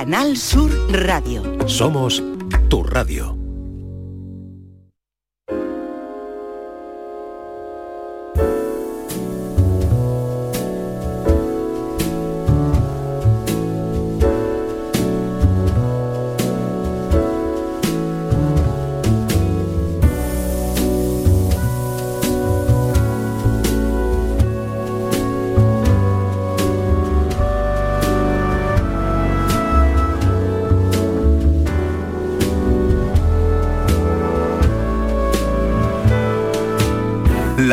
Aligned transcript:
Canal 0.00 0.34
Sur 0.34 0.72
Radio. 1.04 1.42
Somos 1.68 2.22
tu 2.70 2.80
radio. 2.80 3.39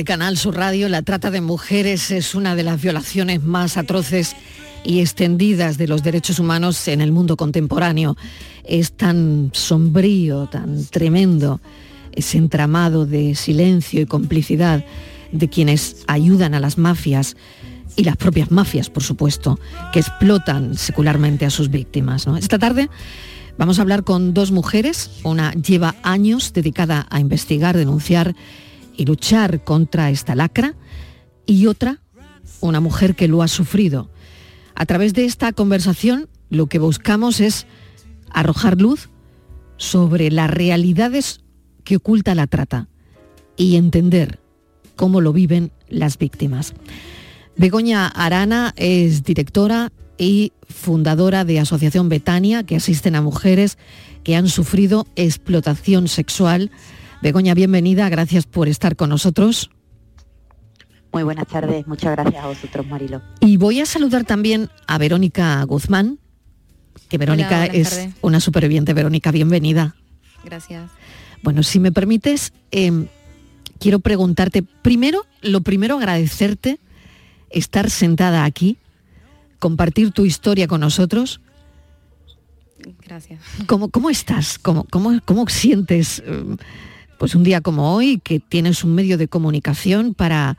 De 0.00 0.04
Canal 0.04 0.38
Sur 0.38 0.56
Radio. 0.56 0.88
La 0.88 1.02
trata 1.02 1.30
de 1.30 1.42
mujeres 1.42 2.10
es 2.10 2.34
una 2.34 2.56
de 2.56 2.62
las 2.62 2.80
violaciones 2.80 3.42
más 3.42 3.76
atroces 3.76 4.34
y 4.82 5.00
extendidas 5.00 5.76
de 5.76 5.88
los 5.88 6.02
derechos 6.02 6.38
humanos 6.38 6.88
en 6.88 7.02
el 7.02 7.12
mundo 7.12 7.36
contemporáneo. 7.36 8.16
Es 8.64 8.92
tan 8.92 9.50
sombrío, 9.52 10.46
tan 10.46 10.86
tremendo 10.86 11.60
ese 12.12 12.38
entramado 12.38 13.04
de 13.04 13.34
silencio 13.34 14.00
y 14.00 14.06
complicidad 14.06 14.86
de 15.32 15.50
quienes 15.50 16.02
ayudan 16.06 16.54
a 16.54 16.60
las 16.60 16.78
mafias 16.78 17.36
y 17.94 18.04
las 18.04 18.16
propias 18.16 18.50
mafias, 18.50 18.88
por 18.88 19.02
supuesto, 19.02 19.60
que 19.92 19.98
explotan 19.98 20.78
secularmente 20.78 21.44
a 21.44 21.50
sus 21.50 21.68
víctimas. 21.68 22.26
Esta 22.38 22.58
tarde 22.58 22.88
vamos 23.58 23.78
a 23.78 23.82
hablar 23.82 24.02
con 24.02 24.32
dos 24.32 24.50
mujeres. 24.50 25.10
Una 25.24 25.52
lleva 25.52 25.94
años 26.02 26.54
dedicada 26.54 27.06
a 27.10 27.20
investigar, 27.20 27.76
denunciar 27.76 28.34
y 28.96 29.04
luchar 29.04 29.64
contra 29.64 30.10
esta 30.10 30.34
lacra 30.34 30.74
y 31.46 31.66
otra, 31.66 32.00
una 32.60 32.80
mujer 32.80 33.14
que 33.14 33.28
lo 33.28 33.42
ha 33.42 33.48
sufrido. 33.48 34.10
A 34.74 34.86
través 34.86 35.14
de 35.14 35.24
esta 35.24 35.52
conversación 35.52 36.28
lo 36.48 36.66
que 36.66 36.78
buscamos 36.78 37.40
es 37.40 37.66
arrojar 38.30 38.80
luz 38.80 39.10
sobre 39.76 40.30
las 40.30 40.50
realidades 40.50 41.40
que 41.84 41.96
oculta 41.96 42.34
la 42.34 42.46
trata 42.46 42.88
y 43.56 43.76
entender 43.76 44.40
cómo 44.96 45.20
lo 45.20 45.32
viven 45.32 45.72
las 45.88 46.18
víctimas. 46.18 46.74
Begoña 47.56 48.06
Arana 48.06 48.72
es 48.76 49.24
directora 49.24 49.92
y 50.18 50.52
fundadora 50.68 51.44
de 51.44 51.58
Asociación 51.58 52.08
Betania, 52.08 52.62
que 52.64 52.76
asisten 52.76 53.16
a 53.16 53.22
mujeres 53.22 53.78
que 54.22 54.36
han 54.36 54.48
sufrido 54.48 55.06
explotación 55.16 56.08
sexual 56.08 56.70
Begoña, 57.22 57.52
bienvenida, 57.52 58.08
gracias 58.08 58.46
por 58.46 58.68
estar 58.68 58.96
con 58.96 59.10
nosotros. 59.10 59.70
Muy 61.12 61.22
buenas 61.22 61.46
tardes, 61.48 61.86
muchas 61.86 62.12
gracias 62.12 62.42
a 62.42 62.46
vosotros, 62.46 62.86
Marilo. 62.86 63.20
Y 63.40 63.58
voy 63.58 63.80
a 63.80 63.86
saludar 63.86 64.24
también 64.24 64.70
a 64.86 64.96
Verónica 64.96 65.62
Guzmán, 65.64 66.18
que 67.10 67.18
Verónica 67.18 67.66
es 67.66 68.08
una 68.22 68.40
superviviente. 68.40 68.94
Verónica, 68.94 69.32
bienvenida. 69.32 69.96
Gracias. 70.44 70.90
Bueno, 71.42 71.62
si 71.62 71.78
me 71.78 71.92
permites, 71.92 72.54
em, 72.70 73.08
quiero 73.78 74.00
preguntarte, 74.00 74.62
primero, 74.62 75.26
lo 75.42 75.60
primero 75.60 75.98
agradecerte 75.98 76.78
estar 77.50 77.90
sentada 77.90 78.44
aquí, 78.44 78.78
compartir 79.58 80.12
tu 80.12 80.24
historia 80.24 80.68
con 80.68 80.80
nosotros. 80.80 81.42
Gracias. 83.04 83.42
¿Cómo, 83.66 83.90
cómo 83.90 84.08
estás? 84.08 84.58
¿Cómo, 84.58 84.84
cómo, 84.84 85.20
cómo 85.26 85.46
sientes? 85.48 86.22
Em, 86.24 86.56
pues 87.20 87.34
un 87.34 87.44
día 87.44 87.60
como 87.60 87.94
hoy, 87.94 88.18
que 88.18 88.40
tienes 88.40 88.82
un 88.82 88.94
medio 88.94 89.18
de 89.18 89.28
comunicación 89.28 90.14
para, 90.14 90.56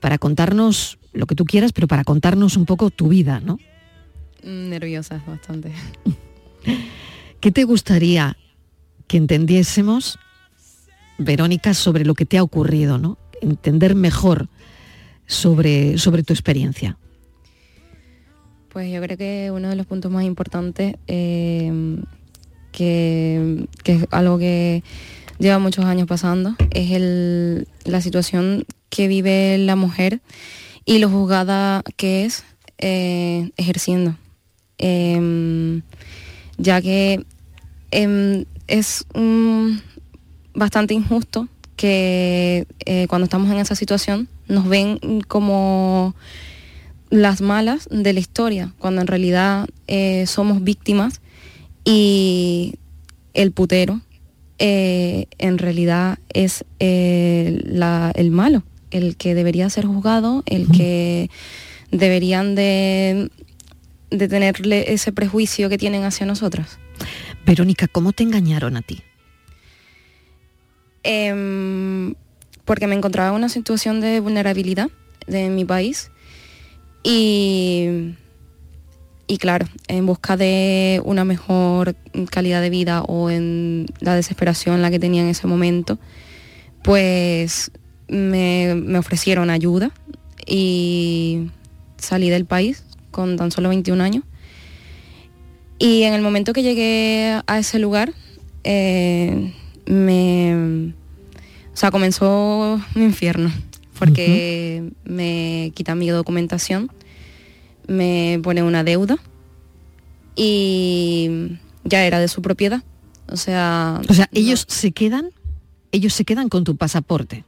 para 0.00 0.16
contarnos 0.16 0.98
lo 1.12 1.26
que 1.26 1.34
tú 1.34 1.44
quieras, 1.44 1.72
pero 1.74 1.88
para 1.88 2.04
contarnos 2.04 2.56
un 2.56 2.64
poco 2.64 2.88
tu 2.88 3.08
vida, 3.08 3.38
¿no? 3.40 3.58
Mm, 4.42 4.70
nerviosa 4.70 5.22
bastante. 5.26 5.72
¿Qué 7.40 7.52
te 7.52 7.64
gustaría 7.64 8.38
que 9.08 9.18
entendiésemos, 9.18 10.18
Verónica, 11.18 11.74
sobre 11.74 12.06
lo 12.06 12.14
que 12.14 12.24
te 12.24 12.38
ha 12.38 12.42
ocurrido, 12.42 12.96
¿no? 12.96 13.18
Entender 13.42 13.94
mejor 13.94 14.48
sobre, 15.26 15.98
sobre 15.98 16.22
tu 16.22 16.32
experiencia. 16.32 16.96
Pues 18.70 18.90
yo 18.90 19.02
creo 19.02 19.18
que 19.18 19.50
uno 19.54 19.68
de 19.68 19.76
los 19.76 19.84
puntos 19.84 20.10
más 20.10 20.24
importantes, 20.24 20.96
eh, 21.08 22.00
que, 22.72 23.66
que 23.84 23.92
es 23.92 24.06
algo 24.12 24.38
que 24.38 24.82
lleva 25.40 25.58
muchos 25.58 25.86
años 25.86 26.06
pasando, 26.06 26.54
es 26.70 27.66
la 27.84 28.00
situación 28.00 28.66
que 28.90 29.08
vive 29.08 29.58
la 29.58 29.74
mujer 29.74 30.20
y 30.84 30.98
lo 30.98 31.08
juzgada 31.08 31.82
que 31.96 32.26
es 32.26 32.44
eh, 32.78 33.50
ejerciendo. 33.56 34.16
Em, 34.78 35.82
ya 36.58 36.80
que 36.80 37.24
em, 37.90 38.44
es 38.66 39.04
bastante 40.54 40.94
injusto 40.94 41.48
que 41.76 42.66
eh, 42.84 43.06
cuando 43.08 43.24
estamos 43.24 43.50
en 43.50 43.58
esa 43.58 43.74
situación 43.74 44.28
nos 44.46 44.68
ven 44.68 44.98
como 45.26 46.14
las 47.08 47.40
malas 47.40 47.88
de 47.90 48.12
la 48.12 48.20
historia, 48.20 48.72
cuando 48.78 49.00
en 49.00 49.06
realidad 49.06 49.66
eh, 49.86 50.26
somos 50.26 50.62
víctimas 50.62 51.20
y 51.84 52.74
el 53.32 53.52
putero 53.52 54.00
eh, 54.62 55.26
en 55.38 55.56
realidad 55.56 56.18
es 56.28 56.66
eh, 56.80 57.62
el 58.14 58.30
malo, 58.30 58.62
el 58.90 59.16
que 59.16 59.34
debería 59.34 59.70
ser 59.70 59.86
juzgado, 59.86 60.42
el 60.44 60.68
que 60.68 61.30
deberían 61.90 62.54
de, 62.54 63.30
de 64.10 64.28
tenerle 64.28 64.92
ese 64.92 65.12
prejuicio 65.12 65.70
que 65.70 65.78
tienen 65.78 66.04
hacia 66.04 66.26
nosotras. 66.26 66.78
Verónica, 67.46 67.88
¿cómo 67.88 68.12
te 68.12 68.22
engañaron 68.22 68.76
a 68.76 68.82
ti? 68.82 69.02
Em, 71.04 72.14
porque 72.66 72.86
me 72.86 72.94
encontraba 72.94 73.30
en 73.30 73.36
una 73.36 73.48
situación 73.48 74.02
de 74.02 74.20
vulnerabilidad 74.20 74.90
de 75.26 75.48
mi 75.48 75.64
país 75.64 76.10
y 77.02 78.14
y 79.30 79.38
claro, 79.38 79.64
en 79.86 80.06
busca 80.06 80.36
de 80.36 81.00
una 81.04 81.24
mejor 81.24 81.94
calidad 82.32 82.60
de 82.60 82.68
vida 82.68 83.02
o 83.02 83.30
en 83.30 83.86
la 84.00 84.16
desesperación 84.16 84.74
en 84.74 84.82
la 84.82 84.90
que 84.90 84.98
tenía 84.98 85.22
en 85.22 85.28
ese 85.28 85.46
momento, 85.46 86.00
pues 86.82 87.70
me, 88.08 88.98
ofrecieron 88.98 89.48
ayuda 89.48 89.92
y 90.48 91.46
salí 91.96 92.28
del 92.28 92.44
país 92.44 92.82
con 93.12 93.36
tan 93.36 93.52
solo 93.52 93.68
21 93.68 94.02
años. 94.02 94.24
Y 95.78 96.02
en 96.02 96.14
el 96.14 96.22
momento 96.22 96.52
que 96.52 96.64
llegué 96.64 97.40
a 97.46 97.58
ese 97.60 97.78
lugar, 97.78 98.12
eh, 98.64 99.54
me, 99.86 100.92
o 101.72 101.76
sea, 101.76 101.92
comenzó 101.92 102.80
mi 102.96 103.04
infierno, 103.04 103.52
porque 103.96 104.90
me 105.04 105.70
quitan 105.76 106.00
mi 106.00 106.08
documentación 106.08 106.90
me 107.90 108.38
pone 108.40 108.62
una 108.62 108.84
deuda 108.84 109.18
y 110.36 111.58
ya 111.82 112.04
era 112.04 112.20
de 112.20 112.28
su 112.28 112.40
propiedad. 112.40 112.84
O 113.26 113.36
sea, 113.36 114.00
o 114.08 114.14
sea, 114.14 114.28
ellos 114.32 114.64
se 114.68 114.92
quedan, 114.92 115.30
ellos 115.90 116.14
se 116.14 116.24
quedan 116.24 116.48
con 116.48 116.62
tu 116.62 116.76
pasaporte, 116.76 117.44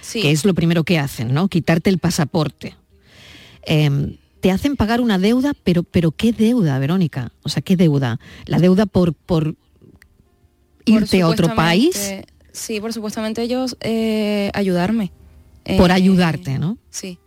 sí. 0.00 0.20
que 0.20 0.32
es 0.32 0.44
lo 0.44 0.52
primero 0.52 0.82
que 0.82 0.98
hacen, 0.98 1.32
¿no? 1.32 1.48
Quitarte 1.48 1.90
el 1.90 1.98
pasaporte. 1.98 2.76
Em, 3.62 4.16
te 4.40 4.50
hacen 4.50 4.74
pagar 4.76 5.00
una 5.00 5.18
deuda, 5.18 5.52
pero, 5.62 5.84
pero 5.84 6.10
¿qué 6.10 6.32
deuda, 6.32 6.78
Verónica? 6.80 7.32
O 7.44 7.48
sea, 7.48 7.62
¿qué 7.62 7.76
deuda? 7.76 8.18
¿La 8.46 8.58
deuda 8.58 8.86
por, 8.86 9.14
por 9.14 9.54
irte 10.84 11.22
a 11.22 11.28
otro 11.28 11.54
país? 11.54 12.14
Sí, 12.52 12.80
por 12.80 12.92
supuestamente 12.92 13.42
ellos 13.42 13.76
eh, 13.80 14.50
ayudarme. 14.54 15.12
Por 15.78 15.90
eh, 15.90 15.94
ayudarte, 15.94 16.58
¿no? 16.58 16.78
Sí, 16.90 17.18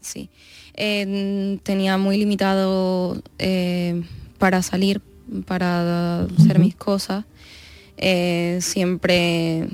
sí. 0.00 0.28
Eh, 0.80 1.58
tenía 1.64 1.98
muy 1.98 2.18
limitado 2.18 3.20
eh, 3.40 4.00
para 4.38 4.62
salir, 4.62 5.02
para 5.44 6.22
hacer 6.22 6.60
mis 6.60 6.76
cosas. 6.76 7.24
Eh, 7.96 8.60
siempre 8.62 9.68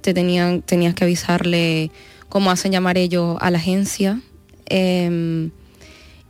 te 0.00 0.14
tenían, 0.14 0.62
tenías 0.62 0.94
que 0.94 1.02
avisarle 1.02 1.90
cómo 2.28 2.52
hacen 2.52 2.70
llamar 2.70 2.96
ellos 2.98 3.36
a 3.40 3.50
la 3.50 3.58
agencia. 3.58 4.20
Em, 4.66 5.50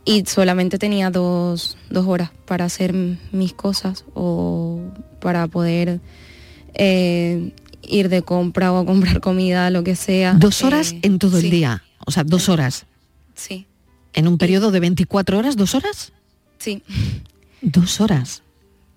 y 0.05 0.25
solamente 0.25 0.77
tenía 0.77 1.09
dos, 1.11 1.77
dos, 1.89 2.05
horas 2.07 2.31
para 2.45 2.65
hacer 2.65 2.93
mis 3.31 3.53
cosas 3.53 4.05
o 4.13 4.79
para 5.19 5.47
poder 5.47 5.99
eh, 6.73 7.51
ir 7.83 8.09
de 8.09 8.21
compra 8.21 8.71
o 8.71 8.77
a 8.77 8.85
comprar 8.85 9.19
comida, 9.19 9.69
lo 9.69 9.83
que 9.83 9.95
sea. 9.95 10.33
Dos 10.33 10.63
horas 10.63 10.93
eh, 10.93 10.99
en 11.03 11.19
todo 11.19 11.37
el 11.37 11.49
día, 11.49 11.83
o 12.05 12.11
sea, 12.11 12.23
dos 12.23 12.49
horas. 12.49 12.85
Sí. 13.35 13.67
¿En 14.15 14.27
un 14.27 14.37
periodo 14.37 14.71
de 14.71 14.79
24 14.79 15.37
horas, 15.37 15.57
dos 15.57 15.75
horas? 15.75 16.13
Sí. 16.57 16.81
Dos 17.61 17.99
horas. 17.99 18.41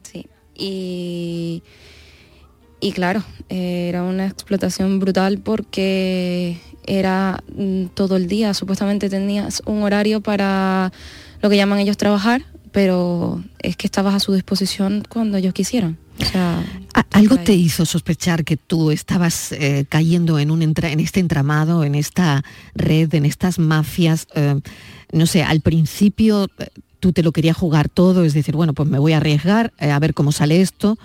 Sí. 0.03 0.27
Y, 0.55 1.63
y 2.81 2.93
claro, 2.93 3.23
era 3.49 4.05
una 4.05 4.27
explotación 4.27 5.01
brutal 5.01 5.39
porque 5.39 6.61
era 6.87 7.43
mm, 7.55 7.87
todo 7.95 8.17
el 8.17 8.29
día. 8.29 8.55
Supuestamente 8.55 9.11
tenías 9.11 9.61
un 9.67 9.83
horario 9.83 10.21
para 10.21 10.93
lo 11.43 11.51
que 11.51 11.57
llaman 11.57 11.81
ellos 11.81 11.97
trabajar, 11.97 12.45
pero 12.71 13.43
es 13.59 13.77
que 13.77 13.89
estabas 13.89 14.15
a 14.15 14.21
su 14.21 14.33
disposición 14.33 15.03
cuando 15.09 15.37
ellos 15.37 15.53
quisieran. 15.53 15.99
¿Algo 17.13 17.37
te 17.39 17.55
hizo 17.55 17.87
sospechar 17.87 18.45
que 18.45 18.57
tú 18.57 18.91
estabas 18.91 19.53
eh, 19.53 19.87
cayendo 19.89 20.39
en, 20.39 20.51
un 20.51 20.63
en 20.63 21.01
este 21.01 21.21
entramado, 21.21 21.85
en 21.85 21.95
esta 21.95 22.45
red, 22.75 23.13
en 23.15 23.25
estas 23.25 23.59
mafias? 23.59 24.27
Eh, 24.35 24.61
no 25.13 25.27
sé, 25.27 25.43
al 25.43 25.61
principio 25.61 26.49
eh, 26.59 26.69
tú 27.01 27.13
te 27.13 27.23
lo 27.23 27.33
querías 27.33 27.57
jugar 27.57 27.89
todo, 27.89 28.25
es 28.25 28.35
decir, 28.35 28.57
bueno, 28.57 28.75
pues 28.75 28.89
me 28.89 28.99
voy 28.99 29.13
a 29.13 29.19
arriesgar 29.19 29.73
a 29.79 29.99
ver 29.99 30.15
cómo 30.15 30.33
sale 30.33 30.61
esto. 30.61 30.99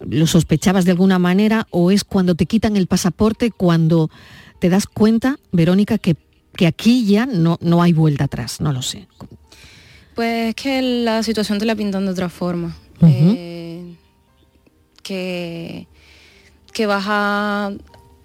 ¿Lo 0.00 0.26
sospechabas 0.26 0.84
de 0.84 0.90
alguna 0.90 1.18
manera 1.18 1.66
o 1.70 1.90
es 1.90 2.04
cuando 2.04 2.34
te 2.34 2.46
quitan 2.46 2.76
el 2.76 2.86
pasaporte, 2.88 3.50
cuando 3.50 4.10
te 4.58 4.68
das 4.68 4.86
cuenta, 4.86 5.38
Verónica, 5.52 5.98
que, 5.98 6.16
que 6.54 6.66
aquí 6.66 7.06
ya 7.06 7.26
no, 7.26 7.58
no 7.60 7.82
hay 7.82 7.92
vuelta 7.92 8.24
atrás? 8.24 8.60
No 8.60 8.72
lo 8.72 8.82
sé. 8.82 9.06
Pues 10.14 10.50
es 10.50 10.54
que 10.56 10.82
la 10.82 11.22
situación 11.22 11.58
te 11.58 11.64
la 11.64 11.76
pintan 11.76 12.04
de 12.04 12.10
otra 12.10 12.28
forma 12.28 12.76
que, 15.02 15.86
que 16.72 16.86
vas 16.86 17.04
a, 17.06 17.72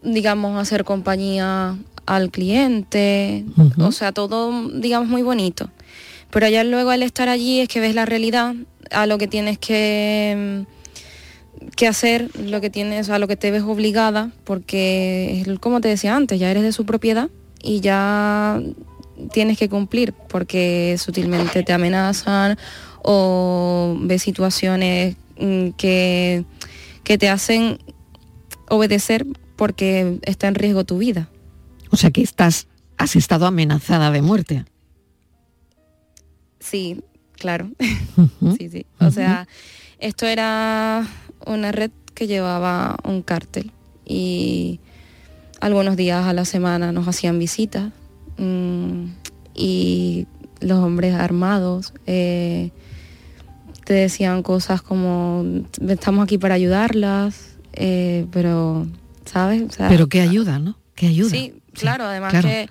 digamos, 0.04 0.60
hacer 0.60 0.84
compañía 0.84 1.78
al 2.08 2.32
cliente, 2.32 3.46
o 3.78 3.92
sea, 3.92 4.12
todo, 4.12 4.70
digamos, 4.70 5.08
muy 5.08 5.22
bonito. 5.22 5.70
Pero 6.32 6.50
ya 6.50 6.64
luego 6.64 6.90
al 6.90 7.04
estar 7.04 7.30
allí 7.30 7.60
es 7.60 7.70
que 7.70 7.80
ves 7.80 7.94
la 7.94 8.06
realidad, 8.06 8.56
a 8.92 9.06
lo 9.06 9.18
que 9.18 9.28
tienes 9.28 9.60
que, 9.60 10.66
que 11.76 11.88
hacer, 11.88 12.30
lo 12.40 12.62
que 12.62 12.70
tienes, 12.70 13.10
a 13.10 13.20
lo 13.20 13.28
que 13.28 13.36
te 13.36 13.52
ves 13.52 13.64
obligada, 13.64 14.32
porque, 14.44 15.46
como 15.60 15.82
te 15.82 15.90
decía 15.90 16.16
antes, 16.16 16.40
ya 16.40 16.50
eres 16.50 16.64
de 16.64 16.72
su 16.72 16.86
propiedad 16.86 17.30
y 17.62 17.82
ya 17.82 18.60
tienes 19.32 19.58
que 19.58 19.70
cumplir, 19.70 20.14
porque 20.14 20.96
sutilmente 20.98 21.64
te 21.64 21.74
amenazan 21.74 22.58
o 23.04 23.96
ves 24.02 24.24
situaciones 24.24 25.16
mm, 25.40 25.70
que 25.78 26.46
que 27.08 27.18
te 27.18 27.30
hacen 27.30 27.80
obedecer 28.68 29.26
porque 29.56 30.20
está 30.24 30.50
en 30.50 30.56
riesgo 30.56 30.84
tu 30.84 30.98
vida. 30.98 31.30
O 31.92 31.98
sea 31.98 32.12
que 32.12 32.22
estás, 32.22 32.68
has 32.98 33.16
estado 33.16 33.46
amenazada 33.46 34.12
de 34.12 34.22
muerte. 34.22 34.66
Sí, 36.60 37.02
claro. 37.34 37.70
sí, 38.58 38.70
sí. 38.70 38.86
O 39.00 39.12
sea, 39.12 39.48
esto 40.00 40.26
era 40.26 41.08
una 41.46 41.72
red 41.72 41.92
que 42.14 42.28
llevaba 42.28 42.98
un 43.04 43.22
cártel 43.22 43.72
y 44.06 44.80
algunos 45.60 45.96
días 45.96 46.26
a 46.26 46.34
la 46.34 46.46
semana 46.46 46.92
nos 46.92 47.08
hacían 47.08 47.40
visitas 47.40 47.92
mm, 48.38 49.06
y 49.56 50.28
los 50.60 50.80
hombres 50.80 51.14
armados 51.14 51.94
eh, 52.06 52.72
te 53.86 53.94
decían 53.94 54.44
cosas 54.44 54.82
como, 54.82 55.46
estamos 55.88 56.24
aquí 56.24 56.38
para 56.38 56.56
ayudarlas, 56.56 57.56
eh, 57.74 58.26
pero, 58.32 58.86
¿sabes? 59.26 59.64
pero 59.78 60.08
qué 60.08 60.22
ayuda, 60.22 60.60
¿no? 60.60 60.78
¿Qué 60.94 61.08
ayuda? 61.08 61.30
Sí, 61.30 61.54
claro, 61.80 62.06
además 62.06 62.34
Que, 62.44 62.70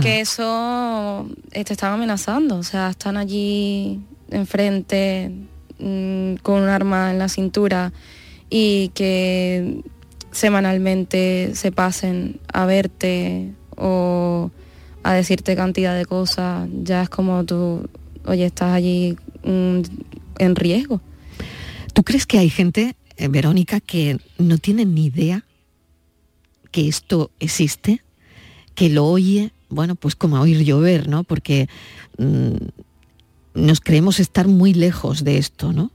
que 0.00 0.20
eso 0.20 1.26
eh, 1.52 1.64
te 1.64 1.72
están 1.72 1.94
amenazando, 1.94 2.56
o 2.56 2.62
sea, 2.62 2.90
están 2.90 3.16
allí 3.16 4.00
enfrente 4.30 5.32
mm, 5.78 6.34
con 6.42 6.62
un 6.62 6.68
arma 6.68 7.10
en 7.10 7.18
la 7.18 7.28
cintura 7.28 7.92
y 8.50 8.88
que 8.90 9.82
semanalmente 10.30 11.52
se 11.54 11.72
pasen 11.72 12.40
a 12.52 12.66
verte 12.66 13.52
o 13.76 14.50
a 15.02 15.14
decirte 15.14 15.56
cantidad 15.56 15.96
de 15.96 16.04
cosas, 16.04 16.68
ya 16.82 17.02
es 17.02 17.08
como 17.08 17.44
tú, 17.44 17.88
oye, 18.26 18.44
estás 18.44 18.74
allí 18.74 19.16
mm, 19.44 19.80
en 20.38 20.56
riesgo. 20.56 21.00
¿Tú 21.94 22.02
crees 22.02 22.26
que 22.26 22.38
hay 22.38 22.50
gente, 22.50 22.94
eh, 23.16 23.28
Verónica, 23.28 23.80
que 23.80 24.18
no 24.38 24.58
tiene 24.58 24.84
ni 24.84 25.06
idea 25.06 25.44
que 26.70 26.88
esto 26.88 27.30
existe, 27.40 28.02
que 28.78 28.88
lo 28.88 29.06
oye, 29.06 29.50
bueno, 29.70 29.96
pues 29.96 30.14
como 30.14 30.40
oír 30.40 30.62
llover, 30.62 31.08
¿no? 31.08 31.24
Porque 31.24 31.68
mm, 32.16 32.54
nos 33.54 33.80
creemos 33.80 34.20
estar 34.20 34.46
muy 34.46 34.72
lejos 34.72 35.24
de 35.24 35.36
esto, 35.36 35.72
¿no? 35.72 35.90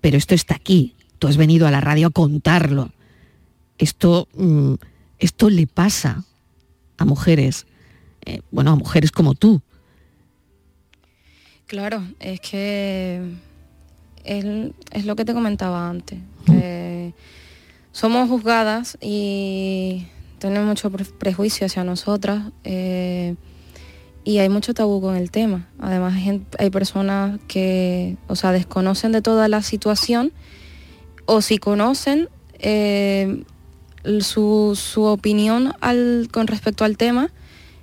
Pero 0.00 0.18
esto 0.18 0.34
está 0.34 0.56
aquí. 0.56 0.96
Tú 1.20 1.28
has 1.28 1.36
venido 1.36 1.68
a 1.68 1.70
la 1.70 1.80
radio 1.80 2.08
a 2.08 2.10
contarlo. 2.10 2.90
Esto, 3.78 4.26
mm, 4.34 4.74
esto 5.20 5.48
le 5.48 5.68
pasa 5.68 6.24
a 6.98 7.04
mujeres, 7.04 7.66
eh, 8.26 8.40
bueno, 8.50 8.72
a 8.72 8.76
mujeres 8.76 9.12
como 9.12 9.36
tú. 9.36 9.62
Claro, 11.68 12.02
es 12.18 12.40
que 12.40 13.30
es, 14.24 15.04
lo 15.04 15.14
que 15.14 15.24
te 15.24 15.34
comentaba 15.34 15.88
antes, 15.88 16.18
que 16.46 17.14
somos 17.92 18.28
juzgadas 18.28 18.98
y 19.00 20.08
tenemos 20.44 20.68
mucho 20.68 20.90
prejuicio 20.90 21.64
hacia 21.64 21.84
nosotras 21.84 22.52
eh, 22.64 23.34
y 24.24 24.40
hay 24.40 24.50
mucho 24.50 24.74
tabú 24.74 25.00
con 25.00 25.16
el 25.16 25.30
tema. 25.30 25.70
Además 25.78 26.22
hay, 26.58 26.68
personas 26.68 27.40
que, 27.48 28.18
o 28.26 28.36
sea, 28.36 28.52
desconocen 28.52 29.10
de 29.12 29.22
toda 29.22 29.48
la 29.48 29.62
situación 29.62 30.34
o 31.24 31.40
si 31.40 31.56
conocen 31.56 32.28
eh, 32.58 33.42
su, 34.20 34.76
opinión 34.96 35.72
con 36.30 36.46
respecto 36.46 36.84
al 36.84 36.98
tema 36.98 37.30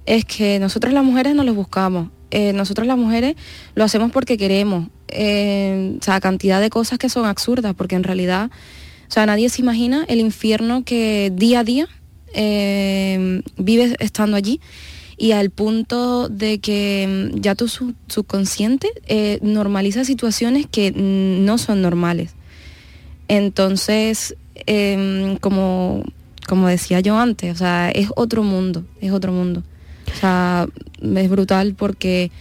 es 0.06 0.24
que 0.24 0.60
nosotras 0.60 0.94
las 0.94 1.04
mujeres 1.04 1.34
no 1.34 1.44
los 1.44 1.56
buscamos. 1.56 2.10
Eh, 2.30 2.54
nosotros 2.54 2.86
las 2.86 2.98
mujeres 2.98 3.38
lo 3.74 3.84
hacemos 3.84 4.12
porque 4.12 4.38
queremos, 4.38 4.88
eh, 5.08 5.98
o 6.00 6.04
sea, 6.04 6.20
cantidad 6.20 6.62
de 6.62 6.70
cosas 6.70 7.00
que 7.00 7.10
son 7.10 7.26
absurdas, 7.26 7.74
porque 7.74 7.96
en 7.96 8.04
realidad, 8.04 8.52
o 9.10 9.12
sea, 9.12 9.26
nadie 9.26 9.50
se 9.50 9.64
imagina 9.64 10.06
el 10.08 10.20
infierno 10.20 10.84
que 10.84 11.32
día 11.36 11.62
a 11.62 11.64
día 11.64 11.88
eh, 12.34 13.42
vives 13.58 13.96
estando 14.00 14.38
allí 14.38 14.60
y 15.18 15.34
al 15.34 15.52
punto 15.52 16.30
de 16.30 16.60
que 16.60 17.32
mm, 17.34 17.40
ya 17.42 17.56
tu 17.56 17.68
subconsciente 17.68 18.90
eh, 19.06 19.40
normaliza 19.42 20.04
situaciones 20.04 20.66
que 20.66 20.92
no 20.92 21.58
son 21.58 21.82
normales. 21.82 22.34
Entonces, 23.28 24.36
em, 24.66 25.38
como, 25.38 26.04
como 26.48 26.68
decía 26.68 27.00
yo 27.02 27.18
antes, 27.18 27.54
o 27.54 27.58
sea, 27.58 27.92
es 27.92 28.10
otro 28.16 28.44
mundo, 28.44 28.84
es 29.00 29.12
otro 29.12 29.32
mundo. 29.32 29.64
O 30.12 30.20
sea, 30.20 30.68
es 31.02 31.30
brutal 31.30 31.76
porque 31.76 32.32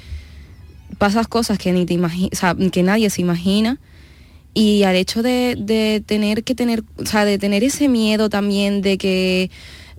pasas 0.98 1.28
cosas 1.28 1.58
que 1.58 1.72
ni 1.72 1.86
te 1.86 1.98
que 2.72 2.82
nadie 2.82 3.10
se 3.10 3.20
imagina 3.20 3.78
y 4.52 4.82
al 4.82 4.96
hecho 4.96 5.22
de, 5.22 6.02
tener 6.06 6.44
que 6.44 6.54
tener, 6.54 6.82
o 6.98 7.06
sea, 7.06 7.24
de 7.24 7.38
tener 7.38 7.62
ese 7.62 7.88
miedo 7.88 8.28
también 8.28 8.82
de 8.82 8.98
que 8.98 9.50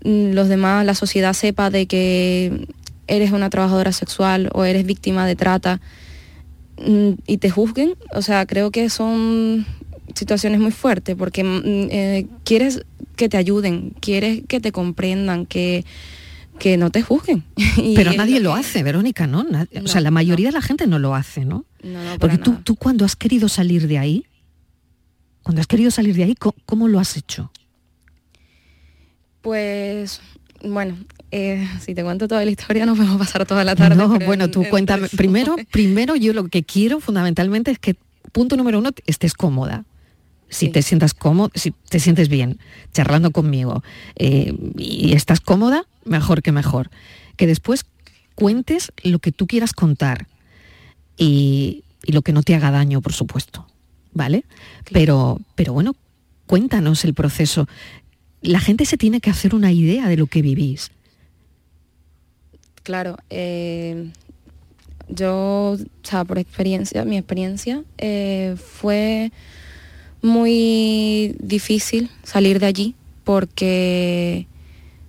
los 0.03 0.49
demás, 0.49 0.85
la 0.85 0.95
sociedad 0.95 1.33
sepa 1.33 1.69
de 1.69 1.85
que 1.85 2.67
eres 3.07 3.31
una 3.31 3.49
trabajadora 3.49 3.91
sexual 3.91 4.49
o 4.53 4.63
eres 4.63 4.85
víctima 4.85 5.25
de 5.25 5.35
trata 5.35 5.81
mm, 6.77 7.11
y 7.27 7.37
te 7.37 7.49
juzguen, 7.49 7.95
o 8.13 8.21
sea, 8.21 8.45
creo 8.45 8.71
que 8.71 8.89
son 8.89 9.65
situaciones 10.15 10.59
muy 10.59 10.71
fuertes 10.71 11.15
porque 11.15 11.43
mm, 11.43 11.61
eh, 11.91 12.27
quieres 12.43 12.83
que 13.15 13.29
te 13.29 13.37
ayuden, 13.37 13.93
quieres 13.99 14.41
que 14.47 14.59
te 14.59 14.71
comprendan, 14.71 15.45
que 15.45 15.85
que 16.61 16.77
no 16.77 16.91
te 16.91 17.01
juzguen. 17.01 17.43
Pero 17.95 18.13
nadie 18.13 18.39
lo 18.39 18.53
hace, 18.53 18.83
Verónica, 18.83 19.25
¿no? 19.25 19.47
o 19.83 19.87
sea, 19.87 19.99
la 19.99 20.11
mayoría 20.11 20.49
de 20.49 20.53
la 20.53 20.61
gente 20.61 20.85
no 20.85 20.99
lo 20.99 21.15
hace, 21.15 21.43
¿no? 21.43 21.65
Porque 22.19 22.37
tú, 22.37 22.57
tú 22.63 22.75
cuando 22.75 23.03
has 23.03 23.15
querido 23.15 23.49
salir 23.49 23.87
de 23.87 23.97
ahí, 23.97 24.25
cuando 25.41 25.61
has 25.61 25.67
querido 25.67 25.89
salir 25.89 26.15
de 26.15 26.23
ahí, 26.23 26.35
¿cómo, 26.35 26.87
lo 26.87 26.99
has 26.99 27.17
hecho? 27.17 27.51
Pues 29.41 30.21
Bueno, 30.63 30.97
eh, 31.31 31.67
si 31.79 31.95
te 31.95 32.03
cuento 32.03 32.27
toda 32.27 32.45
la 32.45 32.51
historia 32.51 32.85
nos 32.85 32.97
vamos 32.97 33.15
a 33.15 33.19
pasar 33.19 33.45
toda 33.45 33.63
la 33.63 33.75
tarde. 33.75 33.95
No, 33.95 34.19
bueno, 34.19 34.49
tú 34.49 34.63
cuéntame. 34.69 35.07
Primero, 35.09 35.55
primero 35.71 36.15
yo 36.15 36.33
lo 36.33 36.47
que 36.47 36.63
quiero 36.63 36.99
fundamentalmente 36.99 37.71
es 37.71 37.79
que, 37.79 37.95
punto 38.31 38.57
número 38.57 38.79
uno, 38.79 38.91
estés 39.07 39.33
cómoda. 39.33 39.85
Si 40.49 40.67
te 40.67 40.81
sientas 40.81 41.13
cómodo, 41.13 41.49
si 41.55 41.71
te 41.71 42.01
sientes 42.01 42.27
bien 42.27 42.59
charlando 42.91 43.31
conmigo 43.31 43.83
eh, 44.17 44.53
y 44.77 45.13
estás 45.13 45.39
cómoda, 45.39 45.85
mejor 46.03 46.41
que 46.41 46.51
mejor. 46.51 46.89
Que 47.37 47.47
después 47.47 47.85
cuentes 48.35 48.91
lo 49.03 49.19
que 49.19 49.31
tú 49.31 49.47
quieras 49.47 49.71
contar 49.71 50.27
y, 51.17 51.83
lo 52.07 52.23
que 52.23 52.33
no 52.33 52.41
te 52.41 52.55
haga 52.55 52.71
daño, 52.71 52.99
por 53.01 53.13
supuesto. 53.13 53.67
¿Vale? 54.13 54.43
Pero, 54.91 55.39
pero 55.55 55.71
bueno, 55.71 55.95
cuéntanos 56.47 57.05
el 57.05 57.13
proceso. 57.13 57.67
La 58.41 58.59
gente 58.59 58.85
se 58.85 58.97
tiene 58.97 59.21
que 59.21 59.29
hacer 59.29 59.53
una 59.55 59.71
idea 59.71 60.07
de 60.07 60.17
lo 60.17 60.27
que 60.27 60.41
vivís. 60.41 60.91
Claro, 62.83 63.17
eh, 63.29 64.11
yo, 65.07 65.77
o 65.77 65.77
sea, 66.03 66.25
por 66.25 66.39
experiencia, 66.39 67.05
mi 67.05 67.17
experiencia 67.17 67.83
eh, 67.97 68.55
fue 68.57 69.31
muy 70.21 71.35
difícil 71.39 72.09
salir 72.23 72.59
de 72.59 72.65
allí 72.65 72.95
porque 73.23 74.47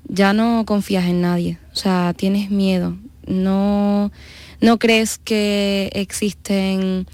ya 0.09 0.33
no 0.33 0.65
confías 0.67 1.07
en 1.07 1.23
nadie, 1.23 1.59
o 1.73 1.77
sea, 1.77 2.15
tienes 2.15 2.51
miedo, 2.51 2.99
no, 3.27 4.13
no 4.61 4.79
crees 4.79 5.19
que 5.19 5.91
existen 5.95 7.07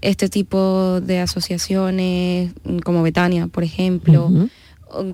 este 0.00 0.28
tipo 0.28 1.00
de 1.00 1.20
asociaciones 1.20 2.52
como 2.84 3.02
Betania, 3.02 3.46
por 3.46 3.62
ejemplo, 3.62 4.30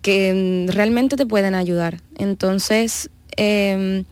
que 0.03 0.67
realmente 0.69 1.17
te 1.17 1.27
pueden 1.27 1.55
ayudar. 1.55 2.01
Entonces, 2.17 3.11
em, 3.37 4.05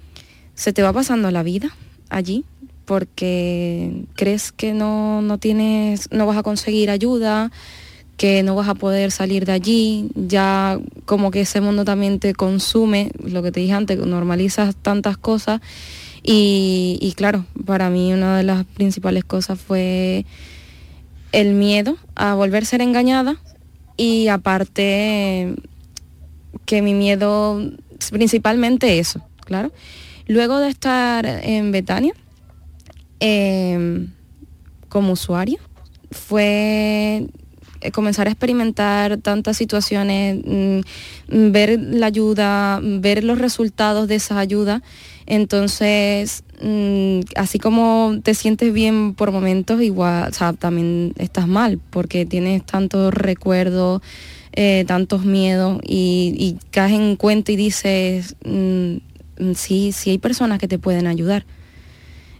se 0.54 0.73
te 0.73 0.83
va 0.83 0.92
pasando 0.92 1.30
la 1.30 1.42
vida 1.42 1.75
allí 2.11 2.44
porque 2.85 4.04
crees 4.14 4.52
que 4.52 4.75
no, 4.75 5.23
no 5.23 5.38
tienes, 5.38 6.11
no 6.12 6.26
vas 6.26 6.37
a 6.37 6.42
conseguir 6.42 6.90
ayuda, 6.90 7.50
que 8.16 8.42
no 8.42 8.54
vas 8.54 8.68
a 8.68 8.75
poder 8.75 9.11
salir 9.11 9.44
de 9.44 9.52
allí, 9.52 10.11
ya 10.14 10.78
como 11.04 11.30
que 11.30 11.42
ese 11.42 11.61
mundo 11.61 11.85
también 11.85 12.21
te 12.21 12.35
consume, 12.35 13.11
lo 13.23 13.42
que 13.42 13.50
te 13.50 13.61
dije 13.61 13.73
antes, 13.73 13.99
normalizas 13.99 14.76
tantas 14.76 15.16
cosas. 15.16 15.61
Y, 16.26 17.12
claro, 17.16 17.44
para 17.66 17.90
mí 17.90 18.12
una 18.12 18.38
de 18.38 18.44
las 18.44 18.64
principales 18.64 19.25
cosas 19.25 19.61
fue 19.61 20.25
el 21.33 21.52
miedo 21.52 21.99
a 22.14 22.35
volver 22.35 22.62
a 22.62 22.66
ser 22.66 22.80
engañada 22.80 23.37
y 23.96 24.28
aparte 24.28 25.54
que 26.66 26.82
mi 26.82 26.94
miedo, 26.94 27.60
principalmente 28.10 28.98
eso, 28.98 29.20
claro. 29.44 29.72
Luego 30.26 30.58
de 30.58 30.68
estar 30.68 31.26
en 31.26 31.72
Betania, 31.72 32.14
em, 33.20 34.10
como 34.88 35.12
usuario, 35.12 35.58
fue 36.10 37.26
comenzar 37.92 38.28
a 38.28 38.30
experimentar 38.30 39.18
tantas 39.18 39.56
situaciones, 39.56 40.40
mm, 40.44 40.80
ver 41.52 41.78
la 41.80 42.06
ayuda, 42.06 42.80
ver 42.82 43.24
los 43.24 43.38
resultados 43.38 44.08
de 44.08 44.16
esa 44.16 44.38
ayuda. 44.38 44.82
Entonces, 45.26 46.44
mm, 46.60 47.20
así 47.36 47.58
como 47.58 48.16
te 48.22 48.34
sientes 48.34 48.72
bien 48.72 49.14
por 49.14 49.32
momentos, 49.32 49.82
igual, 49.82 50.32
también 50.58 51.14
estás 51.18 51.48
mal, 51.48 51.80
porque 51.90 52.26
tienes 52.26 52.64
tantos 52.64 53.12
recuerdos, 53.14 54.02
eh, 54.52 54.84
tantos 54.86 55.24
miedos 55.24 55.80
y, 55.82 56.58
caes 56.70 56.92
en 56.92 57.16
cuenta 57.16 57.52
y 57.52 57.56
dices, 57.56 58.36
mm, 58.44 58.96
sí, 59.54 59.92
sí 59.92 60.10
hay 60.10 60.18
personas 60.18 60.58
que 60.58 60.68
te 60.68 60.78
pueden 60.78 61.06
ayudar. 61.06 61.44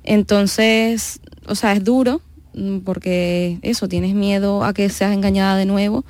Entonces, 0.05 1.21
o 1.47 1.55
sea, 1.55 1.73
es 1.73 1.83
duro, 1.83 2.21
porque 2.85 3.59
eso, 3.63 3.89
tienes 3.89 4.15
miedo 4.15 4.65
a 4.65 4.73
que 4.73 4.89
seas 4.89 5.15
engañada 5.15 5.57
de 5.57 5.67
nuevo, 5.67 6.05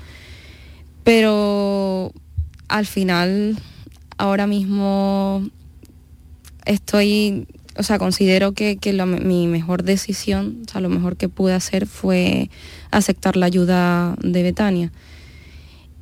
pero 1.02 2.12
al 2.68 2.86
final, 2.86 3.56
ahora 4.16 4.46
mismo 4.46 5.48
estoy, 6.64 7.46
o 7.76 7.82
sea, 7.82 7.98
considero 7.98 8.52
que, 8.52 8.78
mi 9.22 9.46
mejor 9.46 9.82
decisión, 9.82 10.62
o 10.66 10.70
sea, 10.70 10.80
lo 10.80 10.88
mejor 10.88 11.16
que 11.16 11.28
pude 11.28 11.54
hacer 11.54 11.86
fue 11.86 12.50
aceptar 12.90 13.36
la 13.36 13.46
ayuda 13.46 14.16
de 14.20 14.42
Betania. 14.42 14.92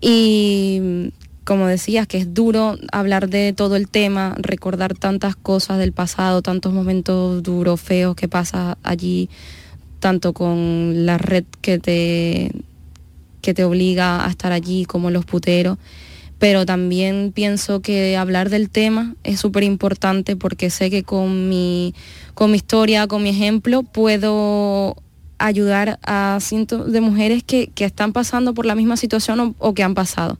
Y 0.00 1.12
como 1.44 1.66
decías, 1.66 2.06
que 2.06 2.18
es 2.18 2.34
duro 2.34 2.76
hablar 2.92 3.28
de 3.28 3.52
todo 3.52 3.76
el 3.76 3.88
tema, 3.88 4.34
recordar 4.38 4.94
tantas 4.94 5.34
cosas 5.34 5.78
del 5.78 5.92
pasado, 5.92 6.42
tantos 6.42 6.72
momentos 6.72 7.42
duros, 7.42 7.80
feos 7.80 8.14
que 8.14 8.28
pasa 8.28 8.78
allí 8.82 9.28
tanto 10.02 10.32
con 10.32 11.06
la 11.06 11.16
red 11.16 11.44
que 11.60 11.78
te, 11.78 12.50
que 13.40 13.54
te 13.54 13.62
obliga 13.62 14.26
a 14.26 14.30
estar 14.30 14.50
allí 14.50 14.84
como 14.84 15.12
los 15.12 15.24
puteros, 15.24 15.78
pero 16.40 16.66
también 16.66 17.30
pienso 17.32 17.82
que 17.82 18.16
hablar 18.16 18.50
del 18.50 18.68
tema 18.68 19.14
es 19.22 19.38
súper 19.38 19.62
importante 19.62 20.34
porque 20.34 20.70
sé 20.70 20.90
que 20.90 21.04
con 21.04 21.48
mi, 21.48 21.94
con 22.34 22.50
mi 22.50 22.56
historia, 22.56 23.06
con 23.06 23.22
mi 23.22 23.28
ejemplo, 23.28 23.84
puedo 23.84 24.96
ayudar 25.38 26.00
a 26.02 26.38
cientos 26.40 26.90
de 26.90 27.00
mujeres 27.00 27.44
que, 27.44 27.70
están 27.76 28.12
pasando 28.12 28.54
por 28.54 28.66
la 28.66 28.74
misma 28.74 28.96
situación 28.96 29.54
o, 29.56 29.72
que 29.72 29.84
han 29.84 29.94
pasado 29.94 30.36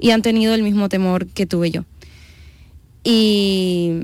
y 0.00 0.10
han 0.10 0.22
tenido 0.22 0.54
el 0.54 0.64
mismo 0.64 0.88
temor 0.88 1.28
que 1.28 1.46
tuve 1.46 1.70
yo. 1.70 1.84
Y, 3.04 4.00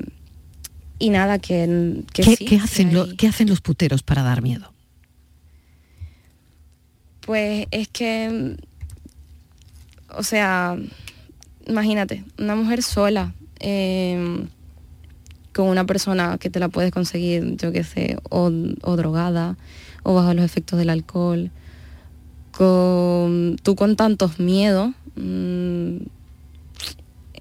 y 1.01 1.11
nada, 1.11 1.41
que, 1.41 2.05
¿Qué, 2.13 2.23
hacen 2.63 3.17
¿Qué 3.17 3.27
hacen 3.27 3.49
los 3.49 3.61
puteros 3.61 4.05
para 4.05 4.23
dar 4.23 4.41
miedo? 4.41 4.73
Pues 7.31 7.69
es 7.71 7.87
que, 7.87 8.57
o 10.17 10.25
sea, 10.25 10.77
imagínate, 11.65 12.25
una 12.41 12.57
mujer 12.57 12.83
sola, 12.83 13.35
em, 13.61 14.49
con 15.55 15.69
una 15.69 15.87
persona 15.87 16.39
que 16.39 16.51
te 16.51 16.59
la 16.59 16.69
puedes 16.71 16.91
conseguir, 16.91 17.57
yo 17.57 17.71
qué 17.71 17.85
sé, 17.85 18.19
o, 18.31 18.51
drogada, 18.51 19.57
o 20.03 20.13
bajo 20.13 20.35
los 20.35 20.45
efectos 20.45 20.77
del 20.77 20.91
alcohol, 20.91 21.53
con, 22.51 23.55
tú 23.63 23.77
con 23.77 23.95
tantos 23.95 24.41
miedos, 24.41 24.91
mm, 25.15 25.99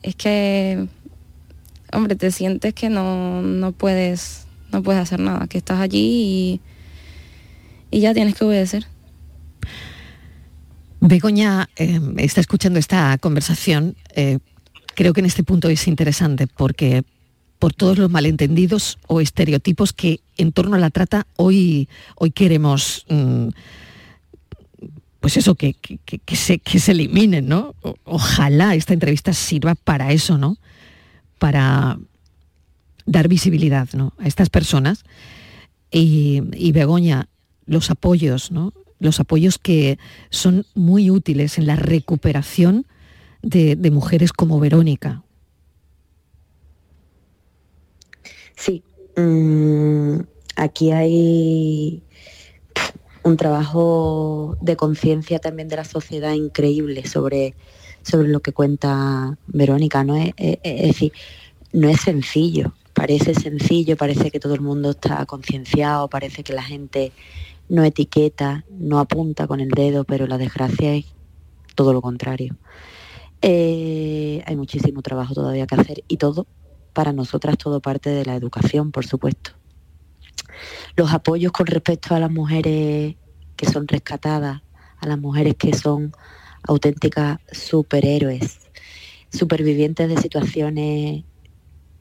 es 0.03 0.15
que, 0.15 0.88
hombre, 1.91 2.15
te 2.15 2.29
sientes 2.29 2.75
que 2.75 2.91
no, 2.91 3.41
no, 3.41 3.72
puedes, 3.72 4.46
no 4.72 4.84
puedes 4.84 5.01
hacer 5.01 5.19
nada, 5.19 5.48
que 5.48 5.58
estás 5.58 5.79
allí 5.79 6.62
y, 7.89 7.98
y 7.98 8.01
ya 8.01 8.13
tienes 8.13 8.36
que 8.36 8.46
obedecer. 8.46 8.86
Begoña 11.01 11.70
eh, 11.77 12.00
está 12.18 12.41
escuchando 12.41 12.79
esta 12.79 13.18
conversación. 13.18 13.96
Eh, 14.15 14.39
creo 14.96 15.13
que 15.13 15.22
en 15.22 15.25
este 15.25 15.44
punto 15.44 15.70
es 15.70 15.88
interesante 15.88 16.48
porque 16.48 17.03
por 17.58 17.74
todos 17.74 17.98
los 17.98 18.10
malentendidos 18.10 18.98
o 19.08 19.22
estereotipos 19.22 19.94
que 19.94 20.22
en 20.38 20.51
torno 20.51 20.75
a 20.75 20.79
la 20.79 20.89
trata 20.89 21.27
hoy, 21.36 21.89
hoy 22.15 22.32
queremos, 22.32 23.06
mm, 23.10 23.50
pues 25.20 25.38
eso, 25.38 25.56
que, 25.56 25.75
se, 26.34 26.60
que 26.60 26.79
se 26.79 26.91
eliminen, 26.91 27.48
¿no? 27.48 27.75
ojalá 28.06 28.75
esta 28.75 28.94
entrevista 28.94 29.34
sirva 29.34 29.75
para 29.75 30.13
eso, 30.13 30.38
¿no? 30.38 30.58
Para 31.38 32.00
dar 33.06 33.27
visibilidad 33.27 33.89
a 34.18 34.27
estas 34.27 34.50
personas. 34.50 35.03
Y, 35.91 36.41
y 36.53 36.72
Begoña, 36.72 37.27
los 37.65 37.89
apoyos, 37.89 38.51
¿no? 38.51 38.74
Los 39.00 39.20
apoyos 39.20 39.58
que 39.58 39.98
son 40.29 40.65
muy 40.75 41.10
útiles 41.10 41.58
en 41.58 41.65
la 41.65 41.75
recuperación 41.75 42.86
de, 43.41 43.75
mujeres 43.91 44.34
como 44.34 44.60
Verónica. 44.60 45.24
Sí, 48.56 48.84
mm, 49.15 50.20
aquí 50.56 50.91
hay 50.91 52.03
un 53.24 53.38
trabajo 53.38 54.58
de 54.62 54.75
conciencia 54.75 55.39
también 55.39 55.70
de 55.70 55.77
la 55.77 55.86
sociedad 55.86 56.34
increíble 56.34 57.08
sobre, 57.08 57.56
sobre 58.03 58.27
lo 58.27 58.41
que 58.41 58.51
cuenta 58.51 59.38
Verónica. 59.48 60.03
¿no? 60.03 60.18
Es, 60.18 60.34
es 60.38 60.88
decir, 60.88 61.13
no 61.72 61.89
es 61.89 62.01
sencillo, 62.01 62.74
parece 62.94 63.34
sencillo, 63.34 63.96
parece 63.96 64.32
que 64.32 64.39
todo 64.39 64.56
el 64.56 64.62
mundo 64.62 64.91
está 64.91 65.25
concienciado, 65.25 66.10
parece 66.10 66.44
que 66.44 66.53
la 66.53 66.63
gente 66.63 67.13
no 67.70 67.84
etiqueta, 67.84 68.66
no 68.70 69.00
apunta 69.00 69.48
con 69.48 69.60
el 69.60 69.70
dedo, 69.70 70.04
pero 70.04 70.28
la 70.28 70.38
desgracia 70.38 70.96
es 70.96 71.06
todo 71.76 71.94
lo 71.94 72.02
contrario. 72.02 72.58
Eh, 73.42 74.44
hay 74.46 74.56
muchísimo 74.56 75.02
trabajo 75.02 75.34
todavía 75.34 75.68
que 75.68 75.76
hacer 75.76 76.04
y 76.08 76.18
todo, 76.18 76.48
para 76.94 77.14
nosotras, 77.14 77.58
todo 77.58 77.80
parte 77.80 78.10
de 78.10 78.26
la 78.26 78.36
educación, 78.36 78.92
por 78.92 79.06
supuesto. 79.06 79.52
Los 80.96 81.14
apoyos 81.14 81.52
con 81.52 81.68
respecto 81.68 82.16
a 82.16 82.20
las 82.20 82.32
mujeres 82.32 83.16
que 83.56 83.66
son 83.70 83.88
rescatadas, 83.88 84.62
a 84.98 85.08
las 85.08 85.20
mujeres 85.20 85.56
que 85.56 85.74
son 85.74 86.12
auténticas 86.64 87.40
superhéroes, 87.52 88.60
supervivientes 89.32 90.10
de 90.10 90.18
situaciones 90.18 91.24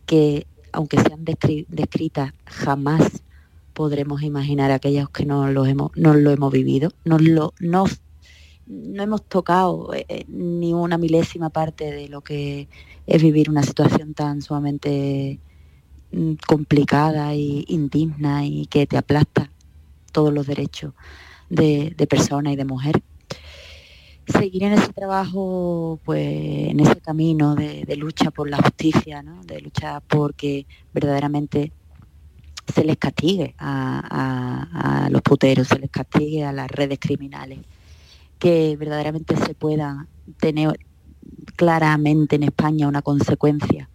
que 0.07 0.47
aunque 0.73 0.99
sean 1.01 1.25
descritas, 1.25 2.33
jamás 2.45 3.23
podremos 3.79 4.23
imaginar 4.23 4.73
aquellos 4.73 5.09
que 5.09 5.25
no 5.25 5.53
lo 5.53 5.65
hemos, 5.65 5.93
no 5.95 6.13
lo 6.13 6.33
hemos 6.33 6.53
vivido, 6.53 6.91
no, 7.05 7.17
lo, 7.17 7.55
no, 7.61 7.85
no 8.67 9.03
hemos 9.05 9.23
tocado 9.23 9.95
eh, 9.95 10.05
eh, 10.09 10.25
ni 10.27 10.75
una 10.75 10.99
milésima 10.99 11.49
parte 11.49 11.93
de 11.93 12.09
lo 12.09 12.21
que 12.21 12.69
es 13.07 13.23
vivir 13.23 13.49
una 13.49 13.63
situación 13.63 14.15
tan 14.15 14.43
sumamente 14.43 15.39
mm, 16.11 16.33
complicada 16.45 17.37
y 17.37 17.67
indigna 17.69 18.45
y 18.45 18.67
que 18.67 18.89
te 18.89 18.97
aplasta 18.97 19.49
todos 20.11 20.35
los 20.35 20.49
derechos 20.49 20.93
de, 21.49 21.95
persona 22.11 22.51
y 22.51 22.57
de 22.57 22.65
mujer. 22.65 23.01
Seguir 24.27 24.65
en 24.65 24.73
ese 24.73 24.93
trabajo, 24.93 26.01
pues 26.05 26.27
en 26.71 26.81
ese 26.81 26.97
camino 26.97 27.55
de, 27.55 27.97
lucha 27.97 28.33
por 28.33 28.51
la 28.51 28.57
justicia, 28.57 29.23
de 29.47 29.61
lucha 29.61 30.01
porque 30.01 30.67
verdaderamente 30.93 31.71
se 32.73 32.85
les 32.85 32.97
castigue 32.97 33.55
a, 33.59 35.09
los 35.11 35.23
puteros, 35.23 35.69
se 35.69 35.79
les 35.79 35.91
castigue 35.91 36.45
a 36.45 36.53
las 36.53 36.69
redes 36.69 36.99
criminales, 37.01 37.61
que 38.39 38.77
verdaderamente 38.77 39.37
se 39.37 39.55
pueda 39.55 40.07
tener 40.39 40.79
claramente 41.57 42.37
en 42.37 42.45
España 42.45 42.89
una 42.89 43.03
consecuencia 43.03 43.89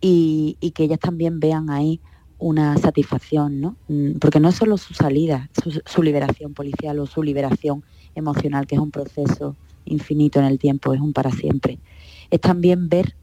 y, 0.00 0.56
que 0.74 0.84
ellas 0.84 1.00
también 1.00 1.40
vean 1.40 1.70
ahí 1.70 2.00
una 2.38 2.76
satisfacción, 2.76 3.60
¿no? 3.60 3.76
Mm, 3.88 4.18
porque 4.20 4.38
no 4.38 4.48
es 4.48 4.54
solo 4.54 4.76
su 4.78 4.94
salida, 4.94 5.50
su, 5.86 6.02
liberación 6.02 6.54
policial 6.54 7.00
o 7.00 7.06
su 7.06 7.22
liberación 7.22 7.82
emocional, 8.14 8.68
que 8.68 8.76
es 8.76 8.80
un 8.80 8.92
proceso 8.92 9.56
infinito 9.86 10.38
en 10.38 10.44
el 10.44 10.58
tiempo, 10.58 10.94
es 10.94 11.00
un 11.00 11.12
para 11.12 11.32
siempre. 11.32 11.80
Es 12.30 12.40
también 12.40 12.88
ver 12.88 13.16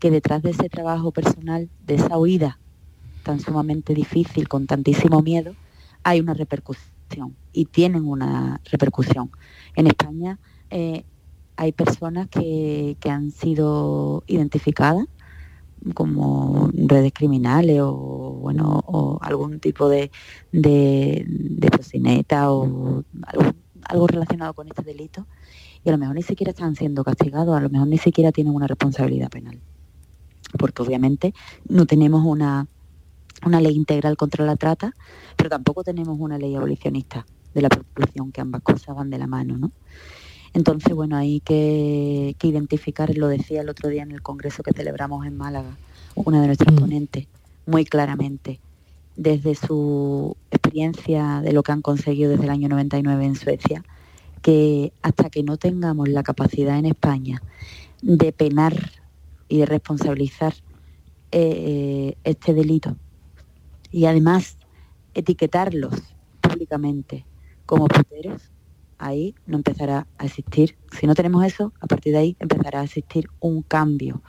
que 0.00 0.10
detrás 0.10 0.42
de 0.42 0.50
ese 0.50 0.70
trabajo 0.70 1.12
personal, 1.12 1.68
de 1.86 1.96
esa 1.96 2.16
huida 2.16 2.58
tan 3.24 3.40
sumamente 3.40 3.94
difícil, 3.94 4.48
con 4.48 4.66
tantísimo 4.66 5.20
miedo, 5.22 5.54
hay 6.04 6.20
una 6.20 6.34
repercusión 6.34 7.34
y 7.52 7.64
tienen 7.66 8.06
una 8.06 8.60
repercusión. 8.70 9.30
En 9.74 9.86
España 9.88 10.38
eh, 10.70 11.04
hay 11.56 11.72
personas 11.72 12.28
que, 12.28 12.96
que 13.00 13.10
han 13.10 13.30
sido 13.30 14.22
identificadas 14.26 15.06
como 15.92 16.70
redes 16.72 17.12
criminales 17.12 17.80
o 17.82 18.38
bueno 18.40 18.82
o 18.86 19.18
algún 19.20 19.60
tipo 19.60 19.88
de, 19.88 20.10
de, 20.50 21.26
o 22.48 23.02
algo, 23.86 24.06
relacionado 24.06 24.54
con 24.54 24.68
este 24.68 24.82
delito 24.82 25.26
y 25.84 25.90
a 25.90 25.92
lo 25.92 25.98
mejor 25.98 26.14
ni 26.14 26.22
siquiera 26.22 26.50
están 26.50 26.74
siendo 26.74 27.04
castigados, 27.04 27.54
a 27.54 27.60
lo 27.60 27.68
mejor 27.68 27.88
ni 27.88 27.98
siquiera 27.98 28.32
tienen 28.32 28.54
una 28.54 28.66
responsabilidad 28.66 29.28
penal. 29.28 29.60
Porque 30.58 30.80
obviamente 30.80 31.34
no 31.68 31.84
tenemos 31.84 32.24
una, 32.24 32.66
una 33.44 33.60
ley 33.60 33.74
integral 33.74 34.16
contra 34.16 34.44
la 34.44 34.56
trata, 34.56 34.94
pero 35.36 35.50
tampoco 35.50 35.84
tenemos 35.84 36.18
una 36.18 36.38
ley 36.38 36.54
abolicionista 36.54 37.26
de 37.54 37.62
la 37.62 37.68
prostitución, 37.68 38.32
que 38.32 38.40
ambas 38.40 38.62
cosas 38.62 38.96
van 38.96 39.10
de 39.10 39.18
la 39.18 39.26
mano, 39.26 39.56
¿no? 39.56 39.70
Entonces, 40.52 40.94
bueno, 40.94 41.16
hay 41.16 41.40
que, 41.40 42.36
identificar, 42.42 43.16
lo 43.16 43.28
decía 43.28 43.62
el 43.62 43.68
otro 43.68 43.88
día 43.88 44.02
en 44.02 44.12
el 44.12 44.22
congreso 44.22 44.62
que 44.62 44.72
celebramos 44.72 45.26
en 45.26 45.36
Málaga, 45.36 45.76
una 46.14 46.40
de 46.40 46.46
nuestras 46.46 46.72
mm. 46.72 46.78
ponentes, 46.78 47.26
muy 47.66 47.84
claramente, 47.84 48.60
desde 49.16 49.54
su 49.56 50.36
experiencia 50.50 51.40
de 51.42 51.52
lo 51.52 51.62
que 51.62 51.72
han 51.72 51.82
conseguido 51.82 52.30
desde 52.30 52.44
el 52.44 52.50
año 52.50 52.68
99 52.68 53.24
en 53.24 53.34
Suecia, 53.34 53.84
que 54.42 54.92
hasta 55.02 55.30
que 55.30 55.42
no 55.42 55.56
tengamos 55.56 56.08
la 56.08 56.22
capacidad 56.22 56.78
en 56.78 56.86
España 56.86 57.42
de 58.02 58.32
penar 58.32 58.92
y 59.48 59.58
de 59.58 59.66
responsabilizar 59.66 60.54
eh, 61.32 62.16
este 62.22 62.54
delito 62.54 62.96
y 63.94 64.06
además 64.06 64.58
etiquetarlos 65.14 65.94
públicamente 66.40 67.24
como 67.64 67.86
puteros, 67.86 68.50
ahí 68.98 69.36
no 69.46 69.56
empezará 69.56 70.08
a 70.18 70.24
existir, 70.24 70.76
si 70.98 71.06
no 71.06 71.14
tenemos 71.14 71.44
eso, 71.44 71.72
a 71.80 71.86
partir 71.86 72.12
de 72.12 72.18
ahí 72.18 72.36
empezará 72.40 72.80
a 72.80 72.84
existir 72.84 73.28
un 73.38 73.62
cambio 73.62 74.20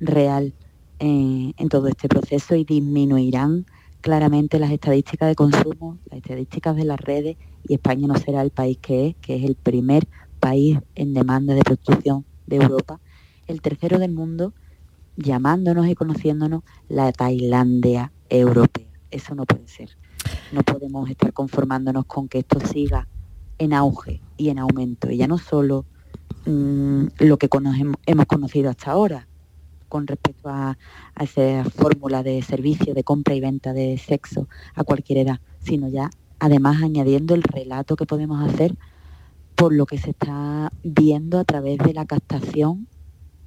real 0.00 0.52
en, 0.98 1.54
todo 1.70 1.88
este 1.88 2.08
proceso 2.08 2.56
y 2.56 2.64
disminuirán 2.64 3.64
claramente 4.02 4.58
las 4.58 4.70
estadísticas 4.70 5.30
de 5.30 5.34
consumo, 5.34 5.96
las 6.10 6.18
estadísticas 6.18 6.76
de 6.76 6.84
las 6.84 7.00
redes 7.00 7.38
y 7.66 7.72
España 7.72 8.06
no 8.06 8.16
será 8.16 8.42
el 8.42 8.50
país 8.50 8.76
que 8.82 9.08
es, 9.08 9.16
que 9.22 9.36
es 9.36 9.44
el 9.44 9.54
primer 9.54 10.06
país 10.40 10.78
en 10.94 11.14
demanda 11.14 11.54
de 11.54 11.62
prostitución 11.62 12.26
de 12.46 12.56
Europa, 12.56 13.00
el 13.46 13.62
tercero 13.62 13.98
del 13.98 14.12
mundo, 14.12 14.52
llamándonos 15.16 15.88
y 15.88 15.94
conociéndonos 15.94 16.64
la 16.90 17.10
Tailandia 17.12 18.12
europea. 18.28 18.85
Eso 19.10 19.34
no 19.34 19.44
puede 19.44 19.68
ser. 19.68 19.96
No 20.52 20.62
podemos 20.62 21.08
estar 21.08 21.32
conformándonos 21.32 22.06
con 22.06 22.28
que 22.28 22.38
esto 22.38 22.60
siga 22.60 23.08
en 23.58 23.72
auge 23.72 24.20
y 24.36 24.48
en 24.48 24.58
aumento. 24.58 25.10
Y 25.10 25.16
ya 25.16 25.28
no 25.28 25.38
solo 25.38 25.84
mm, 26.46 27.06
lo 27.18 27.38
que 27.38 27.48
hemos 28.06 28.26
conocido 28.26 28.70
hasta 28.70 28.90
ahora 28.90 29.26
con 29.88 30.06
respecto 30.06 30.48
a, 30.48 30.76
esa 31.20 31.64
fórmula 31.64 32.22
de 32.22 32.42
servicio 32.42 32.94
de 32.94 33.04
compra 33.04 33.34
y 33.34 33.40
venta 33.40 33.72
de 33.72 33.98
sexo 33.98 34.48
a 34.74 34.84
cualquier 34.84 35.18
edad, 35.18 35.40
sino 35.60 35.88
ya 35.88 36.10
además 36.38 36.82
añadiendo 36.82 37.34
el 37.34 37.42
relato 37.42 37.96
que 37.96 38.06
podemos 38.06 38.46
hacer 38.46 38.76
por 39.54 39.72
lo 39.72 39.86
que 39.86 39.98
se 39.98 40.10
está 40.10 40.70
viendo 40.82 41.38
a 41.38 41.44
través 41.44 41.78
de 41.78 41.94
la 41.94 42.04
captación 42.04 42.88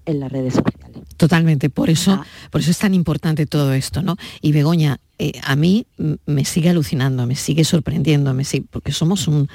en 0.05 0.19
las 0.19 0.31
redes 0.31 0.55
sociales. 0.55 0.88
Totalmente, 1.19 1.69
por 1.69 1.89
eso, 1.89 2.13
ah. 2.13 2.25
por 2.49 2.61
eso 2.61 2.71
es 2.71 2.77
tan 2.77 2.93
importante 2.93 3.45
todo 3.45 3.73
esto, 3.73 4.01
¿no? 4.01 4.15
Y 4.39 4.53
Begoña, 4.53 5.01
eh, 5.17 5.33
a 5.43 5.57
mí 5.57 5.85
me 6.25 6.45
sigue 6.45 6.69
alucinando, 6.69 7.27
me 7.27 7.35
sigue 7.35 7.65
sorprendiendo, 7.65 8.33
me 8.33 8.45
sigue, 8.45 8.65
porque 8.71 8.93
somos 8.93 9.27
un, 9.27 9.49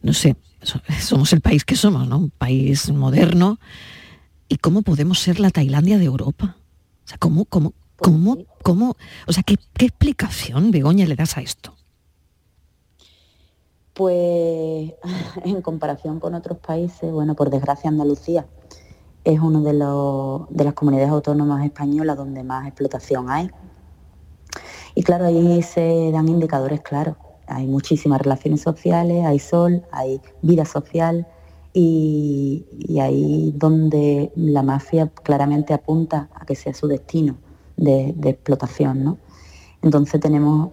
no 0.00 0.14
sé, 0.14 0.36
somos 0.98 1.34
el 1.34 1.42
país 1.42 1.66
que 1.66 1.76
somos, 1.76 2.08
¿no? 2.08 2.16
Un 2.16 2.30
país 2.30 2.90
moderno. 2.90 3.60
¿Y 4.48 4.56
cómo 4.56 4.80
podemos 4.80 5.18
ser 5.18 5.40
la 5.40 5.50
Tailandia 5.50 5.98
de 5.98 6.06
Europa? 6.06 6.56
O 7.04 7.08
sea, 7.08 7.18
¿cómo, 7.18 7.44
cómo, 7.44 7.74
cómo, 7.96 8.38
cómo, 8.62 8.96
o 9.26 9.32
sea, 9.34 9.42
¿qué, 9.42 9.58
explicación, 9.78 10.70
Begoña, 10.70 11.04
le 11.04 11.16
das 11.16 11.36
a 11.36 11.42
esto? 11.42 11.76
Pues 13.92 14.94
en 15.44 15.60
comparación 15.60 16.18
con 16.18 16.34
otros 16.34 16.56
países, 16.56 17.12
bueno, 17.12 17.34
por 17.34 17.50
desgracia 17.50 17.90
Andalucía 17.90 18.46
es 19.24 19.40
una 19.40 19.60
de, 19.60 19.72
de 19.72 20.64
las 20.64 20.74
comunidades 20.74 21.10
autónomas 21.10 21.64
españolas 21.64 22.16
donde 22.16 22.42
más 22.42 22.66
explotación 22.66 23.30
hay. 23.30 23.50
Y 24.94 25.02
claro, 25.02 25.26
ahí 25.26 25.62
se 25.62 26.10
dan 26.12 26.28
indicadores 26.28 26.80
claros 26.80 27.16
hay 27.50 27.66
muchísimas 27.66 28.20
relaciones 28.20 28.62
sociales, 28.62 29.26
hay 29.26 29.38
sol, 29.40 29.82
hay 29.90 30.20
vida 30.40 30.64
social 30.64 31.26
y, 31.72 32.64
ahí 33.00 33.52
donde 33.56 34.32
la 34.36 34.62
mafia 34.62 35.08
claramente 35.08 35.74
apunta 35.74 36.28
a 36.34 36.46
que 36.46 36.54
sea 36.54 36.72
su 36.72 36.86
destino 36.86 37.36
de, 37.76 38.14
explotación. 38.22 39.04
¿no? 39.04 39.18
Entonces 39.82 40.20
tenemos 40.20 40.70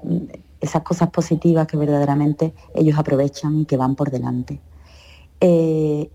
esas 0.62 0.83
cosas 0.83 1.10
positivas 1.10 1.65
que 1.65 1.77
verdaderamente 1.77 2.53
ellos 2.75 2.97
aprovechan 2.97 3.62
y 3.62 3.65
que 3.65 3.77
van 3.77 3.95
por 3.95 4.12
delante. 4.12 4.62
Eh, 5.41 6.12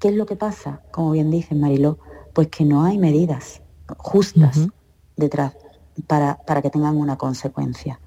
¿Qué 0.00 0.08
es 0.08 0.14
lo 0.16 0.26
que 0.26 0.34
pasa? 0.34 0.82
Como 0.90 1.12
bien 1.12 1.30
dice 1.30 1.54
Mariló, 1.54 1.98
pues 2.32 2.48
que 2.48 2.64
no 2.64 2.82
hay 2.84 2.98
medidas 2.98 3.62
justas 3.98 4.68
detrás 5.16 5.56
para, 6.08 6.38
para 6.44 6.62
que 6.62 6.70
tengan 6.70 6.96
una 6.96 7.16
consecuencia 7.16 8.00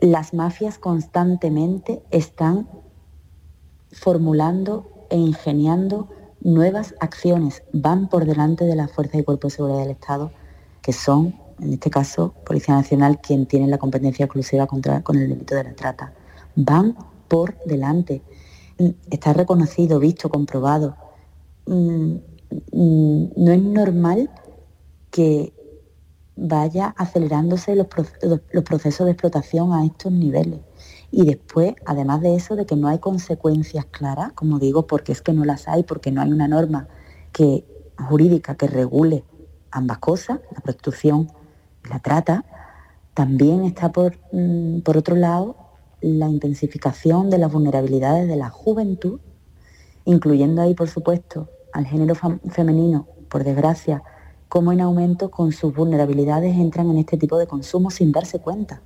las 0.00 0.32
mafias 0.32 0.78
constantemente 0.78 2.02
están 2.10 2.68
formulando 3.92 5.06
e 5.10 5.16
ingeniando 5.16 6.08
nuevas 6.40 6.94
acciones, 7.00 7.62
van 7.72 8.08
por 8.08 8.24
delante 8.24 8.64
de 8.64 8.76
las 8.76 8.90
fuerzas 8.90 9.20
y 9.20 9.24
cuerpos 9.24 9.52
de 9.52 9.56
seguridad 9.56 9.80
del 9.80 9.90
Estado, 9.90 10.32
que 10.80 10.92
son, 10.92 11.34
en 11.60 11.74
este 11.74 11.90
caso, 11.90 12.34
Policía 12.46 12.74
Nacional, 12.74 13.20
quien 13.20 13.44
tiene 13.46 13.66
la 13.66 13.76
competencia 13.76 14.24
exclusiva 14.24 14.66
contra, 14.66 15.02
con 15.02 15.18
el 15.18 15.28
delito 15.28 15.54
de 15.54 15.64
la 15.64 15.74
trata. 15.74 16.14
Van 16.56 16.96
por 17.28 17.62
delante. 17.64 18.22
Está 19.10 19.32
reconocido, 19.32 19.98
visto, 19.98 20.30
comprobado. 20.30 20.96
Mm, 21.66 22.16
mm, 22.72 23.32
no 23.36 23.52
es 23.52 23.62
normal 23.62 24.30
que 25.10 25.52
vaya 26.36 26.94
acelerándose 26.96 27.76
los, 27.76 27.86
procesos 28.64 29.04
de 29.04 29.12
explotación 29.12 29.72
a 29.72 29.84
estos 29.84 30.12
niveles. 30.12 30.60
Y 31.10 31.26
después, 31.26 31.74
además 31.84 32.22
de 32.22 32.36
eso, 32.36 32.56
de 32.56 32.64
que 32.64 32.76
no 32.76 32.88
hay 32.88 32.98
consecuencias 32.98 33.84
claras, 33.86 34.32
como 34.32 34.58
digo, 34.58 34.86
porque 34.86 35.12
es 35.12 35.20
que 35.20 35.32
no 35.32 35.44
las 35.44 35.68
hay, 35.68 35.82
porque 35.82 36.10
no 36.10 36.22
hay 36.22 36.32
una 36.32 36.48
norma 36.48 36.88
jurídica 37.96 38.54
que 38.54 38.66
regule 38.66 39.24
ambas 39.70 39.98
cosas, 39.98 40.40
la 40.54 40.60
prostitución 40.60 41.30
y 41.84 41.88
la 41.88 41.98
trata, 42.00 42.44
también 43.14 43.64
está 43.64 43.92
por, 43.92 44.18
mm, 44.32 44.80
por 44.80 44.96
otro 44.96 45.16
lado 45.16 45.69
la 46.00 46.28
intensificación 46.28 47.30
de 47.30 47.38
las 47.38 47.52
vulnerabilidades 47.52 48.28
de 48.28 48.36
la 48.36 48.50
juventud, 48.50 49.20
incluyendo 50.04 50.62
ahí, 50.62 50.74
por 50.74 50.88
supuesto, 50.88 51.48
al 51.72 51.86
género 51.86 52.14
femenino, 52.14 53.06
por 53.28 53.44
desgracia, 53.44 54.02
cómo 54.48 54.72
en 54.72 54.80
aumento 54.80 55.30
con 55.30 55.52
sus 55.52 55.74
vulnerabilidades 55.74 56.56
entran 56.56 56.90
en 56.90 56.98
este 56.98 57.16
tipo 57.16 57.38
de 57.38 57.46
consumo 57.46 57.90
sin 57.90 58.12
darse 58.12 58.40
cuenta. 58.40 58.82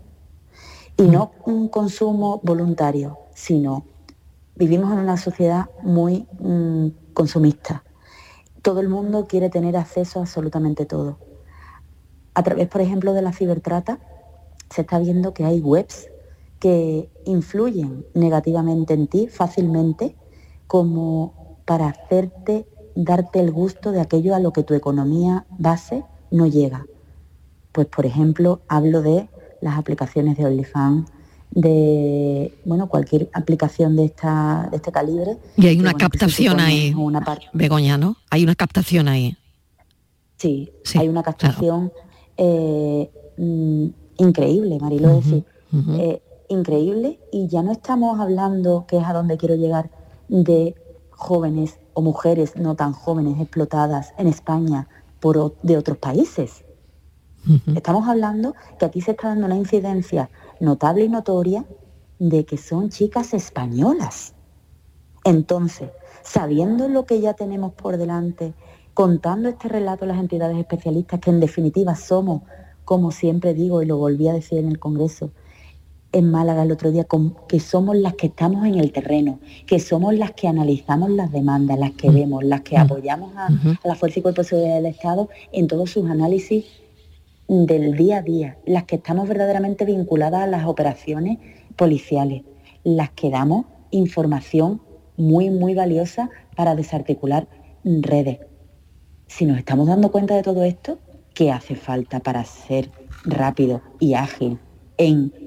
Y 0.96 1.05
no 1.05 1.33
un 1.44 1.68
consumo 1.68 2.40
voluntario, 2.44 3.18
sino 3.35 3.85
vivimos 4.55 4.92
en 4.92 4.98
una 4.98 5.16
sociedad 5.16 5.70
muy 5.83 6.29
mm, 6.38 6.88
consumista. 7.14 7.83
Todo 8.62 8.81
el 8.81 8.88
mundo 8.88 9.27
quiere 9.27 9.50
tener 9.50 9.77
acceso 9.77 10.18
a 10.18 10.22
absolutamente 10.22 10.87
todo. 10.87 11.18
A 12.35 12.42
través, 12.42 12.68
por 12.68 12.81
ejemplo, 12.81 13.12
de 13.12 13.22
la 13.22 13.33
cibertrata, 13.33 13.98
se 14.70 14.83
está 14.83 14.98
viendo 14.98 15.35
que 15.35 15.44
hay 15.44 15.61
webs 15.61 16.09
que 16.59 17.11
influyen 17.27 18.07
negativamente 18.14 18.95
en 18.95 19.07
ti 19.07 19.29
fácilmente 19.29 20.17
como 20.67 21.59
para 21.64 21.88
hacerte 21.88 22.67
darte 22.95 23.40
el 23.40 23.51
gusto 23.51 23.93
de 23.93 24.01
aquello 24.01 24.35
a 24.35 24.40
lo 24.40 24.53
que 24.53 24.62
tu 24.62 24.75
economía 24.75 25.47
base 25.59 26.05
no 26.31 26.47
llega. 26.47 26.87
Pues 27.73 27.87
por 27.87 28.07
ejemplo, 28.07 28.61
hablo 28.69 29.03
de 29.03 29.29
las 29.61 29.79
aplicaciones 29.79 30.37
de 30.37 30.47
OnlyFans, 30.47 31.11
de 31.51 32.53
bueno 32.64 32.88
cualquier 32.88 33.31
aplicación 33.33 33.97
de 33.97 34.07
esta 34.07 34.69
de 34.71 34.77
este 34.77 34.93
calibre. 34.93 35.38
Y 35.57 35.67
hay 35.67 35.79
una 35.79 35.95
captación 35.95 36.61
ahí, 36.61 36.95
una 36.97 37.25
Begoña, 37.53 37.99
¿no? 37.99 38.17
Hay 38.31 38.45
una 38.45 38.55
captación 38.55 39.09
ahí. 39.09 39.37
Sí, 40.37 40.71
hay 40.97 41.09
una 41.09 41.23
captación 41.23 41.93
eh, 42.37 43.11
mm, 43.38 43.87
increíble, 44.19 44.79
Marilo, 44.81 45.17
decir, 45.17 45.45
eh, 45.99 46.21
increíble 46.48 47.20
y 47.33 47.48
ya 47.48 47.62
no 47.62 47.72
estamos 47.72 48.20
hablando, 48.20 48.87
que 48.87 48.98
es 48.98 49.04
a 49.04 49.12
donde 49.12 49.37
quiero 49.37 49.54
llegar, 49.54 49.90
de 50.28 50.74
jóvenes 51.11 51.78
o 51.94 52.02
mujeres 52.02 52.57
no 52.57 52.74
tan 52.74 52.92
jóvenes 52.92 53.40
explotadas 53.40 54.12
en 54.18 54.26
España 54.26 54.88
por, 55.20 55.57
de 55.62 55.78
otros 55.78 55.98
países. 55.98 56.64
Estamos 57.74 58.09
hablando 58.09 58.54
que 58.78 58.87
aquí 58.87 59.02
se 59.02 59.11
está 59.11 59.28
dando 59.28 59.46
una 59.46 59.57
incidencia 59.57 60.30
notable 60.61 61.04
y 61.04 61.09
notoria 61.11 61.66
de 62.18 62.46
que 62.46 62.57
son 62.57 62.88
chicas 62.88 63.35
españolas. 63.35 64.35
Entonces, 65.24 65.90
sabiendo 66.22 66.88
lo 66.88 67.04
que 67.04 67.20
ya 67.20 67.35
tenemos 67.35 67.74
por 67.74 67.98
delante, 67.98 68.54
contando 68.94 69.48
este 69.48 69.68
relato 69.68 70.04
a 70.04 70.09
las 70.09 70.18
entidades 70.18 70.57
especialistas, 70.57 71.20
que 71.20 71.30
en 71.30 71.40
definitiva 71.40 71.94
somos, 71.96 72.42
como 72.85 73.11
siempre 73.11 73.52
digo 73.52 73.83
y 73.83 73.87
lo 73.87 73.98
volví 73.98 74.28
a 74.28 74.33
decir 74.33 74.59
en 74.59 74.68
el 74.68 74.78
Congreso, 74.78 75.30
en 76.14 76.31
Málaga 76.31 76.62
el 76.62 76.70
otro 76.70 76.92
día, 76.92 77.07
que 77.48 77.59
somos 77.59 77.96
las 77.96 78.14
que 78.14 78.29
estamos 78.29 78.64
en 78.66 78.77
el 78.77 78.92
terreno, 78.92 79.40
que 79.66 79.81
somos 79.81 80.14
las 80.14 80.31
que 80.31 80.46
analizamos 80.46 81.11
las 81.11 81.33
demandas, 81.33 81.77
las 81.77 81.90
que 81.92 82.09
mm. 82.09 82.14
vemos, 82.14 82.44
las 82.44 82.61
que 82.61 82.79
mm. 82.79 82.81
apoyamos 82.81 83.37
a, 83.37 83.48
la 83.83 83.94
Fuerza 83.96 84.20
y 84.20 84.22
Cuerpo 84.22 84.42
de 84.42 84.48
Seguridad 84.48 84.77
del 84.77 84.87
Estado 84.87 85.29
en 85.53 85.66
todos 85.66 85.90
sus 85.90 86.09
análisis 86.09 86.66
del 87.48 87.96
día 87.96 88.18
a 88.18 88.22
día, 88.22 88.57
las 88.64 88.85
que 88.85 88.96
estamos 88.96 89.29
verdaderamente 89.29 89.85
vinculadas 89.85 90.42
a 90.42 90.46
las 90.46 90.66
operaciones 90.66 91.38
policiales, 91.74 92.42
las 92.85 93.11
que 93.11 93.31
damos 93.31 93.66
información 93.90 94.81
muy, 95.16 95.50
muy 95.50 95.74
valiosa 95.74 96.31
para 96.55 96.77
desarticular 96.77 97.48
redes. 97.83 98.38
Si 99.27 99.46
nos 99.46 99.59
estamos 99.59 99.88
dando 99.88 100.12
cuenta 100.12 100.37
de 100.37 100.42
todo 100.42 100.62
esto, 100.62 100.98
¿qué 101.35 101.50
hace 101.50 101.74
falta 101.74 102.20
para 102.20 102.44
ser 102.44 102.88
rápido 103.24 103.83
y 103.98 104.14
ágil 104.14 104.61
en 104.96 105.43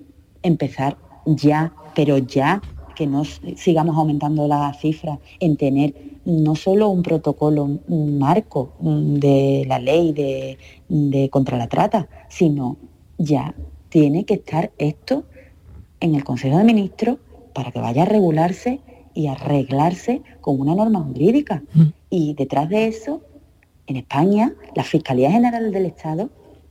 empezar 0.48 0.98
ya, 1.26 1.74
pero 1.96 2.18
ya 2.18 2.62
que 2.96 3.06
no 3.06 3.24
sigamos 3.26 3.96
aumentando 3.96 4.48
la 4.48 4.74
cifra, 4.74 5.20
en 5.40 5.56
tener 5.56 5.94
no 6.26 6.56
solo 6.56 6.90
un 6.90 7.04
protocolo, 7.04 7.64
un 7.88 8.18
marco 8.18 8.74
de 8.82 9.66
la 9.68 9.78
ley 9.78 10.14
de, 10.90 11.30
contra 11.30 11.60
la 11.60 11.68
trata, 11.68 12.10
sino 12.28 12.76
ya 13.20 13.54
tiene 13.90 14.26
que 14.26 14.34
estar 14.34 14.72
esto 14.80 15.26
en 16.00 16.16
el 16.16 16.24
Consejo 16.24 16.58
de 16.58 16.64
Ministros 16.64 17.20
para 17.54 17.72
que 17.72 17.80
vaya 17.80 18.02
a 18.02 18.06
regularse 18.06 18.80
y 19.14 19.28
arreglarse 19.28 20.24
con 20.42 20.60
una 20.60 20.74
norma 20.74 21.02
jurídica. 21.02 21.64
Mm. 21.76 21.84
Y 22.10 22.34
detrás 22.34 22.68
de 22.68 22.88
eso, 22.88 23.22
en 23.86 23.98
España, 23.98 24.54
la 24.76 24.84
Fiscalía 24.84 25.32
General 25.32 25.72
del 25.72 25.86
Estado, 25.86 26.30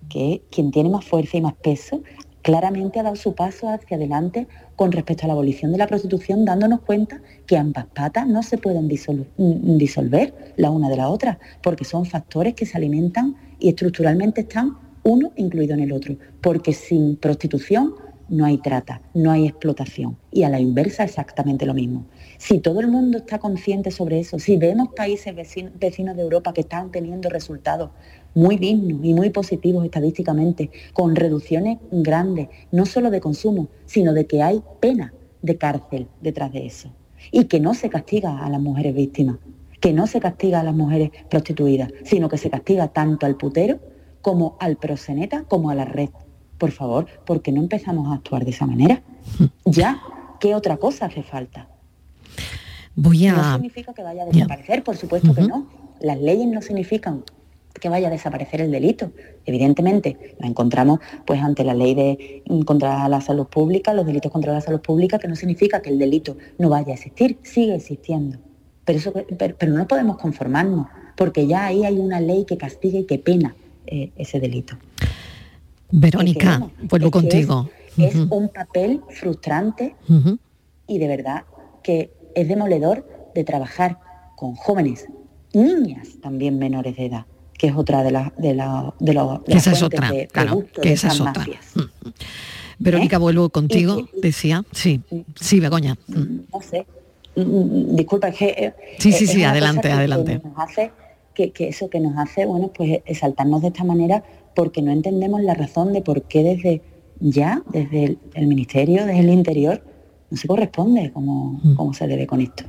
que 0.08 0.34
es 0.34 0.40
quien 0.50 0.72
tiene 0.72 0.88
más 0.88 1.04
fuerza 1.04 1.36
y 1.36 1.40
más 1.40 1.54
peso, 1.54 2.02
claramente 2.46 3.00
ha 3.00 3.02
dado 3.02 3.16
su 3.16 3.35
paso 3.35 3.68
hacia 3.68 3.96
adelante 3.96 4.46
con 4.76 4.92
respecto 4.92 5.24
a 5.24 5.26
la 5.26 5.32
abolición 5.32 5.72
de 5.72 5.78
la 5.78 5.88
prostitución, 5.88 6.44
dándonos 6.44 6.80
cuenta 6.82 7.20
que 7.44 7.56
ambas 7.56 7.87
patas 7.87 8.28
no 8.28 8.44
se 8.44 8.56
pueden 8.56 8.87
mm, 8.87 9.76
disolver 9.76 10.52
la 10.54 10.70
una 10.70 10.88
de 10.88 10.96
la 10.96 11.09
otra, 11.09 11.40
porque 11.61 11.85
son 11.85 12.06
factores 12.06 12.54
que 12.54 12.64
se 12.64 12.76
alimentan 12.76 13.35
y 13.59 13.70
estructuralmente 13.70 14.42
están 14.42 14.78
uno 15.02 15.32
incluido 15.35 15.74
en 15.74 15.80
el 15.80 15.90
otro, 15.90 16.18
porque 16.40 16.72
sin 16.72 17.16
prostitución 17.16 17.94
no 18.28 18.44
hay 18.44 18.59
trata, 18.59 19.02
no 19.12 19.32
hay 19.32 19.46
explotación. 19.46 20.16
Y 20.30 20.44
a 20.44 20.48
la 20.48 20.61
inversa 20.61 21.02
exactamente 21.02 21.66
lo 21.66 21.74
mismo. 21.74 22.06
Si 22.38 22.61
todo 22.61 22.78
el 22.78 22.87
mundo 22.87 23.18
está 23.18 23.38
consciente 23.38 23.90
sobre 23.90 24.20
eso, 24.20 24.38
si 24.38 24.56
vemos 24.56 24.90
países 24.94 25.35
vecinos 25.35 26.16
de 26.16 26.22
Europa 26.22 26.52
que 26.52 26.61
están 26.61 26.92
teniendo 26.92 27.28
resultados 27.28 27.90
muy 28.37 28.59
dignos 28.59 29.01
y 29.03 29.14
muy 29.14 29.31
positivos 29.31 29.85
estadísticamente, 29.85 30.70
con 30.92 31.16
reducciones 31.16 31.79
grandes, 31.90 32.49
no 32.70 32.85
solo 32.85 33.11
de 33.11 33.20
consumo, 33.20 33.68
sino 33.87 34.12
de 34.12 34.27
que 34.27 34.42
hay 34.42 34.62
pena 34.79 35.14
de 35.40 35.57
cárcel 35.57 36.07
detrás 36.20 36.53
de 36.53 36.66
eso. 36.66 36.92
Y 37.33 37.46
que 37.46 37.61
no 37.61 37.72
se 37.72 37.88
castiga 37.88 38.44
a 38.44 38.51
las 38.51 38.61
mujeres 38.61 38.94
víctimas, 38.94 39.38
que 39.81 39.94
no 39.94 40.07
se 40.07 40.20
castiga 40.20 40.61
a 40.61 40.62
las 40.62 40.75
mujeres 40.75 41.11
prostituidas, 41.31 41.90
sino 42.05 42.29
que 42.29 42.37
se 42.37 42.51
castiga 42.51 42.88
tanto 42.88 43.25
al 43.25 43.37
putero 43.37 43.81
como 44.20 44.57
al 44.61 44.77
proseneta 44.77 45.44
como 45.44 45.70
a 45.70 45.75
la 45.75 45.87
red. 45.87 46.11
Por 46.59 46.72
favor, 46.72 47.07
¿por 47.25 47.40
qué 47.40 47.53
no 47.53 47.62
empezamos 47.62 48.09
a 48.09 48.16
actuar 48.16 48.44
de 48.44 48.51
esa 48.51 48.66
manera? 48.66 49.03
Ya, 49.64 50.01
¿qué 50.40 50.55
otra 50.55 50.77
cosa 50.77 51.07
hace 51.07 51.22
falta? 51.22 51.68
Voy 52.94 53.27
a... 53.27 53.33
No 53.33 53.53
significa 53.55 53.94
que 53.94 54.03
vaya 54.03 54.22
a 54.22 54.27
desaparecer, 54.27 54.85
por 54.85 54.96
supuesto 54.96 55.35
que 55.35 55.42
no. 55.42 55.66
Las 56.01 56.20
leyes 56.20 56.46
no 56.46 56.62
significan 56.62 57.25
que 57.78 57.88
vaya 57.88 58.08
a 58.08 58.10
desaparecer 58.10 58.60
el 58.60 58.70
delito. 58.70 59.12
Evidentemente, 59.44 60.34
nos 60.38 60.50
encontramos 60.50 61.00
pues 61.26 61.40
ante 61.42 61.64
la 61.64 61.74
ley 61.74 61.94
de 61.94 62.42
mm, 62.48 62.62
contra 62.62 63.08
la 63.08 63.20
salud 63.20 63.46
pública, 63.46 63.94
los 63.94 64.06
delitos 64.06 64.32
contra 64.32 64.52
la 64.52 64.60
salud 64.60 64.80
pública, 64.80 65.18
que 65.18 65.28
no 65.28 65.36
significa 65.36 65.82
que 65.82 65.90
el 65.90 65.98
delito 65.98 66.36
no 66.58 66.68
vaya 66.68 66.92
a 66.92 66.94
existir, 66.94 67.38
sigue 67.42 67.74
existiendo. 67.74 68.38
Pero, 68.84 68.98
eso, 68.98 69.12
pero, 69.36 69.72
no 69.72 69.88
podemos 69.88 70.16
conformarnos, 70.16 70.86
porque 71.16 71.46
ya 71.46 71.66
ahí 71.66 71.84
hay 71.84 71.98
una 71.98 72.20
ley 72.20 72.44
que 72.44 72.56
castiga 72.56 72.98
y 72.98 73.04
que 73.04 73.18
pena 73.18 73.56
eh, 73.86 74.10
ese 74.16 74.38
delito. 74.38 74.76
Verónica, 75.90 76.68
vuelvo 76.82 77.10
contigo. 77.10 77.68
Es, 77.96 78.14
un 78.14 78.48
papel 78.50 79.00
frustrante 79.08 79.96
y 80.86 80.98
de 80.98 81.08
verdad 81.08 81.44
que 81.82 82.12
es 82.34 82.46
demoledor 82.46 83.08
de 83.34 83.42
trabajar 83.42 83.98
con 84.36 84.54
jóvenes, 84.54 85.06
niñas 85.54 86.08
también 86.20 86.58
menores 86.58 86.96
de 86.96 87.06
edad 87.06 87.26
que 87.59 87.69
es 87.69 87.75
otra 87.77 88.03
de 88.03 88.11
las 88.11 88.37
de 88.37 88.55
la, 88.55 88.95
de, 89.01 89.14
la, 89.14 89.40
de 89.47 89.57
esa 89.57 89.73
es 89.73 89.83
otra, 89.83 90.11
claro, 90.33 90.64
que 90.83 90.92
esa 90.92 91.09
es 91.09 91.21
otra. 91.21 91.47
Mm. 91.75 91.81
Verónica, 92.79 93.16
¿Eh? 93.16 93.21
vuelvo 93.21 93.49
contigo, 93.49 94.09
decía, 94.21 94.64
sí, 94.73 95.01
sí, 95.35 95.61
Begoña. 95.61 95.97
Mm, 96.09 96.40
no 96.53 96.61
sé, 96.61 96.87
mm, 97.37 97.97
disculpa, 97.97 98.29
es 98.29 98.37
que... 98.37 98.47
Eh, 98.47 98.75
sí, 98.99 99.12
sí, 99.12 99.27
sí, 99.27 99.45
adelante, 99.45 99.90
adelante. 99.90 100.40
Que, 100.40 100.49
nos 100.49 100.59
hace, 100.59 100.92
que, 101.35 101.53
eso 101.59 101.88
que 101.88 102.01
nos 102.01 102.16
hace, 102.19 102.45
bueno, 102.45 102.71
pues 102.75 103.01
exaltarnos 103.07 103.62
de 103.62 103.69
esta 103.69 103.85
manera 103.85 104.23
porque 104.55 104.83
no 104.83 104.90
entendemos 104.90 105.42
la 105.42 105.55
razón 105.55 105.92
de 105.92 106.03
por 106.03 106.23
qué 106.23 106.42
desde 106.42 106.83
ya, 107.21 107.62
desde 107.71 108.19
el 108.35 108.47
Ministerio, 108.47 109.07
desde 109.07 109.21
el 109.21 109.31
Interior, 109.31 109.83
no 110.30 110.36
se 110.36 110.48
corresponde 110.48 111.12
como, 111.12 111.60
mm. 111.62 111.94
se 111.94 112.06
debe 112.06 112.26
con 112.26 112.40
esto. 112.40 112.64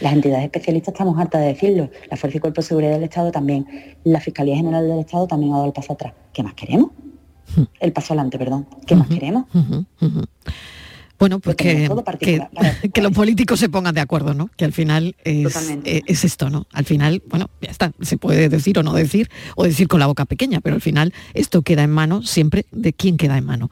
Las 0.00 0.12
entidades 0.12 0.44
especialistas 0.44 0.94
estamos 0.94 1.18
hartas 1.18 1.40
de 1.40 1.48
decirlo, 1.48 1.90
la 2.10 2.16
Fuerza 2.16 2.38
y 2.38 2.40
Cuerpo 2.40 2.60
de 2.60 2.66
Seguridad 2.66 2.92
del 2.92 3.04
Estado 3.04 3.30
también, 3.30 3.66
la 4.04 4.20
Fiscalía 4.20 4.56
General 4.56 4.86
del 4.86 5.00
Estado 5.00 5.26
también 5.26 5.52
ha 5.52 5.56
dado 5.56 5.66
el 5.68 5.72
paso 5.72 5.92
atrás. 5.92 6.14
¿Qué 6.32 6.42
más 6.42 6.54
queremos? 6.54 6.90
El 7.80 7.92
paso 7.92 8.14
adelante, 8.14 8.38
perdón. 8.38 8.66
¿Qué 8.86 8.96
más 8.96 9.08
queremos? 9.08 9.44
Bueno, 11.18 11.38
pues 11.38 11.56
que, 11.56 11.88
que, 12.92 13.02
los 13.02 13.12
políticos 13.12 13.60
se 13.60 13.68
pongan 13.68 13.94
de 13.94 14.00
acuerdo, 14.00 14.34
¿no? 14.34 14.50
Que 14.56 14.64
al 14.64 14.72
final 14.72 15.16
es, 15.24 15.70
eh, 15.84 16.02
es, 16.06 16.24
esto, 16.24 16.50
¿no? 16.50 16.66
Al 16.72 16.84
final, 16.84 17.22
bueno, 17.28 17.50
ya 17.62 17.70
está, 17.70 17.92
se 18.00 18.18
puede 18.18 18.48
decir 18.48 18.78
o 18.78 18.82
no 18.82 18.92
decir, 18.92 19.30
o 19.56 19.64
decir 19.64 19.86
con 19.86 20.00
la 20.00 20.06
boca 20.06 20.24
pequeña, 20.24 20.60
pero 20.60 20.74
al 20.74 20.80
final 20.80 21.14
esto 21.32 21.62
queda 21.62 21.84
en 21.84 21.90
mano 21.90 22.22
siempre 22.22 22.66
de 22.72 22.92
quién 22.92 23.16
queda 23.16 23.38
en 23.38 23.46
mano. 23.46 23.70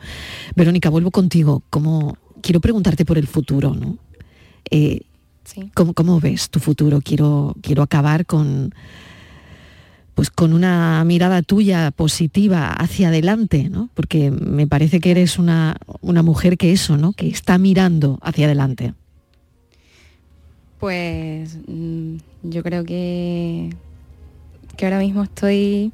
Verónica, 0.54 0.88
vuelvo 0.88 1.10
contigo. 1.10 1.62
¿Cómo, 1.68 2.16
quiero 2.42 2.60
preguntarte 2.60 3.04
por 3.04 3.16
el 3.16 3.26
futuro, 3.26 3.74
¿no? 3.74 3.98
Eh, 4.70 5.02
¿cómo, 5.74 6.20
ves 6.20 6.50
tu 6.50 6.60
futuro? 6.60 7.00
Quiero, 7.00 7.54
quiero 7.62 7.82
acabar 7.82 8.26
con, 8.26 8.74
pues 10.14 10.30
con 10.30 10.52
una 10.52 11.02
mirada 11.04 11.42
tuya 11.42 11.90
positiva 11.90 12.70
hacia 12.72 13.08
adelante, 13.08 13.68
¿no? 13.70 13.88
Porque 13.94 14.30
me 14.30 14.66
parece 14.66 15.00
que 15.00 15.10
eres 15.10 15.38
una, 15.38 15.76
una 16.00 16.22
mujer 16.22 16.58
que 16.58 16.72
eso, 16.72 16.96
¿no? 16.96 17.12
Que 17.12 17.28
está 17.28 17.58
mirando 17.58 18.18
hacia 18.22 18.46
adelante. 18.46 18.94
Pues 20.78 21.58
mm, 21.66 22.16
yo 22.42 22.62
creo 22.62 22.84
que, 22.84 23.70
que 24.76 24.84
ahora 24.84 24.98
mismo 24.98 25.22
estoy 25.22 25.92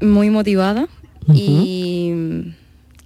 muy 0.00 0.30
motivada 0.30 0.88
y 1.34 2.12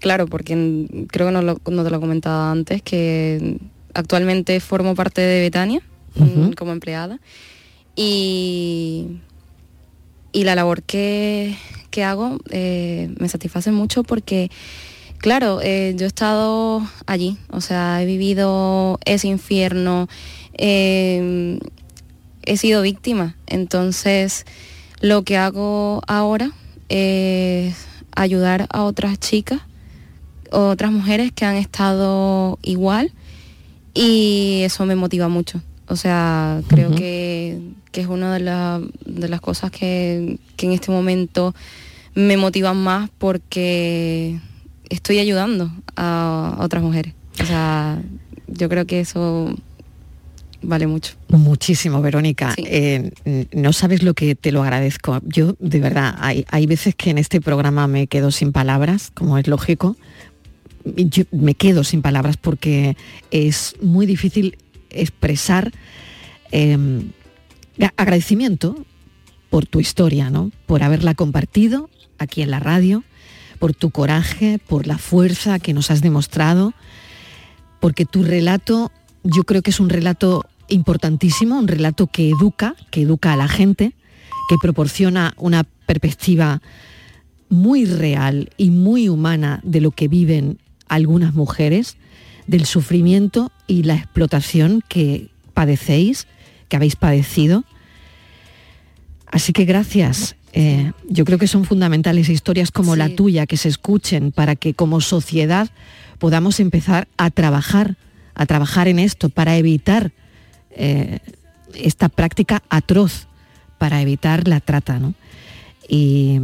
claro, 0.01 0.27
porque 0.27 1.07
creo 1.09 1.29
que 1.29 1.33
no, 1.33 1.43
lo, 1.43 1.61
no 1.71 1.85
te 1.85 1.91
lo 1.91 1.97
he 1.97 2.01
comentado 2.01 2.51
antes, 2.51 2.83
que 2.83 3.59
actualmente 3.95 4.59
formo 4.61 4.95
parte 4.95 5.21
de 5.21 5.41
Betania 5.41 5.81
mm, 6.17 6.53
como 6.53 6.73
empleada. 6.73 7.21
Y, 7.95 9.19
y 10.33 10.45
la 10.45 10.55
labor 10.55 10.83
que, 10.83 11.57
que 11.91 12.03
hago 12.03 12.39
eh, 12.51 13.15
me 13.19 13.29
satisface 13.29 13.71
mucho 13.71 14.03
porque 14.03 14.51
Claro, 15.21 15.61
eh, 15.63 15.93
yo 15.99 16.07
he 16.07 16.09
estado 16.09 16.83
allí, 17.05 17.37
o 17.51 17.61
sea, 17.61 18.03
he 18.03 18.07
vivido 18.07 18.99
ese 19.05 19.29
infierno, 19.29 20.09
em, 20.55 21.59
he 22.43 22.57
sido 22.57 22.81
víctima, 22.81 23.37
entonces 23.47 24.47
lo 25.03 25.23
que 25.23 25.37
hago 25.37 26.01
ahora 26.07 26.53
es 26.89 27.75
ayudar 28.17 28.67
a 28.71 28.83
otras 28.85 29.21
chicas, 29.21 29.61
otras 30.51 30.93
mujeres 30.93 31.33
que 31.33 31.45
han 31.45 31.57
estado 31.57 32.59
igual 32.63 33.13
y 33.95 34.63
eso 34.65 34.87
me 34.87 34.97
motiva 34.97 35.29
mucho. 35.29 35.63
O 35.89 35.97
sea, 35.97 36.63
creo 36.69 36.95
que, 36.95 37.59
es 37.93 38.07
una 38.07 38.39
de, 38.39 38.91
de 39.07 39.29
las 39.29 39.41
cosas 39.41 39.71
que, 39.73 40.39
que 40.57 40.67
en 40.67 40.73
este 40.73 40.93
momento 40.93 41.55
me 42.15 42.37
motivan 42.37 42.77
más 42.77 43.11
porque 43.19 44.39
estoy 44.89 45.19
ayudando 45.19 45.71
a 45.97 46.57
otras 46.61 46.83
mujeres. 46.83 47.15
O 47.43 47.47
sea, 47.47 48.01
yo 48.47 48.69
creo 48.69 48.87
que 48.87 49.01
eso 49.01 49.55
vale 50.63 50.87
mucho. 50.87 51.15
Muchísimo, 51.29 52.03
Verónica. 52.03 52.55
Eh, 52.59 53.11
no 53.53 53.73
sabes 53.73 54.03
lo 54.03 54.15
que 54.15 54.35
te 54.35 54.53
lo 54.53 54.63
agradezco. 54.63 55.21
Yo, 55.25 55.55
de 55.59 55.81
verdad, 55.81 56.15
hay, 56.19 56.45
hay, 56.51 56.67
veces 56.67 56.95
que 56.95 57.11
en 57.11 57.19
este 57.19 57.41
programa 57.41 57.87
me 57.87 58.07
quedo 58.07 58.31
sin 58.31 58.53
palabras, 58.53 59.11
como 59.15 59.39
es 59.39 59.47
lógico. 59.47 59.97
Yo 60.85 61.25
me 61.31 61.55
quedo 61.55 61.85
sin 61.85 62.03
palabras 62.03 62.37
porque 62.37 62.97
es 63.31 63.75
muy 63.83 64.07
difícil 64.07 64.57
expresar 64.91 65.73
em, 66.53 67.11
agradecimiento 67.97 68.85
por 69.51 69.67
tu 69.67 69.81
historia, 69.81 70.31
¿no? 70.31 70.51
Por 70.67 70.83
haberla 70.83 71.15
compartido 71.15 71.91
aquí 72.19 72.43
en 72.43 72.51
la 72.51 72.61
radio, 72.61 73.05
por 73.59 73.75
tu 73.75 73.91
coraje, 73.91 74.59
por 74.59 74.87
la 74.87 74.99
fuerza 74.99 75.59
que 75.59 75.75
nos 75.75 75.91
has 75.91 76.01
demostrado, 76.01 76.73
porque 77.81 78.05
tu 78.05 78.23
relato 78.23 78.91
yo 79.23 79.45
creo 79.45 79.63
que 79.63 79.71
es 79.71 79.81
un 79.81 79.91
relato 79.91 80.47
importantísimo, 80.69 81.59
un 81.59 81.69
relato 81.69 82.07
que 82.07 82.31
educa, 82.31 82.75
que 82.91 83.03
educa 83.03 83.33
a 83.33 83.37
la 83.37 83.49
gente, 83.49 83.95
que 84.49 84.57
proporciona 84.61 85.35
una 85.37 85.65
perspectiva 85.65 86.63
muy 87.49 87.85
real 87.85 88.51
y 88.57 88.71
muy 88.71 89.09
humana 89.09 89.61
de 89.63 89.81
lo 89.81 89.91
que 89.91 90.09
viven 90.09 90.59
algunas 90.91 91.35
mujeres, 91.35 91.97
del 92.47 92.67
sufrimiento 92.67 93.53
y 93.67 93.85
la 93.85 93.95
explotación 93.95 94.83
que 94.89 95.29
padecéis, 95.55 96.27
que 96.69 96.77
habéis 96.77 96.97
padecido. 96.97 97.65
Así 99.27 99.53
que 99.53 99.65
gracias, 99.65 100.37
eh, 100.53 100.93
yo 101.09 101.25
creo 101.25 101.39
que 101.39 101.47
son 101.47 101.65
fundamentales 101.65 102.29
historias 102.29 102.73
como 102.73 102.97
la 102.97 103.09
tuya 103.09 103.47
que 103.47 103.57
se 103.57 103.69
escuchen 103.69 104.33
para 104.33 104.57
que 104.57 104.75
como 104.75 105.01
sociedad 105.01 105.71
podamos 106.19 106.59
empezar 106.59 107.07
a 107.17 107.31
trabajar, 107.31 107.97
a 108.35 108.47
trabajar 108.47 108.89
en 108.89 108.99
esto 108.99 109.29
para 109.29 109.57
evitar 109.57 110.11
eh, 110.73 111.21
esta 111.75 112.09
práctica 112.09 112.65
atroz, 112.69 113.29
para 113.79 114.03
evitar 114.03 114.49
la 114.49 114.59
trata. 114.59 114.99
¿no? 114.99 115.15
Y, 115.89 116.41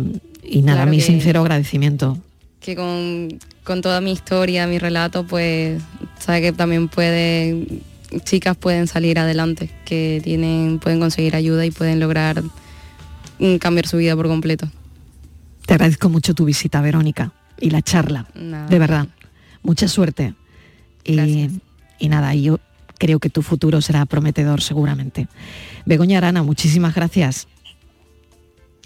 nada, 0.63 0.87
mi 0.87 1.01
sincero 1.01 1.41
agradecimiento. 1.41 2.19
Que 2.67 2.75
con, 2.75 3.29
con, 3.63 3.81
toda 3.81 4.01
mi 4.01 4.11
historia, 4.11 4.67
mi 4.67 4.81
relato, 4.81 5.25
pues 5.25 5.81
sabe 6.19 6.43
que 6.43 6.53
también 6.53 6.89
puede, 6.89 7.65
chicas 8.25 8.57
pueden 8.57 8.89
salir 8.89 9.21
adelante, 9.21 9.71
que 9.85 10.21
tienen, 10.25 10.81
pueden 10.81 10.99
conseguir 10.99 11.37
ayuda 11.37 11.65
y 11.65 11.71
pueden 11.71 12.01
lograr 12.01 12.43
cambiar 13.61 13.87
su 13.87 13.99
vida 13.99 14.17
por 14.17 14.27
completo. 14.27 14.69
Te 15.65 15.75
agradezco 15.75 16.09
mucho 16.09 16.35
tu 16.35 16.45
visita, 16.45 16.81
Verónica, 16.81 17.31
y 17.61 17.71
la 17.71 17.83
charla. 17.83 18.27
De 18.35 18.79
verdad. 18.81 19.07
Mucha 19.63 19.87
suerte. 19.87 20.35
Y, 21.05 21.49
y, 22.01 22.09
nada, 22.09 22.35
yo 22.35 22.59
creo 22.99 23.21
que 23.21 23.31
tu 23.31 23.43
futuro 23.43 23.81
será 23.81 24.07
prometedor 24.07 24.61
seguramente. 24.61 25.29
Begoña 25.85 26.19
Arana, 26.19 26.43
muchísimas 26.43 26.97
gracias. 26.97 27.47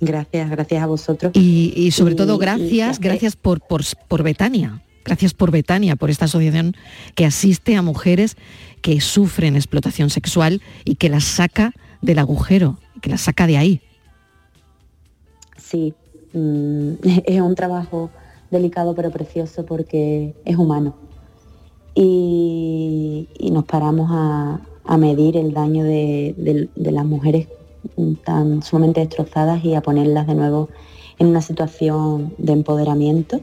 Gracias, 0.00 0.50
gracias 0.50 0.82
a 0.82 0.86
vosotros. 0.86 1.32
Y, 1.34 1.90
sobre 1.92 2.14
todo 2.14 2.38
gracias, 2.38 2.98
gracias 2.98 3.36
por, 3.36 3.60
por, 3.60 3.82
por 4.08 4.22
Betania. 4.22 4.82
Gracias 5.04 5.34
por 5.34 5.50
Betania, 5.50 5.96
por 5.96 6.10
esta 6.10 6.26
asociación 6.26 6.74
que 7.14 7.24
asiste 7.24 7.74
a 7.74 7.82
mujeres 7.82 8.36
que 8.82 9.00
sufren 9.00 9.56
explotación 9.56 10.10
sexual 10.10 10.60
y 10.84 10.96
que 10.96 11.08
las 11.08 11.24
saca 11.24 11.72
del 12.02 12.18
agujero, 12.18 12.78
que 13.00 13.10
las 13.10 13.22
saca 13.22 13.46
de 13.46 13.56
ahí 13.56 13.82
sí, 15.70 15.94
mm, 16.32 16.92
es 17.24 17.40
un 17.40 17.54
trabajo 17.54 18.10
delicado 18.50 18.94
pero 18.94 19.10
precioso 19.10 19.64
porque 19.64 20.34
es 20.44 20.56
humano. 20.56 20.94
Y, 21.94 23.28
nos 23.52 23.64
paramos 23.64 24.08
a, 24.10 24.60
medir 24.98 25.36
el 25.36 25.52
daño 25.52 25.84
de, 25.84 26.68
las 26.76 27.04
mujeres 27.04 27.46
tan 28.24 28.62
sumamente 28.62 29.00
destrozadas 29.00 29.64
y 29.64 29.74
a 29.74 29.82
ponerlas 29.82 30.26
de 30.26 30.34
nuevo 30.34 30.68
en 31.18 31.28
una 31.28 31.42
situación 31.42 32.34
de 32.38 32.52
empoderamiento 32.52 33.40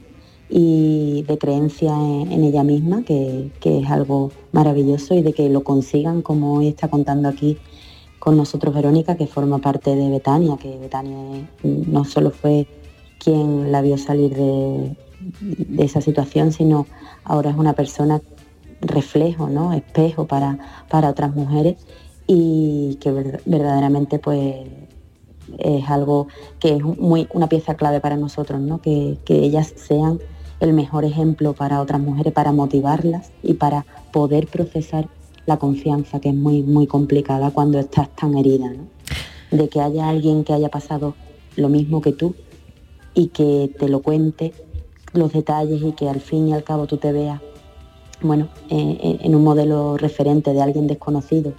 y 0.50 1.24
de 1.28 1.38
creencia 1.38 1.94
en, 1.94 2.44
ella 2.44 2.64
misma, 2.64 3.04
que, 3.04 3.52
que, 3.60 3.80
es 3.80 3.90
algo 3.90 4.32
maravilloso 4.52 5.14
y 5.14 5.22
de 5.22 5.34
que 5.34 5.50
lo 5.50 5.64
consigan, 5.64 6.22
como 6.22 6.54
hoy 6.54 6.70
está 6.70 6.88
contando 6.88 7.28
aquí 7.28 7.58
con 8.20 8.38
nosotros 8.38 8.74
Verónica, 8.74 9.16
que 9.16 9.28
forma 9.28 9.60
parte 9.60 9.96
de 9.96 10.10
Betania, 10.10 10.58
que 10.58 10.78
Betania 10.78 11.48
no 11.64 12.06
solo 12.06 12.32
fue 12.32 12.68
quien 13.20 13.72
la 13.72 13.82
vio 13.82 13.98
salir 13.98 14.34
de, 14.36 14.96
esa 15.78 16.02
situación, 16.02 16.52
sino 16.52 16.88
ahora 17.24 17.50
es 17.50 17.58
una 17.58 17.74
persona 17.74 18.22
reflejo, 18.82 19.50
¿no? 19.50 19.74
espejo 19.74 20.28
para, 20.28 20.60
para 20.90 21.10
otras 21.10 21.36
mujeres 21.36 21.76
y 22.28 22.96
que 23.00 23.12
verdaderamente 23.46 24.20
pues 24.20 24.56
es 25.58 25.90
algo 25.90 26.28
que 26.60 26.76
es 26.76 26.84
muy 26.84 27.28
una 27.34 27.48
pieza 27.48 27.76
clave 27.76 28.02
para 28.02 28.18
nosotros, 28.18 28.60
¿no? 28.60 28.82
que, 28.82 29.18
que 29.26 29.40
ellas 29.40 29.74
sean 29.76 30.20
el 30.60 30.74
mejor 30.74 31.06
ejemplo 31.06 31.54
para 31.54 31.82
otras 31.82 32.02
mujeres, 32.02 32.34
para 32.34 32.52
motivarlas 32.52 33.32
y 33.44 33.54
para 33.54 33.86
poder 34.12 34.48
procesar 34.48 35.08
la 35.46 35.58
confianza, 35.58 36.20
que 36.20 36.30
es 36.30 36.36
muy, 36.36 36.64
muy 36.64 36.88
complicada 36.88 37.52
cuando 37.52 37.80
estás 37.80 38.10
tan 38.16 38.38
herida, 38.38 38.72
De 39.50 39.70
que 39.70 39.80
haya 39.80 40.10
alguien 40.10 40.44
que 40.44 40.54
haya 40.54 40.70
pasado 40.70 41.16
lo 41.56 41.70
mismo 41.70 42.02
que 42.02 42.12
tú 42.12 42.36
y 43.14 43.28
que 43.28 43.74
te 43.80 43.88
lo 43.88 44.02
cuente 44.02 44.54
los 45.14 45.32
detalles 45.32 45.82
y 45.82 45.94
que 45.94 46.10
al 46.10 46.20
fin 46.20 46.50
y 46.50 46.54
al 46.54 46.64
cabo 46.64 46.86
tú 46.86 46.98
te 46.98 47.14
veas, 47.14 47.40
bueno, 48.22 48.50
eh, 48.70 48.98
eh, 49.02 49.18
en 49.22 49.36
un 49.36 49.44
modelo 49.44 49.96
referente 49.96 50.54
de 50.54 50.62
alguien 50.62 50.86
desconocido 50.88 51.54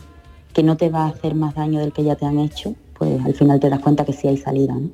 que 0.52 0.62
no 0.62 0.76
te 0.76 0.88
va 0.88 1.04
a 1.04 1.08
hacer 1.08 1.34
más 1.34 1.54
daño 1.54 1.80
del 1.80 1.92
que 1.92 2.04
ya 2.04 2.16
te 2.16 2.26
han 2.26 2.38
hecho, 2.38 2.74
pues 2.96 3.24
al 3.24 3.34
final 3.34 3.60
te 3.60 3.70
das 3.70 3.80
cuenta 3.80 4.04
que 4.04 4.12
sí 4.12 4.28
hay 4.28 4.36
salida, 4.36 4.74
¿no? 4.74 4.90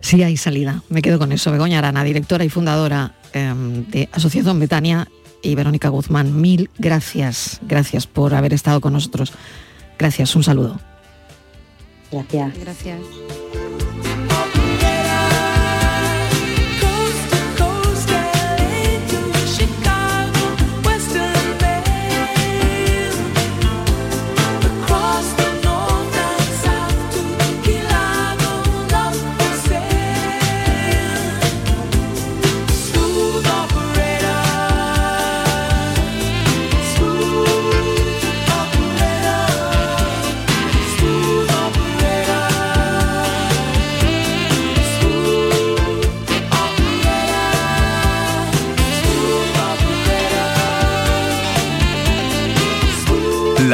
Sí 0.00 0.22
hay 0.22 0.36
salida, 0.36 0.82
me 0.88 1.02
quedo 1.02 1.18
con 1.18 1.32
eso. 1.32 1.50
Begoña 1.50 1.78
Arana, 1.78 2.04
directora 2.04 2.44
y 2.44 2.48
fundadora 2.48 3.14
em, 3.32 3.86
de 3.88 4.08
Asociación 4.12 4.60
Betania 4.60 5.08
y 5.42 5.54
Verónica 5.54 5.88
Guzmán, 5.88 6.40
mil 6.40 6.70
gracias, 6.78 7.60
gracias 7.62 8.06
por 8.06 8.34
haber 8.34 8.52
estado 8.52 8.80
con 8.80 8.92
nosotros. 8.92 9.32
Gracias, 9.98 10.36
un 10.36 10.42
saludo. 10.42 10.78
Gracias. 12.12 12.58
Gracias. 12.58 13.00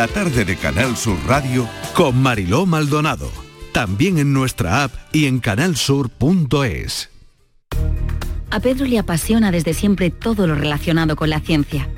La 0.03 0.09
tarde 0.09 0.45
de 0.45 0.57
Canal 0.57 0.97
Sur 0.97 1.17
Radio 1.29 1.69
con 1.95 2.21
Mariló 2.21 2.67
Maldonado. 2.67 3.31
también 3.71 4.19
en 4.19 4.33
nuestra 4.33 4.83
app 4.83 4.93
y 5.13 5.27
en 5.27 5.39
canalsur.es. 5.39 7.09
A 8.51 8.59
Pedro 8.59 8.87
le 8.87 8.99
apasiona 8.99 9.53
desde 9.53 9.75
siempre 9.75 10.11
todo 10.11 10.49
lo 10.49 10.57
relacionado 10.57 11.15
con 11.15 11.31
la 11.31 11.39
ciencia. 11.39 11.89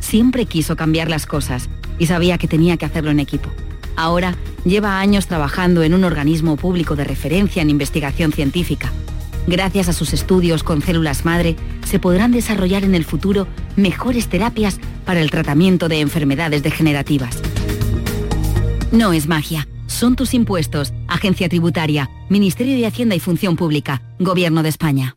Siempre 0.00 0.44
quiso 0.44 0.76
cambiar 0.76 1.08
las 1.08 1.24
cosas 1.24 1.70
y 1.98 2.04
sabía 2.04 2.36
que 2.36 2.48
tenía 2.48 2.76
que 2.76 2.84
hacerlo 2.84 3.10
en 3.10 3.20
equipo. 3.20 3.48
Ahora 3.96 4.36
lleva 4.66 5.00
años 5.00 5.26
trabajando 5.26 5.82
en 5.84 5.94
un 5.94 6.04
organismo 6.04 6.56
público 6.56 6.96
de 6.96 7.04
referencia 7.04 7.62
en 7.62 7.70
investigación 7.70 8.32
científica. 8.32 8.92
Gracias 9.46 9.88
a 9.88 9.94
sus 9.94 10.12
estudios 10.12 10.62
con 10.64 10.82
células 10.82 11.24
madre, 11.24 11.56
se 11.86 11.98
podrán 11.98 12.30
desarrollar 12.30 12.84
en 12.84 12.94
el 12.94 13.06
futuro 13.06 13.46
mejores 13.76 14.28
terapias 14.28 14.78
para 15.06 15.20
el 15.20 15.30
tratamiento 15.30 15.88
de 15.88 16.00
enfermedades 16.00 16.62
degenerativas. 16.62 17.40
No 18.94 19.12
es 19.12 19.26
magia, 19.26 19.66
son 19.88 20.14
tus 20.14 20.34
impuestos, 20.34 20.94
Agencia 21.08 21.48
Tributaria, 21.48 22.08
Ministerio 22.28 22.76
de 22.76 22.86
Hacienda 22.86 23.16
y 23.16 23.18
Función 23.18 23.56
Pública, 23.56 24.00
Gobierno 24.20 24.62
de 24.62 24.68
España. 24.68 25.16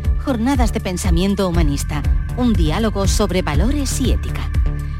Jornadas 0.23 0.71
de 0.71 0.79
pensamiento 0.79 1.49
humanista. 1.49 2.03
Un 2.37 2.53
diálogo 2.53 3.07
sobre 3.07 3.41
valores 3.41 3.99
y 3.99 4.11
ética. 4.11 4.51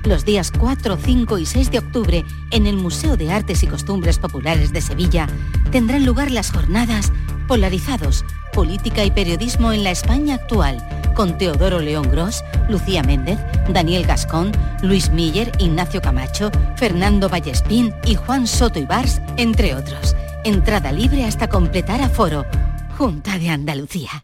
Los 0.03 0.25
días 0.25 0.51
4, 0.57 0.97
5 0.97 1.37
y 1.37 1.45
6 1.45 1.69
de 1.69 1.77
octubre, 1.77 2.25
en 2.49 2.65
el 2.65 2.75
Museo 2.75 3.17
de 3.17 3.31
Artes 3.31 3.61
y 3.61 3.67
Costumbres 3.67 4.17
Populares 4.17 4.73
de 4.73 4.81
Sevilla, 4.81 5.27
tendrán 5.71 6.05
lugar 6.05 6.31
las 6.31 6.51
jornadas 6.51 7.11
Polarizados, 7.47 8.25
Política 8.51 9.05
y 9.05 9.11
Periodismo 9.11 9.71
en 9.71 9.83
la 9.83 9.91
España 9.91 10.35
actual, 10.35 10.83
con 11.15 11.37
Teodoro 11.37 11.79
León 11.79 12.09
Gros, 12.09 12.43
Lucía 12.67 13.03
Méndez, 13.03 13.37
Daniel 13.69 14.07
Gascón, 14.07 14.51
Luis 14.81 15.11
Miller, 15.11 15.51
Ignacio 15.59 16.01
Camacho, 16.01 16.49
Fernando 16.77 17.29
Vallespín 17.29 17.93
y 18.05 18.15
Juan 18.15 18.47
Soto 18.47 18.79
Ibars, 18.79 19.21
entre 19.37 19.75
otros. 19.75 20.15
Entrada 20.43 20.91
libre 20.91 21.25
hasta 21.25 21.47
completar 21.47 22.01
aforo. 22.01 22.43
Junta 22.97 23.37
de 23.37 23.49
Andalucía. 23.49 24.23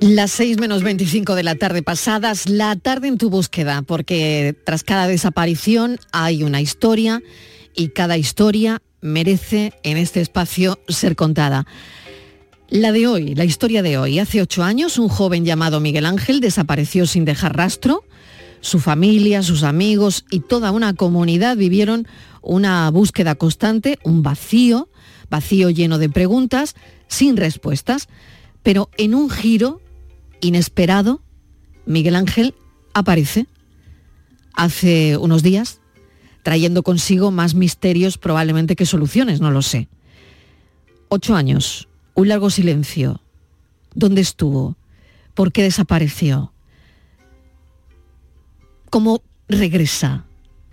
Las 0.00 0.30
6 0.30 0.60
menos 0.60 0.84
25 0.84 1.34
de 1.34 1.42
la 1.42 1.56
tarde 1.56 1.82
pasadas, 1.82 2.48
la 2.48 2.76
tarde 2.76 3.08
en 3.08 3.18
tu 3.18 3.30
búsqueda, 3.30 3.82
porque 3.82 4.54
tras 4.64 4.84
cada 4.84 5.08
desaparición 5.08 5.98
hay 6.12 6.44
una 6.44 6.60
historia 6.60 7.20
y 7.74 7.88
cada 7.88 8.16
historia 8.16 8.80
merece 9.00 9.72
en 9.82 9.96
este 9.96 10.20
espacio 10.20 10.78
ser 10.86 11.16
contada. 11.16 11.66
La 12.68 12.92
de 12.92 13.08
hoy, 13.08 13.34
la 13.34 13.44
historia 13.44 13.82
de 13.82 13.98
hoy. 13.98 14.20
Hace 14.20 14.40
ocho 14.40 14.62
años 14.62 15.00
un 15.00 15.08
joven 15.08 15.44
llamado 15.44 15.80
Miguel 15.80 16.06
Ángel 16.06 16.38
desapareció 16.38 17.04
sin 17.08 17.24
dejar 17.24 17.56
rastro. 17.56 18.04
Su 18.60 18.78
familia, 18.78 19.42
sus 19.42 19.64
amigos 19.64 20.24
y 20.30 20.40
toda 20.40 20.70
una 20.70 20.94
comunidad 20.94 21.56
vivieron 21.56 22.06
una 22.40 22.88
búsqueda 22.92 23.34
constante, 23.34 23.98
un 24.04 24.22
vacío, 24.22 24.88
vacío 25.28 25.70
lleno 25.70 25.98
de 25.98 26.08
preguntas, 26.08 26.76
sin 27.08 27.36
respuestas. 27.36 28.06
Pero 28.62 28.90
en 28.96 29.16
un 29.16 29.28
giro 29.28 29.80
inesperado, 30.40 31.22
Miguel 31.86 32.16
Ángel 32.16 32.54
aparece 32.94 33.46
hace 34.54 35.16
unos 35.16 35.42
días, 35.42 35.80
trayendo 36.42 36.82
consigo 36.82 37.30
más 37.30 37.54
misterios 37.54 38.18
probablemente 38.18 38.76
que 38.76 38.86
soluciones, 38.86 39.40
no 39.40 39.50
lo 39.50 39.62
sé. 39.62 39.88
Ocho 41.08 41.34
años, 41.34 41.88
un 42.14 42.28
largo 42.28 42.50
silencio. 42.50 43.20
¿Dónde 43.94 44.20
estuvo? 44.20 44.76
¿Por 45.34 45.52
qué 45.52 45.62
desapareció? 45.62 46.52
¿Cómo 48.90 49.22
regresa? 49.48 50.27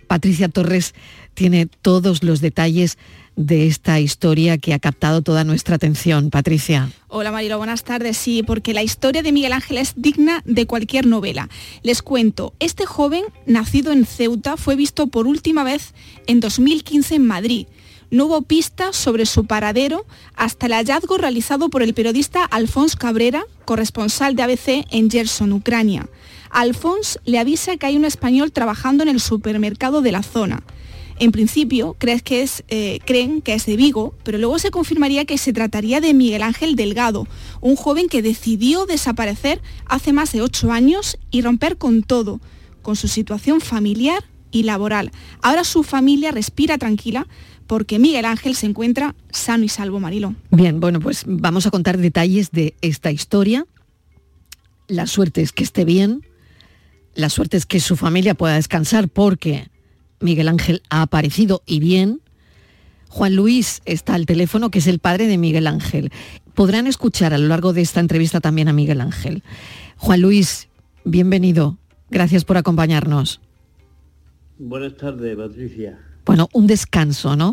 Patricia 0.06 0.48
Torres 0.48 0.94
tiene 1.34 1.66
todos 1.66 2.22
los 2.22 2.40
detalles 2.40 2.98
de 3.36 3.66
esta 3.66 4.00
historia 4.00 4.56
que 4.56 4.72
ha 4.72 4.78
captado 4.78 5.20
toda 5.22 5.44
nuestra 5.44 5.76
atención. 5.76 6.30
Patricia. 6.30 6.90
Hola 7.08 7.30
Marilo, 7.30 7.58
buenas 7.58 7.84
tardes. 7.84 8.16
Sí, 8.16 8.42
porque 8.42 8.72
la 8.72 8.82
historia 8.82 9.22
de 9.22 9.32
Miguel 9.32 9.52
Ángel 9.52 9.78
es 9.78 9.92
digna 9.96 10.42
de 10.46 10.66
cualquier 10.66 11.06
novela. 11.06 11.48
Les 11.82 12.02
cuento, 12.02 12.54
este 12.58 12.86
joven, 12.86 13.24
nacido 13.44 13.92
en 13.92 14.06
Ceuta, 14.06 14.56
fue 14.56 14.74
visto 14.74 15.06
por 15.08 15.26
última 15.26 15.64
vez 15.64 15.92
en 16.26 16.40
2015 16.40 17.16
en 17.16 17.26
Madrid. 17.26 17.66
No 18.10 18.26
hubo 18.26 18.42
pistas 18.42 18.96
sobre 18.96 19.26
su 19.26 19.46
paradero 19.46 20.06
hasta 20.36 20.66
el 20.66 20.72
hallazgo 20.72 21.18
realizado 21.18 21.68
por 21.68 21.82
el 21.82 21.92
periodista 21.92 22.44
Alphonse 22.44 22.96
Cabrera, 22.96 23.44
corresponsal 23.64 24.36
de 24.36 24.44
ABC 24.44 24.86
en 24.90 25.10
Gerson, 25.10 25.52
Ucrania. 25.52 26.08
Alphonse 26.56 27.18
le 27.26 27.38
avisa 27.38 27.76
que 27.76 27.84
hay 27.84 27.96
un 27.96 28.06
español 28.06 28.50
trabajando 28.50 29.02
en 29.02 29.10
el 29.10 29.20
supermercado 29.20 30.00
de 30.00 30.10
la 30.10 30.22
zona. 30.22 30.62
En 31.18 31.30
principio 31.30 31.96
crees 31.98 32.22
que 32.22 32.40
es, 32.40 32.64
eh, 32.68 32.98
creen 33.04 33.42
que 33.42 33.52
es 33.52 33.66
de 33.66 33.76
Vigo, 33.76 34.14
pero 34.22 34.38
luego 34.38 34.58
se 34.58 34.70
confirmaría 34.70 35.26
que 35.26 35.36
se 35.36 35.52
trataría 35.52 36.00
de 36.00 36.14
Miguel 36.14 36.40
Ángel 36.40 36.74
Delgado, 36.74 37.28
un 37.60 37.76
joven 37.76 38.08
que 38.08 38.22
decidió 38.22 38.86
desaparecer 38.86 39.60
hace 39.84 40.14
más 40.14 40.32
de 40.32 40.40
ocho 40.40 40.72
años 40.72 41.18
y 41.30 41.42
romper 41.42 41.76
con 41.76 42.02
todo, 42.02 42.40
con 42.80 42.96
su 42.96 43.06
situación 43.06 43.60
familiar 43.60 44.24
y 44.50 44.62
laboral. 44.62 45.10
Ahora 45.42 45.62
su 45.62 45.82
familia 45.82 46.30
respira 46.30 46.78
tranquila 46.78 47.26
porque 47.66 47.98
Miguel 47.98 48.24
Ángel 48.24 48.54
se 48.54 48.64
encuentra 48.64 49.14
sano 49.28 49.64
y 49.64 49.68
salvo, 49.68 50.00
Marilo. 50.00 50.34
Bien, 50.52 50.80
bueno, 50.80 51.00
pues 51.00 51.24
vamos 51.26 51.66
a 51.66 51.70
contar 51.70 51.98
detalles 51.98 52.50
de 52.50 52.74
esta 52.80 53.12
historia. 53.12 53.66
La 54.88 55.06
suerte 55.06 55.42
es 55.42 55.52
que 55.52 55.64
esté 55.64 55.84
bien, 55.84 56.22
la 57.16 57.30
suerte 57.30 57.56
es 57.56 57.66
que 57.66 57.80
su 57.80 57.96
familia 57.96 58.34
pueda 58.34 58.54
descansar 58.54 59.08
porque 59.08 59.68
Miguel 60.20 60.48
Ángel 60.48 60.82
ha 60.90 61.02
aparecido 61.02 61.62
y 61.66 61.80
bien. 61.80 62.20
Juan 63.08 63.34
Luis 63.34 63.80
está 63.86 64.14
al 64.14 64.26
teléfono, 64.26 64.70
que 64.70 64.78
es 64.78 64.86
el 64.86 64.98
padre 64.98 65.26
de 65.26 65.38
Miguel 65.38 65.66
Ángel. 65.66 66.12
Podrán 66.54 66.86
escuchar 66.86 67.32
a 67.32 67.38
lo 67.38 67.48
largo 67.48 67.72
de 67.72 67.80
esta 67.80 68.00
entrevista 68.00 68.40
también 68.40 68.68
a 68.68 68.72
Miguel 68.72 69.00
Ángel. 69.00 69.42
Juan 69.96 70.20
Luis, 70.20 70.68
bienvenido. 71.04 71.78
Gracias 72.10 72.44
por 72.44 72.56
acompañarnos. 72.56 73.40
Buenas 74.58 74.96
tardes, 74.96 75.36
Patricia. 75.36 75.98
Bueno, 76.24 76.48
un 76.52 76.66
descanso, 76.66 77.36
¿no? 77.36 77.52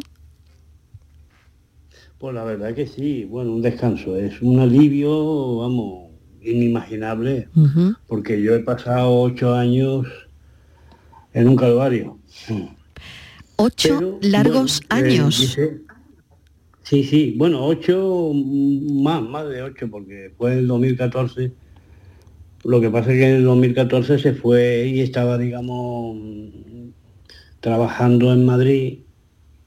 Pues 2.17 2.33
la 2.33 2.43
verdad 2.43 2.73
que 2.73 2.87
sí, 2.87 3.25
bueno, 3.25 3.51
un 3.51 3.61
descanso, 3.61 4.15
es 4.15 4.41
un 4.41 4.59
alivio, 4.59 5.57
vamos, 5.57 6.02
inimaginable, 6.43 7.47
porque 8.07 8.41
yo 8.41 8.55
he 8.55 8.59
pasado 8.59 9.13
ocho 9.13 9.53
años 9.53 10.07
en 11.33 11.47
un 11.47 11.55
calvario. 11.55 12.17
Ocho 13.55 14.19
largos 14.21 14.81
eh, 14.81 14.85
años. 14.89 15.39
dice- 15.39 15.81
sí, 16.83 17.03
sí, 17.03 17.33
bueno, 17.37 17.65
ocho, 17.65 18.31
más, 18.33 19.21
más 19.21 19.47
de 19.49 19.61
ocho, 19.63 19.87
porque 19.89 20.31
fue 20.37 20.59
el 20.59 20.67
2014. 20.67 21.51
Lo 22.65 22.79
que 22.79 22.89
pasa 22.89 23.11
es 23.11 23.17
que 23.19 23.29
en 23.29 23.35
el 23.35 23.43
2014 23.43 24.19
se 24.19 24.33
fue 24.33 24.87
y 24.87 25.01
estaba, 25.01 25.37
digamos, 25.37 26.17
trabajando 27.59 28.31
en 28.33 28.45
Madrid 28.45 28.99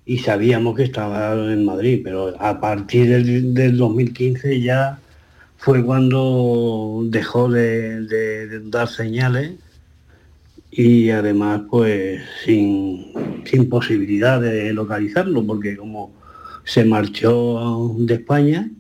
y 0.05 0.18
sabíamos 0.18 0.77
que 0.77 0.85
estaba 0.85 1.35
en 1.53 1.64
Madrid, 1.64 2.01
pero 2.05 2.35
a 2.41 2.61
partir 2.61 3.09
del, 3.09 3.55
del 3.55 3.77
2015 3.77 4.61
ya 4.61 4.99
fue 5.59 5.85
cuando 5.85 7.03
dejó 7.05 7.51
de, 7.51 8.61
dar 8.65 8.89
señales 8.89 9.53
y 10.71 11.11
además 11.11 11.63
pues 11.71 12.23
sin, 12.45 13.13
sin 13.45 13.69
posibilidad 13.69 14.41
de 14.41 14.73
localizarlo, 14.73 15.45
porque 15.47 15.77
como 15.77 16.13
se 16.65 16.85
marchó 16.85 17.95
de 17.99 18.15
España, 18.15 18.71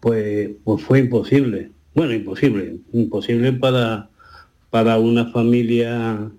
pues, 0.00 0.50
pues 0.64 0.82
fue 0.82 1.00
imposible. 1.00 1.70
Bueno, 1.94 2.12
imposible, 2.14 2.78
imposible 2.92 3.52
para, 3.52 4.08
para 4.70 4.98
una 4.98 5.26
familia 5.26 6.30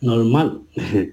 normal. 0.00 0.60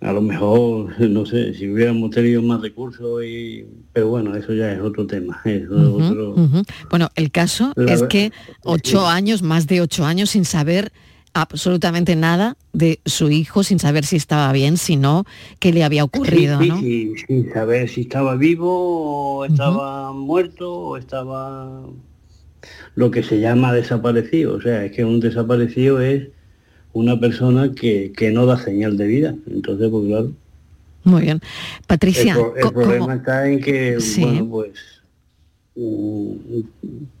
A 0.00 0.12
lo 0.12 0.22
mejor, 0.22 0.98
no 1.10 1.26
sé, 1.26 1.54
si 1.54 1.68
hubiéramos 1.68 2.10
tenido 2.10 2.42
más 2.42 2.60
recursos, 2.62 3.22
y, 3.24 3.66
pero 3.92 4.08
bueno, 4.08 4.34
eso 4.34 4.54
ya 4.54 4.72
es 4.72 4.80
otro 4.80 5.06
tema. 5.06 5.40
es 5.44 5.68
otro-. 5.70 6.34
Bueno, 6.90 7.08
el 7.16 7.30
caso 7.30 7.72
La 7.76 7.92
es 7.92 8.02
que 8.04 8.32
ocho 8.62 9.06
años, 9.06 9.42
más 9.42 9.66
de 9.66 9.80
ocho 9.80 10.04
años 10.04 10.30
sin 10.30 10.44
saber 10.44 10.92
absolutamente 11.32 12.16
nada 12.16 12.56
de 12.72 13.00
su 13.04 13.30
hijo, 13.30 13.62
sin 13.62 13.78
saber 13.78 14.04
si 14.04 14.16
estaba 14.16 14.52
bien, 14.52 14.76
si 14.76 14.96
no, 14.96 15.24
qué 15.58 15.72
le 15.72 15.84
había 15.84 16.02
ocurrido, 16.02 16.58
Sí, 16.58 16.64
sí, 16.64 16.68
¿no? 16.70 16.80
sí, 16.80 17.14
sin 17.26 17.52
saber 17.52 17.88
si 17.88 18.00
estaba 18.02 18.36
vivo 18.36 19.36
o 19.38 19.44
estaba 19.44 20.12
muerto 20.12 20.72
o 20.72 20.96
estaba 20.96 21.82
lo 22.94 23.10
que 23.10 23.22
se 23.22 23.40
llama 23.40 23.72
desaparecido. 23.72 24.56
O 24.56 24.60
sea, 24.60 24.84
es 24.84 24.92
que 24.92 25.04
un 25.04 25.20
desaparecido 25.20 26.00
es 26.00 26.28
una 26.92 27.18
persona 27.20 27.72
que, 27.72 28.12
que 28.16 28.30
no 28.30 28.46
da 28.46 28.58
señal 28.58 28.96
de 28.96 29.06
vida. 29.06 29.34
Entonces, 29.50 29.88
pues 29.90 30.06
claro. 30.06 30.32
Muy 31.04 31.22
bien. 31.22 31.40
Patricia, 31.86 32.36
el, 32.56 32.70
problema 32.72 32.98
¿cómo- 33.06 33.12
está 33.12 33.48
en 33.48 33.60
que, 33.60 34.00
Sí. 34.00 34.20
bueno, 34.22 34.46
pues 34.50 34.72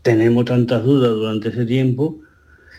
tenemos 0.02 0.44
tantas 0.44 0.84
dudas 0.84 1.10
durante 1.12 1.48
ese 1.48 1.64
tiempo 1.64 2.16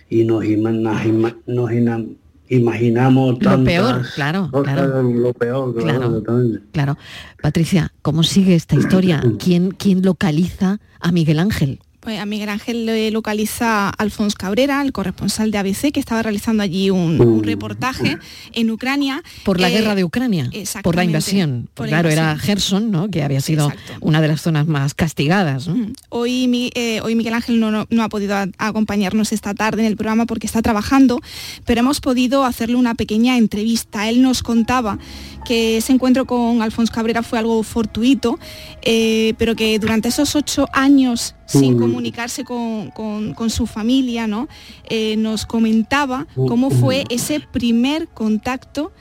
y 0.09 0.23
nos, 0.25 0.43
ima- 0.43 0.71
nos 0.71 1.01
ima- 1.05 1.35
nos 1.47 1.71
ina- 1.71 2.03
imaginamos 2.49 3.33
Lo 3.33 3.37
tantas 3.39 3.65
peor, 3.73 4.01
claro, 4.15 4.49
cosas, 4.51 4.73
claro. 4.75 5.03
lo 5.03 5.33
peor, 5.33 5.75
claro, 5.75 6.21
Claro. 6.23 6.59
Claro. 6.71 6.97
Patricia, 7.41 7.93
¿cómo 8.01 8.23
sigue 8.23 8.55
esta 8.55 8.75
historia? 8.75 9.23
¿Quién, 9.39 9.71
quién 9.71 10.01
localiza 10.03 10.79
a 10.99 11.11
Miguel 11.11 11.39
Ángel? 11.39 11.79
Pues 12.01 12.19
a 12.19 12.25
Miguel 12.25 12.49
Ángel 12.49 12.87
le 12.87 13.11
localiza 13.11 13.89
Alfonso 13.89 14.35
Cabrera, 14.35 14.81
el 14.81 14.91
corresponsal 14.91 15.51
de 15.51 15.59
ABC, 15.59 15.91
que 15.93 15.99
estaba 15.99 16.23
realizando 16.23 16.63
allí 16.63 16.89
un, 16.89 17.21
un 17.21 17.43
reportaje 17.43 18.17
en 18.53 18.71
Ucrania. 18.71 19.21
Por 19.45 19.59
la 19.59 19.69
Eh, 19.69 19.73
guerra 19.73 19.93
de 19.93 20.03
Ucrania, 20.03 20.49
por 20.81 20.95
la 20.95 21.03
invasión. 21.03 21.69
por 21.75 21.85
la 21.85 21.89
claro, 21.97 22.09
era 22.09 22.21
invasión. 22.31 22.39
Gerson, 22.39 22.91
¿no? 22.91 23.09
Que 23.11 23.21
había 23.21 23.39
sido 23.39 23.71
una 23.99 24.19
de 24.19 24.27
las 24.29 24.41
zonas 24.41 24.65
más 24.65 24.95
castigadas. 24.95 25.67
¿no? 25.67 25.91
Hoy, 26.09 26.47
Mi- 26.47 26.71
eh, 26.73 27.01
hoy 27.03 27.13
Miguel 27.13 27.35
Ángel 27.35 27.59
no, 27.59 27.69
no- 27.69 27.85
no 27.91 28.01
ha 28.03 28.09
podido 28.09 28.35
a- 28.35 28.47
acompañarnos 28.57 29.31
esta 29.31 29.53
tarde 29.53 29.81
en 29.83 29.87
el 29.87 29.95
programa 29.95 30.25
porque 30.25 30.47
está 30.47 30.63
trabajando, 30.63 31.19
pero 31.67 31.81
hemos 31.81 32.01
podido 32.01 32.45
hacerle 32.45 32.77
una 32.77 32.95
pequeña 32.95 33.37
entrevista. 33.37 34.09
Él 34.09 34.23
nos 34.23 34.41
contaba 34.41 34.97
que 35.43 35.77
ese 35.77 35.93
encuentro 35.93 36.25
con 36.25 36.61
Alfonso 36.61 36.91
Cabrera 36.93 37.23
fue 37.23 37.39
algo 37.39 37.61
fortuito, 37.63 38.39
eh, 38.81 39.33
pero 39.37 39.55
que 39.55 39.77
durante 39.79 40.09
esos 40.09 40.35
ocho 40.35 40.65
años 40.73 41.35
sin 41.45 41.77
comunicarse 41.77 42.43
con, 42.45 42.91
con- 42.91 43.33
con 43.33 43.49
su 43.49 43.65
familia, 43.67 44.25
¿no? 44.27 44.47
Eh, 44.89 45.15
nos 45.17 45.45
comentaba 45.45 46.25
cómo 46.35 46.69
fue 46.69 47.03
ese 47.09 47.41
primer 47.41 48.07
contacto 48.07 48.91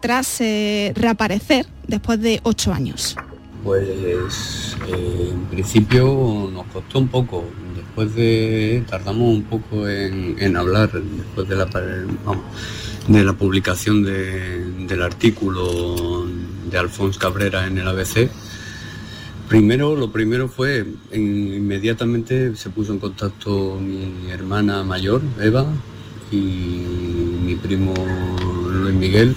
tras 0.00 0.40
eh, 0.40 0.92
reaparecer 0.94 1.66
después 1.88 2.20
de 2.20 2.40
ocho 2.44 2.72
años. 2.72 3.16
Pues 3.64 4.76
eh, 4.88 5.30
en 5.32 5.44
principio 5.46 6.48
nos 6.52 6.66
costó 6.66 7.00
un 7.00 7.08
poco, 7.08 7.44
después 7.74 8.14
de 8.14 8.84
tardamos 8.88 9.34
un 9.34 9.42
poco 9.42 9.88
en, 9.88 10.36
en 10.38 10.56
hablar, 10.56 10.92
después 10.92 11.48
de 11.48 11.56
la, 11.56 11.64
vamos, 12.24 12.44
de 13.08 13.24
la 13.24 13.32
publicación 13.32 14.02
de- 14.04 14.64
del 14.86 15.02
artículo 15.02 16.26
de 16.70 16.78
Alfonso 16.78 17.18
Cabrera 17.18 17.66
en 17.66 17.78
el 17.78 17.88
ABC. 17.88 18.30
Primero, 19.48 19.96
lo 19.96 20.12
primero 20.12 20.48
fue, 20.48 20.84
en- 21.10 21.54
inmediatamente 21.54 22.54
se 22.54 22.68
puso 22.68 22.92
en 22.92 22.98
contacto 22.98 23.78
mi 23.80 24.30
hermana 24.30 24.84
mayor, 24.84 25.22
Eva, 25.40 25.66
y 26.30 26.36
mi 26.36 27.54
primo 27.56 27.94
Luis 28.70 28.94
Miguel, 28.94 29.34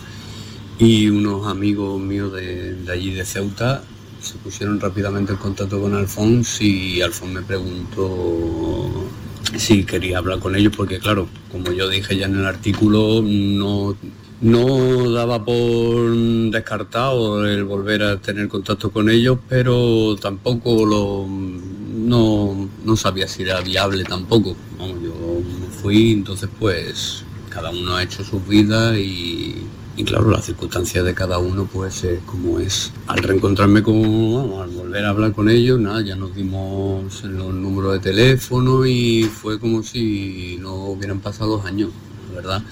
y 0.78 1.08
unos 1.08 1.48
amigos 1.48 2.02
míos 2.02 2.34
de, 2.34 2.76
de 2.76 2.92
allí 2.92 3.14
de 3.14 3.24
Ceuta 3.26 3.84
se 4.22 4.36
pusieron 4.36 4.80
rápidamente 4.80 5.34
en 5.34 5.38
contacto 5.38 5.82
con 5.82 5.96
Alfonso 5.96 6.64
y 6.64 7.02
Alfonso 7.02 7.34
me 7.34 7.42
preguntó 7.42 9.10
si 9.58 9.84
quería 9.84 10.20
hablar 10.20 10.40
con 10.40 10.56
ellos 10.56 10.74
porque 10.76 11.00
claro, 11.00 11.28
como 11.52 11.72
yo 11.72 11.90
dije 11.90 12.16
ya 12.16 12.28
en 12.28 12.38
el 12.38 12.46
artículo, 12.46 13.22
no, 13.24 13.96
no 14.42 15.12
daba 15.12 15.44
por 15.44 16.16
descartado 16.52 17.46
el 17.46 17.64
volver 17.64 18.04
a 18.04 18.18
tener 18.18 18.48
contacto 18.48 18.92
con 18.92 19.10
ellos, 19.10 19.40
pero 19.50 20.16
tampoco 20.22 20.86
lo 20.86 21.28
no, 21.28 22.70
no 22.84 22.98
sabía 22.98 23.28
si 23.28 23.44
era 23.44 23.62
viable 23.62 24.04
tampoco. 24.04 24.56
Yo 24.80 25.42
me 25.60 25.68
fui, 25.82 26.12
entonces 26.12 26.50
pues 26.60 27.24
cada 27.50 27.72
uno 27.72 27.96
ha 27.96 28.04
hecho 28.04 28.24
sus 28.24 28.48
vidas 28.48 28.98
y, 28.98 29.56
y 29.98 30.04
claro, 30.04 30.32
las 30.32 30.46
circunstancias 30.46 31.04
de 31.04 31.14
cada 31.14 31.38
uno 31.38 31.68
pues 31.72 32.04
es 32.04 32.22
como 32.24 32.60
es. 32.60 32.92
Al 33.08 33.20
reencontrarme 33.20 33.84
con, 33.84 34.02
vamos, 34.02 34.64
al 34.64 34.70
volver 34.70 35.06
a 35.06 35.10
hablar 35.10 35.34
con 35.34 35.50
ellos, 35.50 35.80
nada, 35.80 36.02
ya 36.02 36.16
nos 36.16 36.34
dimos 36.34 37.24
los 37.24 37.54
números 37.54 37.94
de 37.94 38.00
teléfono 38.00 38.86
y 38.86 39.24
fue 39.24 39.60
como 39.60 39.84
si 39.84 40.58
no 40.62 40.76
hubieran 40.86 41.20
pasado 41.20 41.58
dos 41.58 41.66
años, 41.66 41.90
la 42.30 42.36
verdad. 42.36 42.64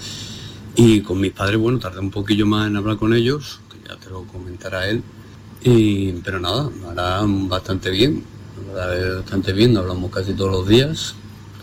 Y 0.76 1.02
con 1.02 1.20
mis 1.20 1.34
padres, 1.34 1.60
bueno, 1.60 1.78
tardé 1.80 2.00
un 2.00 2.12
poquillo 2.12 2.46
más 2.46 2.68
en 2.68 2.78
hablar 2.78 2.98
con 2.98 3.14
ellos, 3.14 3.60
que 3.70 3.90
ya 3.90 3.98
te 3.98 4.10
lo 4.10 4.24
comentará 4.24 4.88
él. 4.88 5.04
Y, 5.62 6.14
pero 6.24 6.40
nada, 6.40 6.70
ahora 6.86 7.22
bastante 7.26 7.90
bien, 7.90 8.24
la 8.74 9.16
bastante 9.16 9.52
bien, 9.52 9.76
hablamos 9.76 10.10
casi 10.10 10.34
todos 10.34 10.52
los 10.52 10.68
días, 10.70 11.16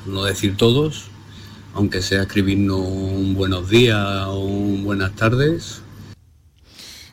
no 0.05 0.23
decir 0.25 0.57
todos, 0.59 1.07
aunque 1.77 2.01
sea 2.03 2.23
escribirnos 2.23 2.81
un 2.81 3.35
buenos 3.35 3.69
días 3.69 4.25
o 4.27 4.41
un 4.41 4.83
buenas 4.83 5.15
tardes. 5.15 5.83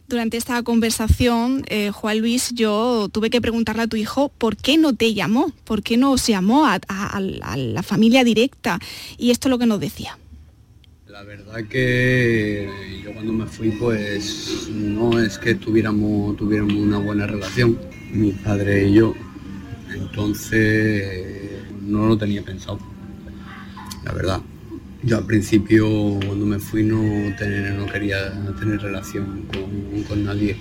Durante 0.07 0.37
esta 0.37 0.61
conversación, 0.63 1.63
eh, 1.67 1.89
Juan 1.91 2.19
Luis, 2.19 2.51
yo 2.53 3.09
tuve 3.11 3.29
que 3.29 3.41
preguntarle 3.41 3.83
a 3.83 3.87
tu 3.87 3.97
hijo 3.97 4.29
por 4.37 4.55
qué 4.55 4.77
no 4.77 4.93
te 4.95 5.13
llamó, 5.13 5.51
por 5.65 5.81
qué 5.83 5.97
no 5.97 6.17
se 6.17 6.31
llamó 6.33 6.65
a, 6.65 6.79
a- 6.87 7.17
a 7.17 7.57
la 7.57 7.83
familia 7.83 8.23
directa. 8.23 8.79
Y 9.17 9.31
esto 9.31 9.47
es 9.47 9.49
lo 9.51 9.59
que 9.59 9.65
nos 9.65 9.79
decía. 9.79 10.17
La 11.07 11.23
verdad 11.23 11.63
que 11.69 12.69
yo 13.03 13.13
cuando 13.13 13.33
me 13.33 13.45
fui 13.47 13.71
pues 13.71 14.67
no 14.71 15.19
es 15.19 15.37
que 15.37 15.55
tuviéramos, 15.55 16.35
tuviéramos 16.37 16.73
una 16.75 16.99
buena 16.99 17.27
relación, 17.27 17.77
mi 18.11 18.31
padre 18.31 18.87
y 18.89 18.93
yo. 18.93 19.13
Entonces 19.93 21.51
no 21.81 22.07
lo 22.07 22.17
tenía 22.17 22.43
pensado, 22.43 22.79
la 24.03 24.11
verdad. 24.13 24.41
Yo 25.03 25.17
al 25.17 25.25
principio 25.25 25.85
cuando 26.25 26.45
me 26.45 26.59
fui 26.59 26.83
no, 26.83 27.01
tener- 27.37 27.73
no 27.73 27.85
quería 27.87 28.31
tener 28.59 28.81
relación 28.81 29.43
con, 29.51 30.03
con 30.03 30.23
nadie. 30.23 30.55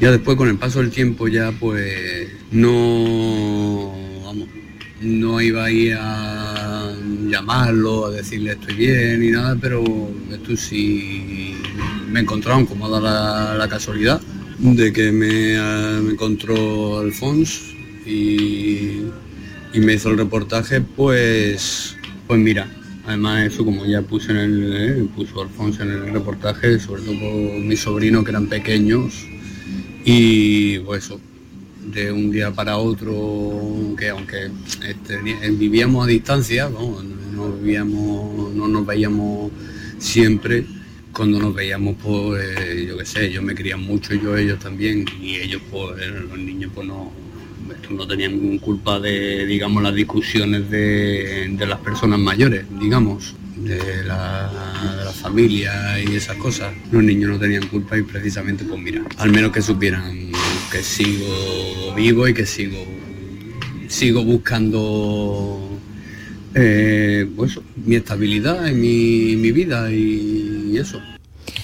Ya 0.00 0.10
después 0.10 0.36
con 0.36 0.48
el 0.48 0.56
paso 0.56 0.78
del 0.80 0.90
tiempo 0.90 1.26
ya 1.28 1.52
pues 1.52 2.28
no, 2.52 3.92
vamos, 4.24 4.48
no 5.00 5.40
iba 5.40 5.64
a 5.64 5.70
ir 5.70 5.96
a 5.98 6.92
llamarlo, 7.28 8.06
a 8.06 8.10
decirle 8.12 8.52
estoy 8.52 8.74
bien 8.74 9.20
ni 9.20 9.30
nada, 9.30 9.56
pero 9.60 9.82
esto 10.30 10.56
sí 10.56 11.56
me 12.10 12.20
encontraron 12.20 12.66
como 12.66 12.88
da 12.88 13.00
la, 13.00 13.54
la 13.56 13.68
casualidad 13.68 14.20
de 14.58 14.92
que 14.92 15.10
me, 15.10 15.56
ah, 15.58 16.00
me 16.02 16.12
encontró 16.12 17.00
Alfonso 17.00 17.60
y, 18.06 19.02
y 19.72 19.80
me 19.80 19.94
hizo 19.94 20.10
el 20.10 20.18
reportaje, 20.18 20.80
pues, 20.80 21.96
pues 22.28 22.38
mira, 22.38 22.68
además 23.06 23.52
eso 23.52 23.64
como 23.64 23.84
ya 23.84 24.02
puse 24.02 24.32
en 24.32 24.38
el, 24.38 24.72
eh, 24.76 25.08
puso 25.14 25.42
Alfonso 25.42 25.82
en 25.82 25.90
el 25.90 26.12
reportaje, 26.12 26.78
sobre 26.78 27.02
todo 27.02 27.18
por 27.18 27.60
mis 27.60 27.80
sobrinos 27.80 28.24
que 28.24 28.30
eran 28.30 28.46
pequeños, 28.46 29.26
y 30.04 30.78
pues 30.80 31.12
de 31.92 32.12
un 32.12 32.30
día 32.30 32.52
para 32.52 32.78
otro, 32.78 33.94
que 33.98 34.08
aunque 34.10 34.50
este, 34.86 35.18
vivíamos 35.50 36.04
a 36.04 36.08
distancia, 36.08 36.70
no, 36.70 37.52
vivíamos, 37.52 38.54
no 38.54 38.68
nos 38.68 38.86
veíamos 38.86 39.50
siempre, 39.98 40.64
cuando 41.12 41.38
nos 41.38 41.54
veíamos, 41.54 41.96
pues, 42.02 42.86
yo 42.86 42.96
qué 42.96 43.04
sé, 43.04 43.26
ellos 43.26 43.42
me 43.42 43.54
querían 43.54 43.80
mucho, 43.80 44.14
yo 44.14 44.36
ellos 44.36 44.58
también, 44.58 45.04
y 45.20 45.36
ellos, 45.36 45.60
pues, 45.70 46.08
los 46.28 46.38
niños, 46.38 46.70
pues 46.74 46.86
no, 46.86 47.12
no 47.90 48.06
tenían 48.06 48.58
culpa 48.58 48.98
de, 48.98 49.46
digamos, 49.46 49.82
las 49.82 49.94
discusiones 49.94 50.70
de, 50.70 51.56
las 51.66 51.78
personas 51.80 52.18
mayores, 52.18 52.64
digamos, 52.80 53.34
de 53.56 54.04
la, 54.04 54.50
familia 55.20 56.00
y 56.00 56.16
esas 56.16 56.36
cosas. 56.36 56.74
Los 56.90 57.04
niños 57.04 57.30
no 57.30 57.38
tenían 57.38 57.66
culpa 57.68 57.96
y 57.96 58.02
precisamente, 58.02 58.64
pues 58.64 58.80
mira, 58.80 59.02
al 59.18 59.30
menos 59.30 59.52
que 59.52 59.62
supieran 59.62 60.32
que 60.72 60.82
sigo 60.82 61.94
vivo 61.94 62.26
y 62.26 62.34
que 62.34 62.46
sigo, 62.46 62.84
sigo 63.88 64.24
buscando 64.24 65.78
eh, 66.54 67.28
pues, 67.36 67.60
mi 67.76 67.96
estabilidad 67.96 68.66
en 68.66 68.80
mi, 68.80 69.52
vida 69.52 69.92
y, 69.92 70.76
eso. 70.76 71.00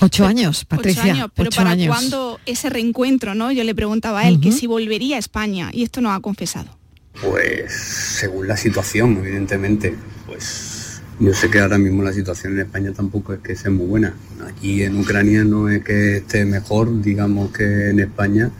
Ocho 0.00 0.26
años, 0.26 0.64
Patricia. 0.64 1.02
Ocho 1.02 1.12
años, 1.12 1.30
pero 1.34 1.50
¿para 1.50 1.76
cuándo 1.86 2.40
ese 2.46 2.70
reencuentro, 2.70 3.34
no? 3.34 3.50
Yo 3.52 3.64
le 3.64 3.74
preguntaba 3.74 4.20
a 4.20 4.28
él 4.28 4.40
que 4.40 4.52
si 4.52 4.66
volvería 4.66 5.16
a 5.16 5.18
España 5.18 5.70
y 5.72 5.82
esto 5.82 6.00
no 6.00 6.12
ha 6.12 6.20
confesado. 6.20 6.76
Pues 7.22 7.72
según 7.72 8.46
la 8.46 8.56
situación, 8.56 9.18
evidentemente, 9.18 9.94
pues 10.26 11.00
yo 11.18 11.34
sé 11.34 11.50
que 11.50 11.58
ahora 11.58 11.78
mismo 11.78 12.04
la 12.04 12.12
situación 12.12 12.52
en 12.52 12.60
España 12.60 12.92
tampoco 12.92 13.32
es 13.32 13.40
que 13.40 13.56
sea 13.56 13.72
muy 13.72 13.86
buena. 13.86 14.14
Aquí 14.46 14.84
en 14.84 15.00
Ucrania 15.00 15.42
no 15.42 15.68
es 15.68 15.82
que 15.82 16.18
esté 16.18 16.44
mejor, 16.44 17.02
digamos, 17.02 17.50
que 17.50 17.90
en 17.90 17.98
España, 17.98 18.50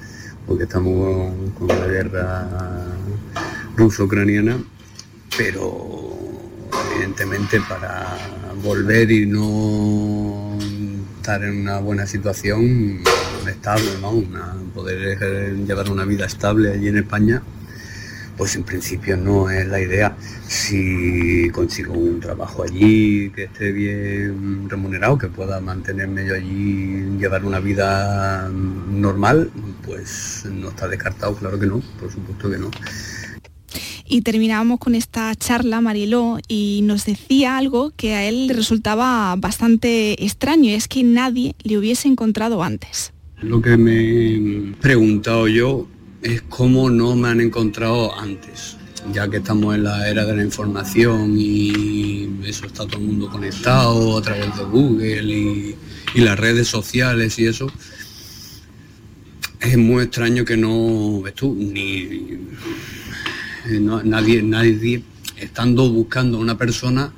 porque 0.44 0.64
estamos 0.64 1.32
con 1.56 1.68
la 1.68 1.86
guerra 1.86 2.86
ruso-ucraniana, 3.76 4.58
pero 5.36 6.18
evidentemente 6.94 7.60
para 7.68 8.18
volver 8.60 9.08
y 9.12 9.26
no 9.26 10.47
estar 11.28 11.44
en 11.44 11.60
una 11.60 11.78
buena 11.78 12.06
situación 12.06 13.02
estable, 13.46 13.90
¿no? 14.00 14.24
poder 14.72 15.52
llevar 15.56 15.90
una 15.90 16.06
vida 16.06 16.24
estable 16.24 16.72
allí 16.72 16.88
en 16.88 16.96
España, 16.96 17.42
pues 18.38 18.56
en 18.56 18.62
principio 18.62 19.14
no 19.18 19.50
es 19.50 19.68
la 19.68 19.78
idea. 19.78 20.16
Si 20.46 21.50
consigo 21.50 21.92
un 21.92 22.18
trabajo 22.20 22.62
allí 22.62 23.28
que 23.28 23.44
esté 23.44 23.72
bien 23.72 24.70
remunerado, 24.70 25.18
que 25.18 25.28
pueda 25.28 25.60
mantenerme 25.60 26.24
yo 26.24 26.34
allí, 26.34 27.18
llevar 27.18 27.44
una 27.44 27.60
vida 27.60 28.48
normal, 28.48 29.50
pues 29.84 30.46
no 30.50 30.70
está 30.70 30.88
descartado, 30.88 31.34
claro 31.34 31.60
que 31.60 31.66
no, 31.66 31.82
por 32.00 32.10
supuesto 32.10 32.50
que 32.50 32.56
no. 32.56 32.70
Y 34.10 34.22
terminábamos 34.22 34.78
con 34.78 34.94
esta 34.94 35.34
charla, 35.36 35.82
Mariló, 35.82 36.38
y 36.48 36.80
nos 36.84 37.04
decía 37.04 37.58
algo 37.58 37.92
que 37.94 38.14
a 38.14 38.26
él 38.26 38.48
resultaba 38.48 39.36
bastante 39.36 40.24
extraño, 40.24 40.70
es 40.70 40.88
que 40.88 41.02
nadie 41.02 41.54
le 41.62 41.76
hubiese 41.76 42.08
encontrado 42.08 42.62
antes. 42.62 43.12
Lo 43.42 43.60
que 43.60 43.76
me 43.76 43.92
he 43.92 44.72
preguntado 44.80 45.46
yo 45.46 45.86
es 46.22 46.40
cómo 46.40 46.88
no 46.88 47.14
me 47.16 47.28
han 47.28 47.42
encontrado 47.42 48.18
antes, 48.18 48.78
ya 49.12 49.28
que 49.28 49.36
estamos 49.36 49.74
en 49.74 49.84
la 49.84 50.08
era 50.08 50.24
de 50.24 50.36
la 50.36 50.42
información 50.42 51.36
y 51.38 52.30
eso 52.44 52.64
está 52.64 52.86
todo 52.86 52.98
el 52.98 53.06
mundo 53.06 53.28
conectado 53.28 54.16
a 54.16 54.22
través 54.22 54.56
de 54.56 54.64
Google 54.64 55.76
y 56.14 56.20
las 56.20 56.38
redes 56.38 56.66
sociales 56.66 57.38
y 57.38 57.46
eso. 57.46 57.70
Es 59.60 59.76
muy 59.76 60.04
extraño 60.04 60.46
que 60.46 60.56
no, 60.56 61.20
ves 61.20 61.34
tú, 61.34 61.54
ni 61.54 62.38
eh, 63.68 63.80
nadie, 63.80 64.42
nadie, 64.42 65.02
estando 65.36 65.90
buscando 65.90 66.38
a 66.38 66.40
una 66.40 66.56
persona, 66.56 67.12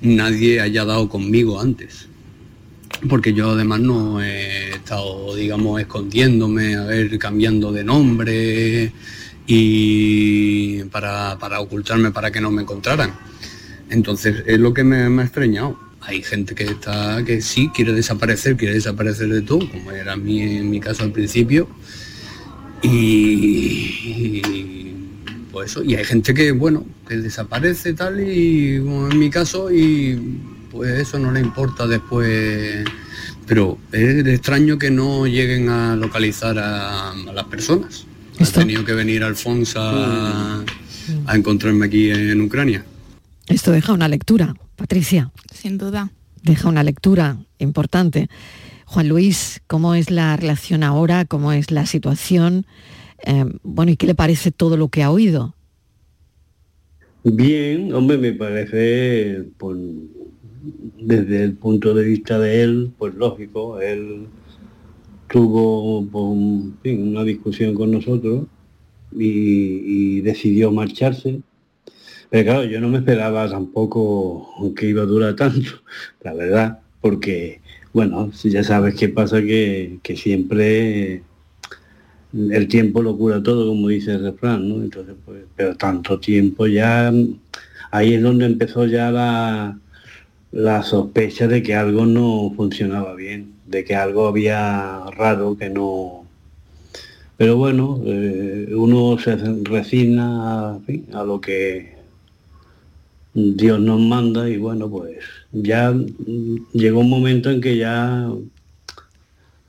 nadie 0.00 0.60
haya 0.60 0.84
dado 0.84 1.08
conmigo 1.08 1.60
antes. 1.60 2.08
Porque 3.08 3.32
yo 3.32 3.50
además 3.50 3.80
no 3.80 4.22
he 4.22 4.70
estado, 4.70 5.34
digamos, 5.34 5.80
escondiéndome, 5.80 6.74
a 6.76 6.84
ver, 6.84 7.18
cambiando 7.18 7.72
de 7.72 7.84
nombre 7.84 8.92
y 9.46 10.84
para, 10.84 11.36
ocultarme 11.60 12.10
para 12.10 12.30
que 12.30 12.40
no 12.40 12.50
me 12.50 12.62
encontraran. 12.62 13.14
Entonces 13.90 14.42
es 14.46 14.58
lo 14.58 14.72
que 14.72 14.84
me, 14.84 15.20
ha 15.20 15.24
extrañado. 15.24 15.78
Hay 16.00 16.22
gente 16.22 16.54
que 16.54 16.64
está, 16.64 17.22
que 17.24 17.42
sí 17.42 17.70
quiere 17.74 17.92
desaparecer, 17.92 18.56
quiere 18.56 18.74
desaparecer 18.74 19.28
de 19.28 19.42
todo, 19.42 19.68
como 19.70 19.92
era 19.92 20.16
mi, 20.16 20.40
en 20.40 20.70
mi 20.70 20.80
caso 20.80 21.04
al 21.04 21.12
principio. 21.12 21.68
y 22.82 24.79
pues 25.52 25.70
eso, 25.70 25.82
y 25.82 25.94
hay 25.94 26.04
gente 26.04 26.34
que, 26.34 26.52
bueno, 26.52 26.84
que 27.08 27.16
desaparece 27.16 27.92
tal 27.94 28.20
y 28.20 28.78
como 28.78 29.10
en 29.10 29.18
mi 29.18 29.30
caso 29.30 29.70
y 29.70 30.38
pues 30.70 31.00
eso 31.00 31.18
no 31.18 31.32
le 31.32 31.40
importa 31.40 31.86
después, 31.86 32.84
pero 33.46 33.78
es 33.92 34.26
extraño 34.26 34.78
que 34.78 34.90
no 34.90 35.26
lleguen 35.26 35.68
a 35.68 35.96
localizar 35.96 36.58
a, 36.58 37.14
las 37.32 37.44
personas. 37.46 38.06
Ha 38.38 38.44
tenido 38.44 38.84
que 38.84 38.94
venir 38.94 39.22
Alfonso 39.22 39.80
a, 39.80 40.64
a 41.26 41.36
encontrarme 41.36 41.86
aquí 41.86 42.10
en 42.10 42.40
Ucrania. 42.40 42.84
Esto 43.48 43.72
deja 43.72 43.92
una 43.92 44.08
lectura, 44.08 44.54
Patricia. 44.76 45.30
Sin 45.52 45.76
duda. 45.76 46.10
Deja 46.42 46.68
una 46.68 46.82
lectura 46.82 47.36
importante. 47.58 48.30
Juan 48.86 49.08
Luis, 49.08 49.60
¿cómo 49.66 49.94
es 49.94 50.10
la 50.10 50.36
relación 50.36 50.82
ahora? 50.82 51.24
¿Cómo 51.24 51.52
es 51.52 51.70
la 51.70 51.86
situación? 51.86 52.66
Eh, 53.24 53.44
bueno, 53.62 53.92
¿y 53.92 53.96
qué 53.96 54.06
le 54.06 54.14
parece 54.14 54.50
todo 54.50 54.76
lo 54.76 54.88
que 54.88 55.02
ha 55.02 55.10
oído? 55.10 55.54
Bien, 57.22 57.92
hombre, 57.92 58.16
me 58.16 58.32
parece, 58.32 59.44
pues, 59.58 59.76
desde 60.98 61.44
el 61.44 61.54
punto 61.54 61.92
de 61.94 62.04
vista 62.04 62.38
de 62.38 62.62
él, 62.62 62.92
pues 62.96 63.14
lógico, 63.14 63.80
él 63.80 64.26
tuvo 65.28 66.04
pues, 66.06 66.98
una 66.98 67.22
discusión 67.24 67.74
con 67.74 67.90
nosotros 67.90 68.46
y, 69.12 70.20
decidió 70.22 70.72
marcharse. 70.72 71.40
Pero 72.30 72.44
claro, 72.44 72.64
yo 72.64 72.80
no 72.80 72.88
me 72.88 72.98
esperaba 72.98 73.50
tampoco 73.50 74.72
que 74.76 74.86
iba 74.86 75.02
a 75.02 75.06
durar 75.06 75.36
tanto, 75.36 75.70
la 76.22 76.32
verdad, 76.32 76.80
porque, 77.00 77.60
bueno, 77.92 78.30
ya 78.44 78.64
sabes 78.64 78.94
qué 78.94 79.08
pasa 79.08 79.42
que 79.42 80.16
siempre 80.16 81.22
el 82.32 82.68
tiempo 82.68 83.02
lo 83.02 83.16
cura 83.16 83.42
todo, 83.42 83.68
como 83.68 83.88
dice 83.88 84.12
el 84.12 84.22
refrán, 84.22 84.68
¿no? 84.68 84.76
Entonces, 84.76 85.14
pues, 85.24 85.44
pero 85.56 85.76
tanto 85.76 86.18
tiempo 86.20 86.66
ya, 86.66 87.12
ahí 87.90 88.14
es 88.14 88.22
donde 88.22 88.46
empezó 88.46 88.86
ya 88.86 89.10
la, 89.10 89.78
la 90.52 90.82
sospecha 90.82 91.48
de 91.48 91.62
que 91.62 91.74
algo 91.74 92.06
no 92.06 92.52
funcionaba 92.56 93.14
bien, 93.14 93.54
de 93.66 93.84
que 93.84 93.94
algo 93.94 94.26
había 94.26 95.04
raro 95.16 95.56
que 95.56 95.70
no... 95.70 96.24
Pero 97.36 97.56
bueno, 97.56 98.00
eh, 98.04 98.68
uno 98.76 99.18
se 99.18 99.34
resigna 99.64 100.74
a 101.12 101.24
lo 101.24 101.40
que 101.40 101.94
Dios 103.32 103.80
nos 103.80 104.00
manda 104.00 104.48
y 104.48 104.58
bueno, 104.58 104.90
pues 104.90 105.18
ya 105.52 105.94
llegó 106.72 107.00
un 107.00 107.08
momento 107.08 107.50
en 107.50 107.60
que 107.60 107.76
ya 107.78 108.28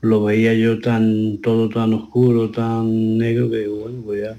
lo 0.02 0.24
veía 0.24 0.52
yo 0.52 0.80
tan 0.80 1.38
todo 1.38 1.68
tan 1.68 1.94
oscuro, 1.94 2.50
tan 2.50 3.18
negro, 3.18 3.48
que 3.48 3.68
bueno, 3.68 4.02
pues 4.04 4.22
ya, 4.22 4.36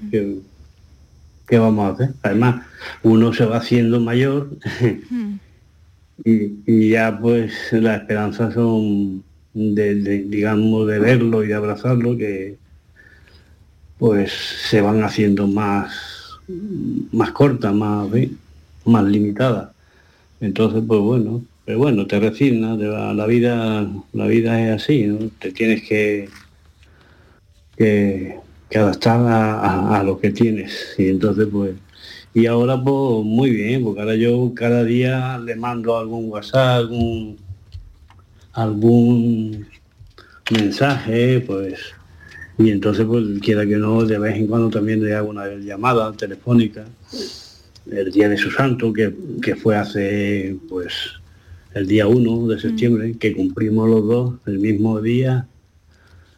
¿qué, 1.48 1.58
vamos 1.58 1.86
a 1.86 1.94
hacer? 1.94 2.14
Además, 2.22 2.66
uno 3.02 3.32
se 3.32 3.46
va 3.46 3.56
haciendo 3.56 3.98
mayor 3.98 4.50
hmm. 5.10 5.34
y, 6.66 6.90
ya 6.90 7.18
pues 7.18 7.72
las 7.72 8.02
esperanzas 8.02 8.52
son 8.52 9.24
de, 9.54 9.94
digamos, 9.94 10.86
de 10.86 10.98
verlo 10.98 11.42
y 11.42 11.48
de 11.48 11.54
abrazarlo, 11.54 12.16
que 12.18 12.58
pues 13.98 14.32
se 14.68 14.82
van 14.82 15.02
haciendo 15.02 15.46
más, 15.46 16.40
más 17.10 17.32
cortas, 17.32 17.74
más, 17.74 18.06
más 18.84 19.04
limitadas. 19.04 19.70
Entonces, 20.40 20.82
pues 20.86 21.00
bueno, 21.00 21.42
pero 21.64 21.78
bueno, 21.78 22.06
te 22.06 22.20
resignas, 22.20 22.78
la, 22.78 23.26
vida, 23.26 23.88
la 24.12 24.26
vida 24.26 24.60
es 24.62 24.82
así, 24.82 25.06
¿no? 25.06 25.30
Te 25.38 25.50
tienes 25.50 25.82
que, 25.82 26.28
que, 27.76 28.38
adaptar 28.74 29.20
a, 29.26 30.02
lo 30.04 30.18
que 30.20 30.30
tienes. 30.30 30.94
Y 30.98 31.08
entonces 31.08 31.48
pues. 31.50 31.74
Y 32.34 32.46
ahora 32.46 32.82
pues 32.82 33.24
muy 33.24 33.50
bien, 33.50 33.84
porque 33.84 34.00
ahora 34.00 34.14
yo 34.16 34.52
cada 34.54 34.84
día 34.84 35.38
le 35.38 35.56
mando 35.56 35.96
algún 35.96 36.28
WhatsApp, 36.30 36.80
algún 36.80 37.38
algún 38.52 39.66
mensaje, 40.50 41.40
pues. 41.40 41.80
Y 42.58 42.70
entonces 42.70 43.06
pues 43.06 43.24
quiera 43.40 43.66
que 43.66 43.76
no, 43.76 44.04
de 44.04 44.18
vez 44.18 44.36
en 44.36 44.48
cuando 44.48 44.68
también 44.70 45.02
le 45.02 45.14
hago 45.14 45.30
una 45.30 45.48
llamada 45.56 46.12
telefónica 46.12 46.84
el 47.90 48.12
día 48.12 48.28
de 48.28 48.36
su 48.36 48.50
santo, 48.50 48.92
que, 48.92 49.14
que 49.42 49.56
fue 49.56 49.76
hace 49.76 50.56
pues 50.68 50.92
el 51.74 51.86
día 51.88 52.06
1 52.06 52.46
de 52.46 52.60
septiembre, 52.60 53.14
que 53.18 53.34
cumplimos 53.34 53.90
los 53.90 54.06
dos 54.06 54.34
el 54.46 54.58
mismo 54.58 55.00
día, 55.00 55.46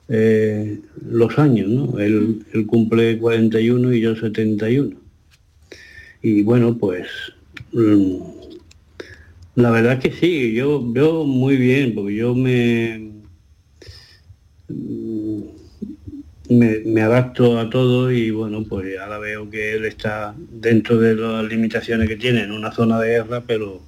eh, 0.08 0.80
los 1.08 1.38
años, 1.38 1.68
¿no? 1.68 1.98
Él, 1.98 2.44
él 2.52 2.66
cumple 2.66 3.18
41 3.18 3.92
y 3.92 4.00
yo 4.00 4.16
71. 4.16 4.96
Y 6.22 6.42
bueno, 6.42 6.76
pues 6.78 7.08
mm, 7.72 8.16
la 9.56 9.70
verdad 9.70 9.94
es 9.94 9.98
que 10.00 10.12
sí, 10.12 10.52
yo 10.54 10.82
veo 10.92 11.24
muy 11.24 11.56
bien, 11.56 11.94
porque 11.94 12.14
yo 12.14 12.34
me, 12.34 13.10
mm, 14.68 15.40
me, 16.50 16.78
me 16.80 17.02
adapto 17.02 17.58
a 17.58 17.68
todo 17.68 18.10
y 18.10 18.30
bueno, 18.30 18.64
pues 18.64 18.98
ahora 18.98 19.18
veo 19.18 19.50
que 19.50 19.74
él 19.74 19.84
está 19.84 20.34
dentro 20.38 20.98
de 20.98 21.14
las 21.14 21.44
limitaciones 21.44 22.08
que 22.08 22.16
tiene 22.16 22.42
en 22.42 22.52
una 22.52 22.72
zona 22.72 23.00
de 23.00 23.08
guerra, 23.08 23.44
pero, 23.46 23.82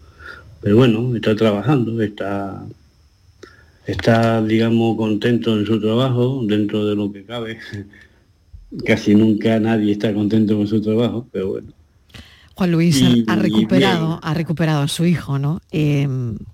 pero 0.60 0.76
bueno, 0.76 1.14
está 1.16 1.34
trabajando, 1.36 2.00
está, 2.02 2.64
está, 3.86 4.42
digamos, 4.42 4.96
contento 4.96 5.58
en 5.58 5.66
su 5.66 5.80
trabajo, 5.80 6.42
dentro 6.46 6.84
de 6.86 6.96
lo 6.96 7.12
que 7.12 7.24
cabe. 7.24 7.58
Casi 8.84 9.14
nunca 9.14 9.58
nadie 9.58 9.92
está 9.92 10.12
contento 10.12 10.56
con 10.56 10.66
su 10.66 10.80
trabajo, 10.82 11.26
pero 11.32 11.48
bueno. 11.48 11.72
Juan 12.54 12.72
Luis 12.72 13.00
Y- 13.00 13.24
ha 13.28 13.36
recuperado, 13.36 14.18
ha 14.20 14.34
recuperado 14.34 14.82
a 14.82 14.88
su 14.88 15.04
hijo, 15.06 15.38
¿no? 15.38 15.60
Eh, 15.70 16.08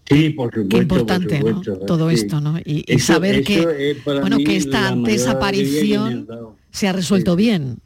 Sí, 0.07 0.31
por 0.31 0.51
supuesto. 0.53 0.69
qué 0.69 0.77
importante, 0.83 1.41
por 1.41 1.51
¿no? 1.51 1.65
supuesto, 1.65 1.87
Todo 1.87 2.11
sí. 2.11 2.15
esto, 2.17 2.41
¿no? 2.43 2.59
Y, 2.59 2.85
y 2.87 2.97
Eso- 2.97 3.15
saber 3.15 3.37
eso 3.37 3.47
que, 3.47 3.97
bueno, 4.21 4.37
que 4.37 4.57
esta 4.57 4.95
que 4.95 5.11
desaparición 5.13 6.27
se 6.71 6.89
ha 6.89 6.93
resuelto 6.93 7.35
bien. 7.37 7.79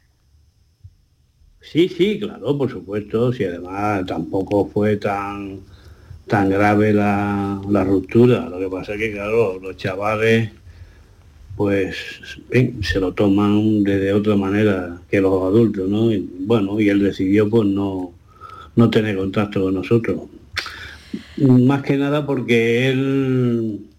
Sí, 1.61 1.87
sí, 1.89 2.19
claro, 2.19 2.57
por 2.57 2.69
supuesto. 2.69 3.31
Si 3.31 3.43
además 3.45 4.05
tampoco 4.05 4.67
fue 4.67 4.97
tan 4.97 5.61
tan 6.29 6.49
grave 6.49 6.93
la, 6.93 7.61
la 7.69 7.83
ruptura. 7.83 8.47
Lo 8.49 8.59
que 8.59 8.69
pasa 8.69 8.93
es 8.93 8.99
que, 8.99 9.11
claro, 9.11 9.59
los 9.59 9.75
chavales, 9.75 10.51
pues, 11.57 11.97
se 12.81 12.99
lo 13.01 13.11
toman 13.13 13.83
de, 13.83 13.99
de 13.99 14.13
otra 14.13 14.37
manera 14.37 15.01
que 15.09 15.19
los 15.19 15.33
adultos, 15.43 15.89
¿no? 15.89 16.11
Y, 16.11 16.25
bueno, 16.39 16.79
y 16.79 16.87
él 16.87 16.99
decidió, 17.03 17.49
pues, 17.49 17.67
no, 17.67 18.13
no 18.75 18.89
tener 18.89 19.17
contacto 19.17 19.63
con 19.63 19.73
nosotros. 19.73 20.21
Más 21.37 21.81
que 21.83 21.97
nada 21.97 22.25
porque 22.25 22.89
él 22.89 23.89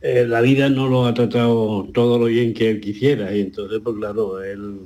eh, 0.00 0.24
la 0.26 0.40
vida 0.40 0.68
no 0.68 0.88
lo 0.88 1.06
ha 1.06 1.14
tratado 1.14 1.88
todo 1.92 2.18
lo 2.18 2.26
bien 2.26 2.54
que 2.54 2.70
él 2.70 2.80
quisiera 2.80 3.34
y 3.34 3.40
entonces 3.40 3.80
pues 3.82 3.96
claro 3.96 4.40
él 4.40 4.78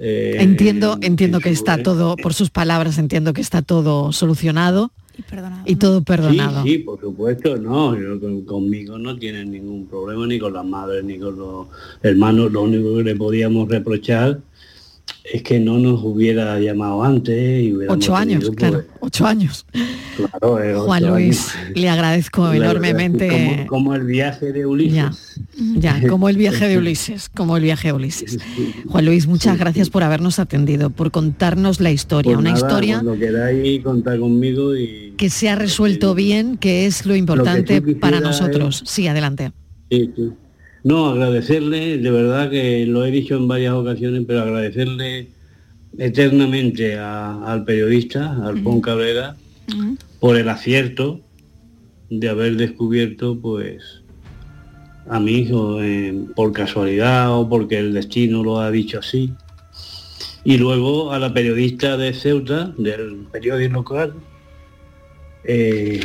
eh, 0.00 0.36
Entiendo, 0.40 0.98
entiendo 1.00 1.40
que 1.40 1.50
está 1.50 1.82
todo, 1.82 2.16
por 2.16 2.34
sus 2.34 2.50
palabras, 2.50 2.98
entiendo 2.98 3.32
que 3.32 3.40
está 3.40 3.62
todo 3.62 4.12
solucionado 4.12 4.92
perdonado. 5.28 5.62
y 5.66 5.76
todo 5.76 6.02
perdonado. 6.02 6.62
Sí, 6.62 6.68
sí, 6.68 6.78
por 6.78 7.00
supuesto, 7.00 7.56
no, 7.56 7.98
yo 7.98 8.18
conmigo 8.46 8.98
no 8.98 9.16
tienen 9.16 9.50
ningún 9.50 9.86
problema, 9.86 10.26
ni 10.26 10.38
con 10.38 10.52
las 10.52 10.64
madres, 10.64 11.04
ni 11.04 11.18
con 11.18 11.36
los 11.36 11.66
hermanos, 12.02 12.52
lo 12.52 12.62
único 12.62 12.96
que 12.96 13.04
le 13.04 13.16
podíamos 13.16 13.68
reprochar 13.68 14.40
es 15.30 15.42
que 15.42 15.60
no 15.60 15.78
nos 15.78 16.02
hubiera 16.02 16.58
llamado 16.58 17.02
antes 17.02 17.62
y 17.62 17.72
Ocho 17.88 18.16
años, 18.16 18.44
tenido, 18.44 18.54
claro, 18.56 18.84
ocho 19.00 19.26
años. 19.26 19.66
pues, 19.72 20.30
claro, 20.30 20.62
eh, 20.62 20.74
Juan 20.74 21.04
ocho 21.04 21.12
Luis, 21.14 21.54
años. 21.54 21.76
le 21.76 21.88
agradezco 21.90 22.52
enormemente. 22.52 23.28
Como, 23.28 23.66
como 23.66 23.94
el 23.94 24.04
viaje 24.04 24.52
de 24.52 24.64
Ulises. 24.66 24.94
Ya, 24.94 25.12
ya, 26.00 26.08
como 26.08 26.28
el 26.28 26.36
viaje 26.36 26.66
de 26.68 26.78
Ulises, 26.78 27.28
como 27.28 27.56
el 27.56 27.62
viaje 27.62 27.88
de 27.88 27.92
Ulises. 27.94 28.38
Juan 28.88 29.04
Luis, 29.04 29.26
muchas 29.26 29.58
gracias 29.58 29.90
por 29.90 30.02
habernos 30.02 30.38
atendido, 30.38 30.90
por 30.90 31.10
contarnos 31.10 31.80
la 31.80 31.90
historia, 31.90 32.32
Pues 32.32 32.38
una 32.38 32.50
nada, 32.52 32.66
historia 32.66 32.94
Cuando 32.94 33.18
queráis 33.18 33.82
contar 33.82 34.18
conmigo 34.18 34.74
y 34.76 35.14
que 35.18 35.28
se 35.30 35.48
ha 35.50 35.56
resuelto 35.56 36.14
bien, 36.14 36.56
que 36.56 36.86
es 36.86 37.04
lo 37.04 37.14
importante 37.16 37.82
para 37.96 38.20
nosotros. 38.20 38.82
Sí, 38.86 39.08
adelante. 39.08 39.52
Sí. 39.90 40.10
No, 40.88 41.10
agradecerle, 41.10 41.98
de 41.98 42.10
verdad 42.10 42.48
que 42.48 42.86
lo 42.86 43.04
he 43.04 43.10
dicho 43.10 43.36
en 43.36 43.46
varias 43.46 43.74
ocasiones, 43.74 44.24
pero 44.26 44.40
agradecerle 44.40 45.28
eternamente 45.98 46.96
a- 46.96 47.44
al 47.44 47.64
periodista, 47.66 48.38
al 48.42 48.62
Pon 48.62 48.80
Cabrera, 48.80 49.36
por 50.18 50.36
el 50.38 50.48
acierto 50.48 51.20
de 52.08 52.26
haber 52.30 52.56
descubierto 52.56 53.38
pues 53.38 54.02
a 55.10 55.20
mi 55.20 55.32
hijo 55.40 55.82
eh, 55.82 56.14
por 56.34 56.52
casualidad 56.52 57.38
o 57.38 57.46
porque 57.46 57.78
el 57.78 57.92
destino 57.92 58.42
lo 58.42 58.58
ha 58.58 58.70
dicho 58.70 59.00
así. 59.00 59.34
Y 60.42 60.56
luego 60.56 61.12
a 61.12 61.18
la 61.18 61.34
periodista 61.34 61.98
de 61.98 62.14
Ceuta, 62.14 62.72
del 62.78 63.26
periódico 63.30 63.74
local, 63.74 64.14
eh, 65.44 66.00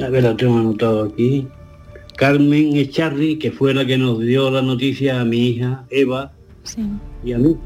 a 0.00 0.08
ver, 0.08 0.22
lo 0.22 0.36
tengo 0.36 0.56
anotado 0.56 1.02
aquí, 1.02 1.48
Carmen 2.16 2.76
Echarri, 2.76 3.38
que 3.38 3.50
fue 3.52 3.74
la 3.74 3.84
que 3.86 3.98
nos 3.98 4.20
dio 4.20 4.50
la 4.50 4.62
noticia 4.62 5.20
a 5.20 5.24
mi 5.24 5.48
hija 5.50 5.84
Eva 5.90 6.32
y 7.24 7.32
a 7.32 7.38
mí. 7.38 7.56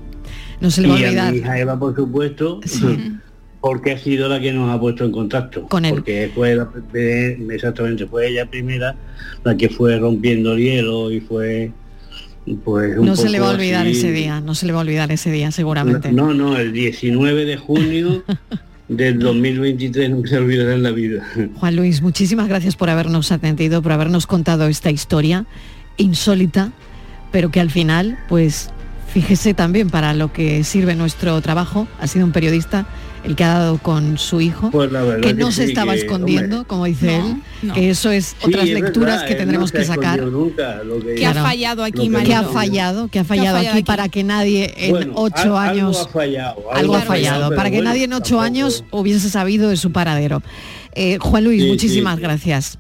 No 0.60 0.70
se 0.70 0.82
le 0.82 0.88
va 0.88 0.94
a 0.96 1.00
y 1.00 1.04
olvidar. 1.04 1.32
mi 1.32 1.38
hija 1.38 1.58
Eva, 1.58 1.78
por 1.78 1.94
supuesto, 1.96 2.60
porque 3.60 3.92
ha 3.92 3.98
sido 3.98 4.28
la 4.28 4.40
que 4.40 4.52
nos 4.52 4.70
ha 4.70 4.78
puesto 4.80 5.04
en 5.04 5.12
contacto. 5.12 5.66
Con 5.68 5.84
él. 5.84 5.94
Porque 5.94 6.30
fue 6.34 6.56
la- 6.56 6.68
exactamente, 7.52 8.06
fue 8.06 8.28
ella 8.28 8.46
primera 8.48 8.96
la 9.44 9.56
que 9.56 9.68
fue 9.68 9.98
rompiendo 9.98 10.52
el 10.54 10.58
hielo 10.62 11.10
y 11.10 11.20
fue 11.20 11.72
pues 12.64 12.96
un 12.98 13.06
No 13.06 13.16
se 13.16 13.28
le 13.28 13.38
va 13.38 13.50
a 13.50 13.54
olvidar 13.54 13.86
así- 13.86 13.98
ese 13.98 14.10
día, 14.12 14.40
no 14.40 14.54
se 14.54 14.66
le 14.66 14.72
va 14.72 14.78
a 14.80 14.82
olvidar 14.82 15.12
ese 15.12 15.30
día, 15.30 15.50
seguramente. 15.52 16.10
No, 16.12 16.34
no, 16.34 16.56
el 16.56 16.72
19 16.72 17.44
de 17.44 17.56
junio 17.56 18.24
del 18.90 19.20
2023 19.20 20.10
no 20.10 20.26
se 20.26 20.36
olvidará 20.36 20.74
en 20.74 20.82
la 20.82 20.90
vida. 20.90 21.24
Juan 21.54 21.76
Luis, 21.76 22.02
muchísimas 22.02 22.48
gracias 22.48 22.74
por 22.74 22.90
habernos 22.90 23.30
atendido, 23.30 23.82
por 23.82 23.92
habernos 23.92 24.26
contado 24.26 24.66
esta 24.66 24.90
historia 24.90 25.46
insólita, 25.96 26.72
pero 27.30 27.52
que 27.52 27.60
al 27.60 27.70
final, 27.70 28.18
pues 28.28 28.70
fíjese 29.12 29.54
también 29.54 29.90
para 29.90 30.12
lo 30.12 30.32
que 30.32 30.64
sirve 30.64 30.96
nuestro 30.96 31.40
trabajo. 31.40 31.86
Ha 32.00 32.08
sido 32.08 32.26
un 32.26 32.32
periodista 32.32 32.86
el 33.24 33.36
que 33.36 33.44
ha 33.44 33.48
dado 33.58 33.78
con 33.78 34.16
su 34.18 34.40
hijo, 34.40 34.70
Pues 34.70 34.88
que 35.22 35.34
no 35.34 35.46
que 35.48 35.52
se 35.52 35.64
sí, 35.64 35.68
estaba 35.70 35.92
que, 35.92 36.00
escondiendo, 36.00 36.56
hombre, 36.56 36.68
como 36.68 36.84
dice 36.86 37.16
él, 37.18 37.36
no. 37.62 37.74
que 37.74 37.90
eso 37.90 38.10
es 38.10 38.28
Sí, 38.28 38.36
otras 38.46 38.64
es 38.68 38.74
lecturas 38.74 39.14
verdad, 39.16 39.28
que 39.28 39.34
tendremos 39.34 39.72
no 39.74 39.78
que 39.78 39.84
sacar. 39.84 40.18
escondido 40.18 40.44
nunca, 40.44 40.82
lo 40.84 41.00
que- 41.00 41.14
¿Qué 41.16 41.26
ha 41.26 41.34
fallado 41.34 41.84
aquí, 41.84 42.08
que 42.08 42.34
ha 42.34 42.44
fallado, 42.44 43.08
que 43.08 43.18
ha 43.18 43.24
fallado 43.24 43.58
aquí 43.58 43.66
aquí? 43.68 43.82
para 43.82 44.08
que 44.08 44.24
nadie 44.24 44.72
en 44.76 44.90
Bueno, 44.92 45.12
ocho 45.16 45.58
años 45.58 45.98
Algo 45.98 46.08
ha 46.08 46.12
fallado. 46.12 46.64
algo 46.72 46.94
ha 46.94 46.98
ha 46.98 47.02
fallado, 47.02 47.48
pero 47.50 47.56
para 47.56 47.70
que 47.70 47.76
bueno, 47.76 47.90
nadie 47.90 48.04
en 48.04 48.12
ocho 48.14 48.22
tampoco- 48.36 48.40
años 48.42 48.84
hubiese 48.90 49.28
sabido 49.28 49.68
de 49.68 49.76
su 49.76 49.92
paradero. 49.92 50.42
Eh, 50.94 51.18
Juan 51.20 51.44
Luis, 51.44 51.62
Sí, 51.62 51.68
muchísimas 51.68 52.16
sí. 52.16 52.22
gracias. 52.22 52.78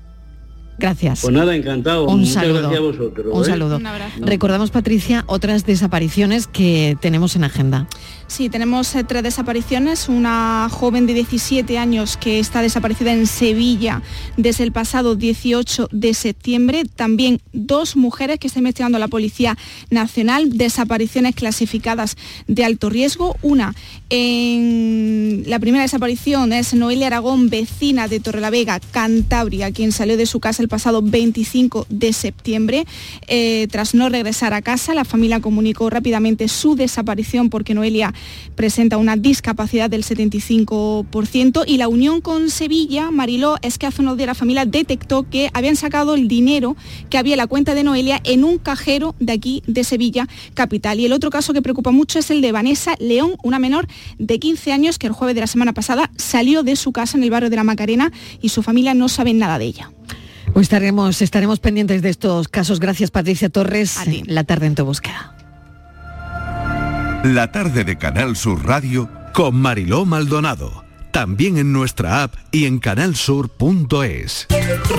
Gracias. 0.78 1.20
Pues 1.20 1.34
nada, 1.34 1.54
encantado. 1.54 2.06
Un 2.06 2.20
Muchas 2.20 2.32
saludo. 2.36 2.60
gracias 2.60 2.78
a 2.78 2.80
vosotros. 2.82 3.26
Un 3.30 3.42
¿eh? 3.42 3.46
saludo. 3.46 3.76
Un 3.76 3.86
abrazo. 3.86 4.14
Recordamos, 4.22 4.70
Patricia, 4.70 5.24
otras 5.26 5.66
desapariciones 5.66 6.46
que 6.46 6.96
tenemos 7.02 7.36
en 7.36 7.44
agenda. 7.44 7.86
Sí, 8.30 8.48
tenemos 8.48 8.94
eh, 8.94 9.02
tres 9.02 9.24
desapariciones. 9.24 10.08
Una 10.08 10.68
joven 10.70 11.04
de 11.08 11.14
17 11.14 11.76
años 11.78 12.16
que 12.16 12.38
está 12.38 12.62
desaparecida 12.62 13.12
en 13.12 13.26
Sevilla 13.26 14.02
desde 14.36 14.62
el 14.62 14.70
pasado 14.70 15.16
18 15.16 15.88
de 15.90 16.14
septiembre. 16.14 16.84
También 16.84 17.40
dos 17.52 17.96
mujeres 17.96 18.38
que 18.38 18.46
está 18.46 18.60
investigando 18.60 19.00
la 19.00 19.08
Policía 19.08 19.58
Nacional, 19.90 20.56
desapariciones 20.56 21.34
clasificadas 21.34 22.16
de 22.46 22.64
alto 22.64 22.88
riesgo. 22.88 23.36
Una, 23.42 23.74
en 24.10 25.42
la 25.46 25.58
primera 25.58 25.82
desaparición 25.82 26.52
es 26.52 26.72
Noelia 26.72 27.08
Aragón, 27.08 27.50
vecina 27.50 28.06
de 28.06 28.20
Torrelavega, 28.20 28.78
Cantabria, 28.78 29.72
quien 29.72 29.90
salió 29.90 30.16
de 30.16 30.26
su 30.26 30.38
casa 30.38 30.62
el 30.62 30.68
pasado 30.68 31.02
25 31.02 31.84
de 31.88 32.12
septiembre. 32.12 32.86
Eh, 33.26 33.66
tras 33.72 33.92
no 33.92 34.08
regresar 34.08 34.54
a 34.54 34.62
casa, 34.62 34.94
la 34.94 35.04
familia 35.04 35.40
comunicó 35.40 35.90
rápidamente 35.90 36.46
su 36.46 36.76
desaparición 36.76 37.50
porque 37.50 37.74
Noelia 37.74 38.14
presenta 38.54 38.98
una 38.98 39.16
discapacidad 39.16 39.88
del 39.88 40.04
75% 40.04 41.64
y 41.66 41.76
la 41.78 41.88
unión 41.88 42.20
con 42.20 42.50
Sevilla, 42.50 43.10
Mariló, 43.10 43.56
es 43.62 43.78
que 43.78 43.86
hace 43.86 44.02
unos 44.02 44.16
días 44.16 44.26
la 44.26 44.34
familia 44.34 44.66
detectó 44.66 45.28
que 45.28 45.50
habían 45.54 45.76
sacado 45.76 46.14
el 46.14 46.28
dinero 46.28 46.76
que 47.08 47.18
había 47.18 47.34
en 47.34 47.38
la 47.38 47.46
cuenta 47.46 47.74
de 47.74 47.84
Noelia 47.84 48.20
en 48.24 48.44
un 48.44 48.58
cajero 48.58 49.14
de 49.18 49.32
aquí 49.32 49.62
de 49.66 49.84
Sevilla 49.84 50.26
capital. 50.54 51.00
Y 51.00 51.06
el 51.06 51.12
otro 51.12 51.30
caso 51.30 51.52
que 51.52 51.62
preocupa 51.62 51.90
mucho 51.90 52.18
es 52.18 52.30
el 52.30 52.40
de 52.40 52.52
Vanessa 52.52 52.94
León, 52.98 53.36
una 53.42 53.58
menor 53.58 53.86
de 54.18 54.38
15 54.38 54.72
años 54.72 54.98
que 54.98 55.06
el 55.06 55.12
jueves 55.12 55.34
de 55.34 55.40
la 55.40 55.46
semana 55.46 55.72
pasada 55.72 56.10
salió 56.16 56.62
de 56.62 56.76
su 56.76 56.92
casa 56.92 57.16
en 57.16 57.24
el 57.24 57.30
barrio 57.30 57.50
de 57.50 57.56
la 57.56 57.64
Macarena 57.64 58.12
y 58.40 58.50
su 58.50 58.62
familia 58.62 58.94
no 58.94 59.08
sabe 59.08 59.32
nada 59.34 59.58
de 59.58 59.66
ella. 59.66 59.90
Pues 60.52 60.64
estaremos, 60.64 61.22
estaremos 61.22 61.60
pendientes 61.60 62.02
de 62.02 62.10
estos 62.10 62.48
casos. 62.48 62.80
Gracias, 62.80 63.10
Patricia 63.10 63.48
Torres. 63.48 63.96
La 64.26 64.44
tarde 64.44 64.66
en 64.66 64.74
tu 64.74 64.84
búsqueda. 64.84 65.39
La 67.24 67.52
tarde 67.52 67.84
de 67.84 67.98
Canal 67.98 68.34
Sur 68.34 68.64
Radio 68.64 69.10
con 69.34 69.54
Mariló 69.54 70.06
Maldonado. 70.06 70.84
también 71.10 71.58
en 71.58 71.72
nuestra 71.72 72.22
app 72.22 72.34
y 72.50 72.64
en 72.64 72.78
canalsur.es. 72.78 74.46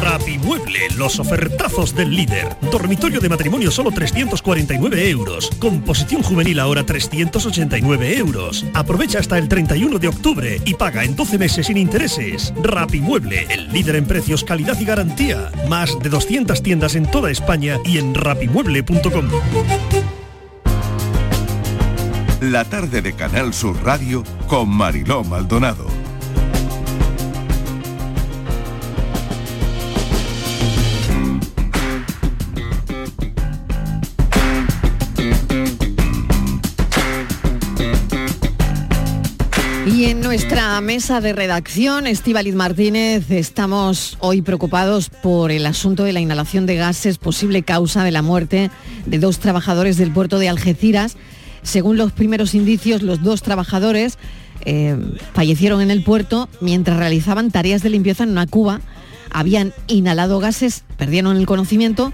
Rapimueble, 0.04 0.90
los 0.98 1.20
ofertazos 1.20 1.96
del 1.96 2.16
líder. 2.16 2.58
Dormitorio 2.70 3.22
de 3.22 3.30
matrimonio 3.30 3.72
solo 3.72 3.90
349 3.90 5.10
euros. 5.10 5.50
Composición 5.58 6.22
juvenil 6.22 6.60
ahora 6.60 6.86
389 6.86 8.18
euros. 8.18 8.66
Aprovecha 8.76 9.18
hasta 9.18 9.40
el 9.40 9.48
31 9.48 9.98
de 9.98 10.10
octubre 10.10 10.62
y 10.64 10.76
paga 10.76 11.04
en 11.04 11.16
12 11.16 11.40
meses 11.40 11.66
sin 11.66 11.78
intereses. 11.78 12.54
Rapimueble, 12.62 13.48
el 13.50 13.72
líder 13.72 13.96
en 13.96 14.06
precios, 14.06 14.44
calidad 14.44 14.80
y 14.80 14.86
garantía. 14.86 15.50
Más 15.68 15.98
de 16.00 16.10
200 16.10 16.62
tiendas 16.62 16.94
en 16.94 17.10
toda 17.10 17.32
España 17.32 17.80
y 17.84 17.98
en 17.98 18.14
rapimueble.com. 18.14 19.30
La 22.42 22.66
tarde 22.66 23.04
de 23.04 23.14
Canal 23.14 23.54
Sur 23.54 23.78
Radio 23.84 24.24
con 24.48 24.68
Mariló 24.68 25.24
Maldonado. 25.24 25.86
Y 39.86 40.06
en 40.06 40.22
nuestra 40.22 40.82
mesa 40.82 41.22
de 41.22 41.34
redacción, 41.34 42.08
Estíbaliz 42.08 42.56
Martínez, 42.56 43.30
estamos 43.30 44.18
hoy 44.20 44.42
preocupados 44.42 45.12
por 45.12 45.52
el 45.52 45.68
asunto 45.68 46.06
de 46.06 46.14
la 46.14 46.22
inhalación 46.22 46.66
de 46.66 46.76
gases, 46.76 47.20
posible 47.20 47.62
causa 47.62 48.04
de 48.04 48.10
la 48.10 48.24
muerte 48.24 48.72
de 49.06 49.20
dos 49.20 49.38
trabajadores 49.38 49.98
del 49.98 50.12
puerto 50.12 50.40
de 50.40 50.50
Algeciras. 50.50 51.18
Según 51.64 51.98
los 51.98 52.12
primeros 52.12 52.56
indicios, 52.56 53.02
los 53.02 53.22
dos 53.22 53.42
trabajadores 53.42 54.18
eh, 54.66 54.98
fallecieron 55.34 55.82
en 55.82 55.92
el 55.92 56.04
puerto 56.04 56.50
mientras 56.60 56.98
realizaban 56.98 57.52
tareas 57.52 57.84
de 57.84 57.90
limpieza 57.90 58.24
en 58.24 58.32
una 58.32 58.48
cuba. 58.48 58.82
Habían 59.32 59.74
inhalado 59.88 60.40
gases, 60.40 60.84
perdieron 60.98 61.38
el 61.38 61.46
conocimiento 61.46 62.12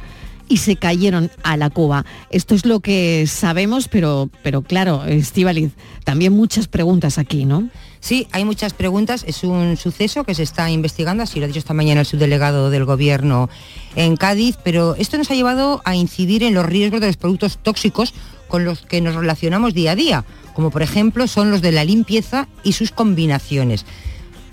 y 0.50 0.58
se 0.58 0.76
cayeron 0.76 1.30
a 1.44 1.58
la 1.58 1.70
cuba. 1.70 2.06
Esto 2.30 2.56
es 2.56 2.66
lo 2.66 2.80
que 2.80 3.26
sabemos, 3.28 3.88
pero, 3.88 4.30
pero 4.44 4.62
claro, 4.62 5.04
Estíbaliz, 5.06 5.72
también 6.04 6.34
muchas 6.34 6.68
preguntas 6.68 7.18
aquí, 7.18 7.46
¿no? 7.46 7.70
Sí, 8.00 8.28
hay 8.32 8.46
muchas 8.46 8.74
preguntas. 8.74 9.26
Es 9.28 9.44
un 9.44 9.76
suceso 9.76 10.24
que 10.24 10.36
se 10.36 10.44
está 10.44 10.70
investigando, 10.70 11.24
así 11.24 11.40
lo 11.40 11.46
ha 11.46 11.48
dicho 11.48 11.60
esta 11.60 11.74
mañana 11.74 12.02
el 12.02 12.06
subdelegado 12.06 12.70
del 12.70 12.86
Gobierno 12.86 13.50
en 13.96 14.16
Cádiz, 14.16 14.58
pero 14.64 14.96
esto 14.96 15.18
nos 15.18 15.30
ha 15.32 15.36
llevado 15.36 15.82
a 15.84 15.96
incidir 15.96 16.44
en 16.44 16.54
los 16.54 16.66
riesgos 16.66 17.02
de 17.02 17.08
los 17.08 17.18
productos 17.18 17.58
tóxicos 17.58 18.14
con 18.48 18.66
los 18.66 18.82
que 18.82 19.02
nos 19.02 19.16
relacionamos 19.16 19.74
día 19.74 19.92
a 19.92 19.96
día, 19.96 20.26
como 20.54 20.72
por 20.72 20.82
ejemplo 20.82 21.28
son 21.28 21.52
los 21.52 21.62
de 21.62 21.72
la 21.72 21.86
limpieza 21.86 22.48
y 22.64 22.74
sus 22.74 22.92
combinaciones. 22.92 23.86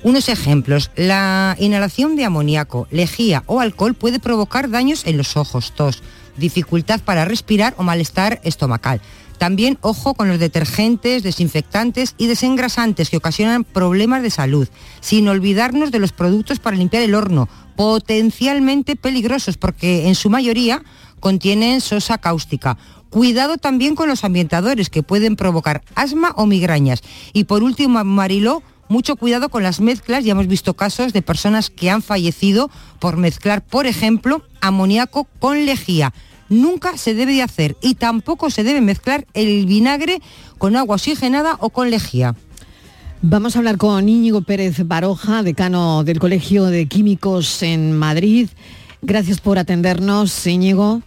Unos 0.03 0.29
ejemplos, 0.29 0.91
la 0.97 1.57
inhalación 1.59 2.15
de 2.15 2.27
amoníaco, 2.27 2.87
lejía 2.91 3.43
o 3.47 3.61
alcohol 3.61 3.95
puede 3.95 4.21
provocar 4.21 4.69
daños 4.69 5.07
en 5.07 5.17
los 5.17 5.37
ojos, 5.39 5.73
tos, 5.75 6.03
dificultad 6.37 7.01
para 7.01 7.25
respirar 7.25 7.75
o 7.79 7.83
malestar 7.83 8.41
estomacal. 8.45 9.01
También 9.39 9.79
ojo 9.81 10.15
con 10.15 10.29
los 10.29 10.39
detergentes, 10.39 11.23
desinfectantes 11.23 12.15
y 12.19 12.27
desengrasantes 12.27 13.11
que 13.11 13.17
ocasionan 13.17 13.65
problemas 13.65 14.23
de 14.23 14.31
salud, 14.31 14.69
sin 15.01 15.29
olvidarnos 15.29 15.91
de 15.91 15.99
los 15.99 16.13
productos 16.13 16.61
para 16.61 16.77
limpiar 16.77 17.03
el 17.03 17.15
horno, 17.15 17.49
potencialmente 17.77 18.97
peligrosos 18.97 19.57
porque 19.57 20.07
en 20.07 20.15
su 20.15 20.31
mayoría 20.31 20.83
contienen 21.19 21.81
sosa 21.81 22.19
cáustica. 22.19 22.77
Cuidado 23.15 23.59
también 23.59 23.95
con 23.95 24.09
los 24.09 24.25
ambientadores 24.25 24.91
que 24.91 25.05
pueden 25.05 25.37
provocar 25.37 25.83
asma 25.95 26.33
o 26.35 26.47
migrañas. 26.47 27.01
Y 27.33 27.45
por 27.45 27.63
último, 27.63 28.03
Mariló, 28.03 28.65
mucho 28.89 29.15
cuidado 29.15 29.51
con 29.51 29.63
las 29.63 29.81
mezclas, 29.81 30.25
ya 30.25 30.33
hemos 30.33 30.49
visto 30.49 30.75
casos 30.75 31.13
de 31.13 31.23
personas 31.23 31.71
que 31.71 31.91
han 31.91 32.03
fallecido 32.03 32.73
por 32.99 33.17
mezclar, 33.17 33.65
por 33.65 33.87
ejemplo, 33.87 34.43
amoníaco 34.61 35.29
con 35.39 35.65
lejía. 35.65 36.13
Nunca 36.49 36.99
se 36.99 37.15
debe 37.15 37.35
de 37.35 37.43
hacer 37.43 37.77
y 37.81 37.95
tampoco 37.95 38.51
se 38.51 38.65
debe 38.65 38.81
mezclar 38.81 39.29
el 39.33 39.65
vinagre 39.67 40.21
con 40.59 40.75
agua 40.75 40.97
oxigenada 40.97 41.57
o 41.61 41.71
con 41.71 41.91
lejía. 41.91 42.35
Vamos 43.23 43.55
a 43.55 43.61
hablar 43.61 43.77
con 43.77 44.09
Íñigo 44.09 44.43
Pérez 44.43 44.85
Baroja, 44.89 45.45
decano 45.45 46.03
del 46.03 46.19
Colegio 46.19 46.65
de 46.65 46.87
Químicos 46.87 47.63
en 47.63 47.97
Madrid. 47.97 48.49
Gracias 49.03 49.41
por 49.41 49.61
atendernos, 49.61 50.45
Íñigo. 50.49 51.01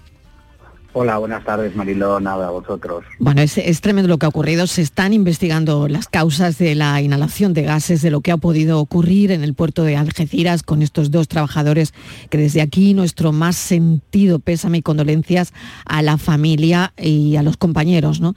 Hola, 1.00 1.20
buenas 1.20 1.44
tardes 1.44 1.76
Mariló, 1.76 2.20
nada, 2.20 2.48
a 2.48 2.50
vosotros. 2.50 3.06
Bueno, 3.20 3.44
es, 3.44 3.60
es, 3.60 3.82
tremendo 3.82 4.08
lo 4.08 4.18
que 4.18 4.26
ha 4.26 4.30
ocurrido. 4.30 4.66
Se 4.66 4.82
están 4.82 5.14
investigando 5.14 5.88
las 5.88 6.08
causas 6.08 6.58
de 6.58 6.74
la 6.74 7.00
inhalación 7.00 7.54
de 7.54 7.62
gases, 7.62 8.02
de 8.02 8.10
lo 8.10 8.22
que 8.22 8.32
ha 8.32 8.38
podido 8.38 8.80
ocurrir 8.80 9.32
en 9.32 9.44
el 9.44 9.54
puerto 9.54 9.84
de 9.84 9.96
Algeciras 9.96 10.64
con 10.64 10.82
estos 10.82 11.12
dos 11.12 11.28
trabajadores, 11.28 11.94
que 12.32 12.40
desde 12.40 12.62
aquí 12.62 12.96
nuestro 12.96 13.32
más 13.32 13.58
sentido 13.58 14.40
pésame 14.40 14.80
y 14.80 14.82
condolencias 14.82 15.54
a 15.86 16.02
la 16.02 16.18
familia 16.18 16.94
y 16.98 17.36
a 17.36 17.44
los 17.44 17.58
compañeros, 17.58 18.20
¿no? 18.20 18.34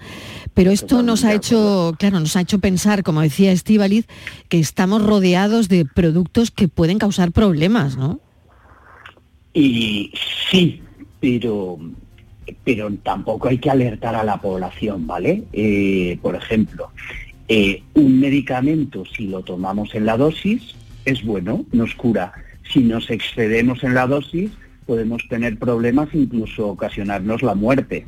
Pero 0.53 0.71
esto 0.71 1.03
nos 1.03 1.25
ha 1.25 1.33
hecho, 1.33 1.95
claro, 1.99 2.21
nos 2.21 2.37
ha 2.37 2.43
hecho 2.43 2.59
pensar, 2.59 3.03
como 3.05 3.23
decía 3.23 3.53
Estíbaliz, 3.53 4.07
que 4.51 4.61
estamos 4.61 5.03
rodeados 5.03 5.71
de 5.71 5.87
productos 5.87 6.51
que 6.51 6.69
pueden 6.69 6.99
causar 6.99 7.33
problemas, 7.33 7.97
¿no? 7.97 8.21
Y 9.55 10.13
sí, 10.51 10.83
pero 11.21 11.79
pero 12.65 12.91
tampoco 13.03 13.49
hay 13.49 13.59
que 13.59 13.71
alertar 13.71 14.15
a 14.15 14.25
la 14.25 14.41
población, 14.41 15.07
¿vale? 15.07 15.45
Eh, 15.53 16.19
por 16.23 16.35
ejemplo, 16.35 16.91
eh, 17.49 17.83
un 17.95 18.21
medicamento, 18.21 19.05
si 19.05 19.27
lo 19.27 19.43
tomamos 19.43 19.95
en 19.95 20.07
la 20.07 20.17
dosis, 20.17 20.75
es 21.05 21.25
bueno, 21.25 21.65
nos 21.73 21.95
cura. 21.95 22.33
Si 22.63 22.81
nos 22.81 23.11
excedemos 23.11 23.83
en 23.83 23.95
la 23.95 24.07
dosis, 24.07 24.51
podemos 24.87 25.27
tener 25.29 25.59
problemas, 25.59 26.09
incluso 26.13 26.69
ocasionarnos 26.69 27.43
la 27.43 27.55
muerte. 27.55 28.07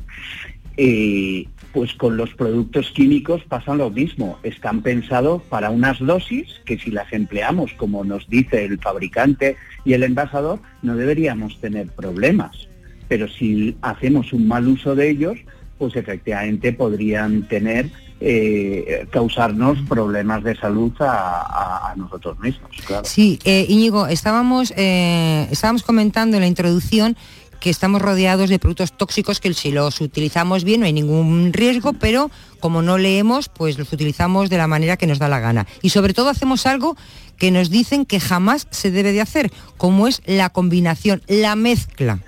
Eh, 0.76 1.47
pues 1.72 1.93
con 1.95 2.16
los 2.16 2.32
productos 2.34 2.90
químicos 2.93 3.43
pasa 3.45 3.74
lo 3.74 3.90
mismo. 3.90 4.38
Están 4.43 4.82
pensados 4.82 5.43
para 5.43 5.70
unas 5.70 5.99
dosis 5.99 6.61
que 6.64 6.78
si 6.78 6.90
las 6.90 7.12
empleamos, 7.12 7.72
como 7.74 8.05
nos 8.05 8.28
dice 8.28 8.64
el 8.64 8.78
fabricante 8.78 9.57
y 9.84 9.95
el 9.95 10.03
envasador, 10.03 10.61
no 10.82 10.97
deberíamos 10.97 11.61
tener 11.61 11.88
problemas 11.88 12.68
pero 13.12 13.28
si 13.28 13.76
hacemos 13.82 14.32
un 14.32 14.48
mal 14.48 14.66
uso 14.66 14.94
de 14.94 15.10
ellos, 15.10 15.38
pues 15.76 15.96
efectivamente 15.96 16.72
podrían 16.72 17.46
tener, 17.46 17.90
eh, 18.22 19.06
causarnos 19.10 19.76
problemas 19.86 20.42
de 20.42 20.56
salud 20.56 20.92
a, 20.98 21.92
nosotros 21.94 22.38
mismos. 22.38 22.70
Sí, 23.02 23.38
eh, 23.44 23.66
Íñigo, 23.68 24.06
estábamos, 24.06 24.72
eh, 24.78 25.46
estábamos 25.50 25.82
comentando 25.82 26.38
en 26.38 26.40
la 26.40 26.46
introducción 26.46 27.18
que 27.60 27.68
estamos 27.68 28.00
rodeados 28.00 28.48
de 28.48 28.58
productos 28.58 28.96
tóxicos 28.96 29.40
que 29.40 29.52
si 29.52 29.70
los 29.70 30.00
utilizamos 30.00 30.64
bien 30.64 30.80
no 30.80 30.86
hay 30.86 30.94
ningún 30.94 31.52
riesgo, 31.52 31.92
pero 31.92 32.30
como 32.60 32.80
no 32.80 32.96
leemos, 32.96 33.50
pues 33.50 33.78
los 33.78 33.92
utilizamos 33.92 34.48
de 34.48 34.56
la 34.56 34.68
manera 34.68 34.96
que 34.96 35.06
nos 35.06 35.18
da 35.18 35.28
la 35.28 35.38
gana. 35.38 35.66
Y 35.82 35.90
sobre 35.90 36.14
todo 36.14 36.30
hacemos 36.30 36.64
algo 36.64 36.96
que 37.36 37.50
nos 37.50 37.68
dicen 37.68 38.06
que 38.06 38.20
jamás 38.20 38.68
se 38.70 38.90
debe 38.90 39.12
de 39.12 39.20
hacer, 39.20 39.52
como 39.76 40.08
es 40.08 40.22
la 40.24 40.48
combinación, 40.48 41.20
la 41.26 41.56
mezcla. 41.56 42.18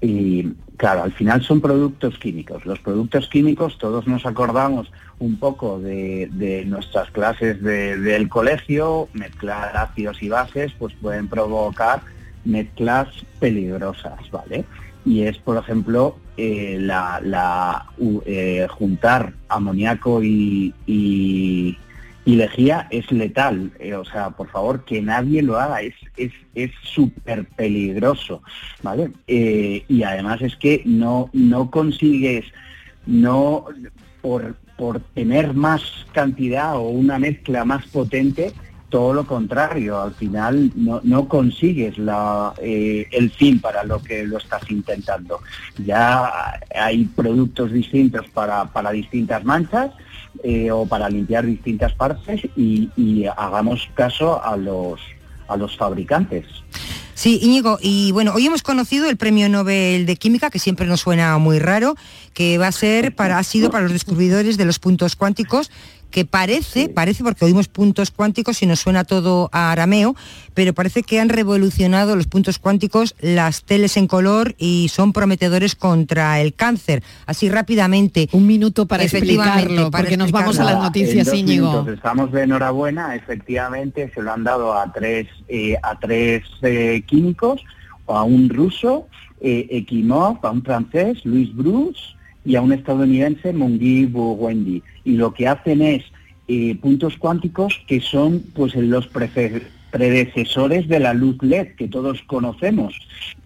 Y 0.00 0.54
claro, 0.76 1.02
al 1.02 1.12
final 1.12 1.42
son 1.42 1.60
productos 1.60 2.18
químicos. 2.18 2.64
Los 2.64 2.78
productos 2.78 3.28
químicos, 3.28 3.76
todos 3.78 4.06
nos 4.06 4.24
acordamos 4.24 4.90
un 5.18 5.38
poco 5.38 5.78
de, 5.78 6.28
de 6.32 6.64
nuestras 6.64 7.10
clases 7.10 7.62
de, 7.62 7.98
del 7.98 8.28
colegio, 8.28 9.08
mezclar 9.12 9.76
ácidos 9.76 10.22
y 10.22 10.28
bases, 10.30 10.72
pues 10.78 10.94
pueden 10.94 11.28
provocar 11.28 12.00
mezclas 12.44 13.08
peligrosas, 13.38 14.30
¿vale? 14.30 14.64
Y 15.04 15.22
es, 15.22 15.38
por 15.38 15.56
ejemplo, 15.56 16.16
eh, 16.36 16.78
la, 16.80 17.20
la 17.22 17.86
eh, 18.24 18.66
juntar 18.70 19.34
amoníaco 19.48 20.22
y, 20.22 20.74
y 22.24 22.36
lejía 22.36 22.86
es 22.90 23.10
letal, 23.10 23.72
eh, 23.78 23.94
o 23.94 24.04
sea, 24.04 24.30
por 24.30 24.48
favor, 24.48 24.84
que 24.84 25.00
nadie 25.00 25.42
lo 25.42 25.58
haga, 25.58 25.80
es 25.82 25.94
es 26.54 26.72
súper 26.82 27.46
peligroso, 27.46 28.42
¿vale? 28.82 29.10
Eh, 29.26 29.84
y 29.88 30.02
además 30.02 30.42
es 30.42 30.56
que 30.56 30.82
no, 30.84 31.30
no 31.32 31.70
consigues, 31.70 32.44
no 33.06 33.64
por, 34.20 34.56
por 34.76 35.00
tener 35.00 35.54
más 35.54 36.06
cantidad 36.12 36.76
o 36.76 36.88
una 36.88 37.18
mezcla 37.18 37.64
más 37.64 37.86
potente, 37.86 38.52
todo 38.88 39.14
lo 39.14 39.24
contrario, 39.24 40.00
al 40.00 40.14
final 40.14 40.72
no, 40.74 41.00
no 41.04 41.28
consigues 41.28 41.96
la, 41.96 42.52
eh, 42.60 43.06
el 43.12 43.30
fin 43.30 43.60
para 43.60 43.84
lo 43.84 44.02
que 44.02 44.24
lo 44.24 44.38
estás 44.38 44.68
intentando. 44.68 45.40
Ya 45.84 46.58
hay 46.74 47.04
productos 47.04 47.72
distintos 47.72 48.26
para, 48.30 48.64
para 48.64 48.90
distintas 48.90 49.44
manchas 49.44 49.92
eh, 50.42 50.70
o 50.70 50.86
para 50.86 51.08
limpiar 51.08 51.46
distintas 51.46 51.92
partes 51.94 52.42
y, 52.56 52.90
y 52.96 53.26
hagamos 53.26 53.88
caso 53.94 54.42
a 54.42 54.56
los, 54.56 55.00
a 55.48 55.56
los 55.56 55.76
fabricantes. 55.76 56.46
Sí, 57.14 57.38
Íñigo, 57.42 57.78
y 57.82 58.12
bueno, 58.12 58.32
hoy 58.34 58.46
hemos 58.46 58.62
conocido 58.62 59.10
el 59.10 59.18
Premio 59.18 59.46
Nobel 59.50 60.06
de 60.06 60.16
Química, 60.16 60.48
que 60.48 60.58
siempre 60.58 60.86
nos 60.86 61.00
suena 61.00 61.36
muy 61.36 61.58
raro, 61.58 61.94
que 62.32 62.56
va 62.56 62.68
a 62.68 62.72
ser 62.72 63.14
para, 63.14 63.36
ha 63.36 63.42
sido 63.42 63.70
para 63.70 63.82
los 63.82 63.92
descubridores 63.92 64.56
de 64.56 64.64
los 64.64 64.78
puntos 64.78 65.16
cuánticos, 65.16 65.70
que 66.10 66.24
parece, 66.24 66.88
parece 66.88 67.24
porque 67.24 67.44
oímos 67.44 67.68
puntos 67.68 68.10
cuánticos 68.10 68.62
y 68.62 68.66
nos 68.66 68.80
suena 68.80 69.04
todo 69.04 69.48
a 69.52 69.72
arameo, 69.72 70.14
pero 70.54 70.72
parece 70.74 71.02
que 71.02 71.20
han 71.20 71.28
revolucionado 71.28 72.16
los 72.16 72.26
puntos 72.26 72.58
cuánticos 72.58 73.14
las 73.20 73.64
teles 73.64 73.96
en 73.96 74.06
color 74.06 74.54
y 74.58 74.88
son 74.88 75.12
prometedores 75.12 75.74
contra 75.74 76.40
el 76.40 76.54
cáncer. 76.54 77.02
Así 77.26 77.48
rápidamente. 77.48 78.28
Un 78.32 78.46
minuto 78.46 78.86
para 78.86 79.04
explicarlo, 79.04 79.90
porque 79.90 80.16
nos 80.16 80.32
vamos 80.32 80.58
a 80.58 80.64
las 80.64 80.82
noticias, 80.82 81.32
Íñigo. 81.32 81.88
Estamos 81.88 82.32
de 82.32 82.42
enhorabuena, 82.42 83.14
efectivamente 83.14 84.10
se 84.14 84.22
lo 84.22 84.32
han 84.32 84.44
dado 84.44 84.74
a 84.74 84.92
tres, 84.92 85.28
eh, 85.48 85.76
a 85.82 85.98
tres 85.98 86.42
eh, 86.62 87.02
químicos, 87.06 87.62
a 88.06 88.22
un 88.24 88.48
ruso, 88.48 89.06
eh, 89.40 89.66
Ekimov, 89.70 90.44
a 90.44 90.50
un 90.50 90.62
francés, 90.62 91.24
Luis 91.24 91.54
Bruce, 91.54 92.00
y 92.50 92.56
a 92.56 92.62
un 92.62 92.72
estadounidense, 92.72 93.52
Mungi 93.52 94.06
Wendy. 94.06 94.82
Y 95.04 95.12
lo 95.12 95.32
que 95.32 95.46
hacen 95.46 95.82
es 95.82 96.02
eh, 96.48 96.74
puntos 96.82 97.16
cuánticos 97.16 97.80
que 97.86 98.00
son 98.00 98.42
pues 98.56 98.74
los 98.74 99.06
predecesores 99.06 100.88
de 100.88 100.98
la 100.98 101.14
luz 101.14 101.36
LED 101.42 101.76
que 101.76 101.86
todos 101.86 102.20
conocemos. 102.22 102.98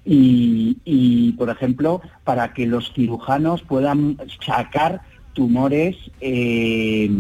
Y, 0.07 1.35
por 1.37 1.51
ejemplo, 1.51 2.01
para 2.25 2.55
que 2.55 2.67
los 2.67 2.95
cirujanos 2.95 3.61
puedan 3.61 4.17
sacar 4.45 5.03
tumores 5.35 5.97
eh, 6.23 7.11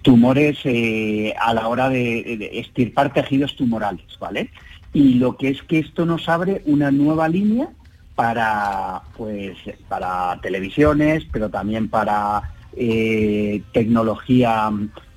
tumores 0.00 0.56
eh, 0.64 1.34
a 1.42 1.52
la 1.52 1.68
hora 1.68 1.90
de, 1.90 2.36
de, 2.38 2.58
estirpar 2.58 3.12
tejidos 3.12 3.54
tumorales, 3.56 4.06
¿vale? 4.18 4.48
Y 4.94 5.14
lo 5.14 5.36
que 5.36 5.48
es 5.48 5.62
que 5.62 5.80
esto 5.80 6.06
nos 6.06 6.26
abre 6.30 6.62
una 6.64 6.90
nueva 6.90 7.28
línea 7.28 7.68
para, 8.14 9.02
pues, 9.16 9.56
para 9.88 10.38
televisiones, 10.40 11.24
pero 11.32 11.48
también 11.48 11.88
para 11.88 12.54
eh, 12.76 13.62
tecnología 13.72 14.70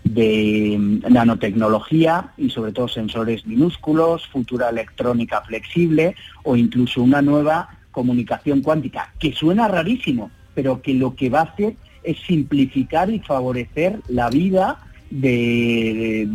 de 0.03 0.77
nanotecnología 1.09 2.31
y 2.37 2.49
sobre 2.49 2.71
todo 2.71 2.87
sensores 2.87 3.45
minúsculos, 3.45 4.27
futura 4.27 4.69
electrónica 4.69 5.41
flexible 5.41 6.15
o 6.43 6.55
incluso 6.55 7.01
una 7.03 7.21
nueva 7.21 7.69
comunicación 7.91 8.61
cuántica, 8.61 9.11
que 9.19 9.33
suena 9.33 9.67
rarísimo, 9.67 10.31
pero 10.53 10.81
que 10.81 10.93
lo 10.93 11.15
que 11.15 11.29
va 11.29 11.39
a 11.39 11.43
hacer 11.43 11.75
es 12.03 12.17
simplificar 12.19 13.09
y 13.09 13.19
favorecer 13.19 13.99
la 14.07 14.29
vida 14.29 14.79
de, 15.09 16.27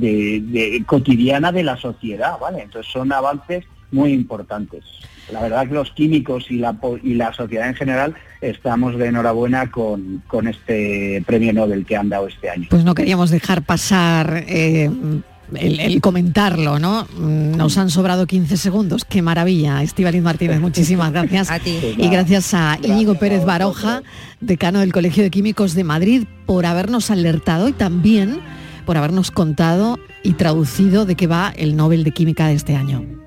cotidiana 0.87 1.53
de 1.53 1.63
la 1.63 1.77
sociedad, 1.77 2.39
¿vale? 2.39 2.63
Entonces 2.63 2.93
son 2.93 3.13
avances 3.13 3.65
muy 3.91 4.13
importantes. 4.13 4.85
La 5.31 5.41
verdad 5.41 5.69
que 5.69 5.75
los 5.75 5.93
químicos 5.93 6.51
y 6.51 6.57
la, 6.57 6.77
y 7.03 7.15
la 7.15 7.33
sociedad 7.33 7.69
en 7.69 7.75
general 7.75 8.15
estamos 8.41 8.99
de 8.99 9.07
enhorabuena 9.07 9.71
con, 9.71 10.23
con 10.27 10.49
este 10.49 11.23
premio 11.27 11.53
Nobel 11.53 11.87
que 11.87 11.97
han 11.97 12.09
dado 12.09 12.29
este 12.29 12.51
año. 12.51 12.67
Pues 12.71 12.85
no 12.85 12.95
queríamos 12.95 13.31
dejar 13.31 13.63
pasar 13.63 14.45
eh, 14.49 14.91
el, 15.55 16.01
comentarlo, 16.01 16.79
¿no? 16.79 17.07
Nos 17.19 17.79
han 17.79 17.91
sobrado 17.91 18.27
15 18.27 18.57
segundos. 18.57 19.05
Qué 19.05 19.23
maravilla, 19.23 19.83
Estivaliz 19.83 20.23
Martínez, 20.23 20.61
muchísimas 20.61 21.13
gracias. 21.13 21.51
a 21.51 21.59
ti. 21.59 21.79
Y 21.97 22.09
gracias 22.09 22.55
a 22.55 22.79
Íñigo 22.83 23.15
Pérez 23.15 23.45
Baroja, 23.45 24.03
decano 24.41 24.81
del 24.81 24.93
Colegio 24.93 25.23
de 25.23 25.31
Químicos 25.31 25.75
de 25.75 25.85
Madrid, 25.85 26.25
por 26.47 26.67
habernos 26.67 27.11
alertado 27.11 27.69
y 27.69 27.73
también 27.73 28.41
por 28.87 28.97
habernos 28.97 29.31
contado 29.31 29.99
y 30.23 30.33
traducido 30.33 31.05
de 31.05 31.15
qué 31.15 31.27
va 31.27 31.53
el 31.57 31.77
Nobel 31.77 32.05
de 32.05 32.11
Química 32.11 32.49
de 32.49 32.55
este 32.55 32.77
año. 32.77 33.22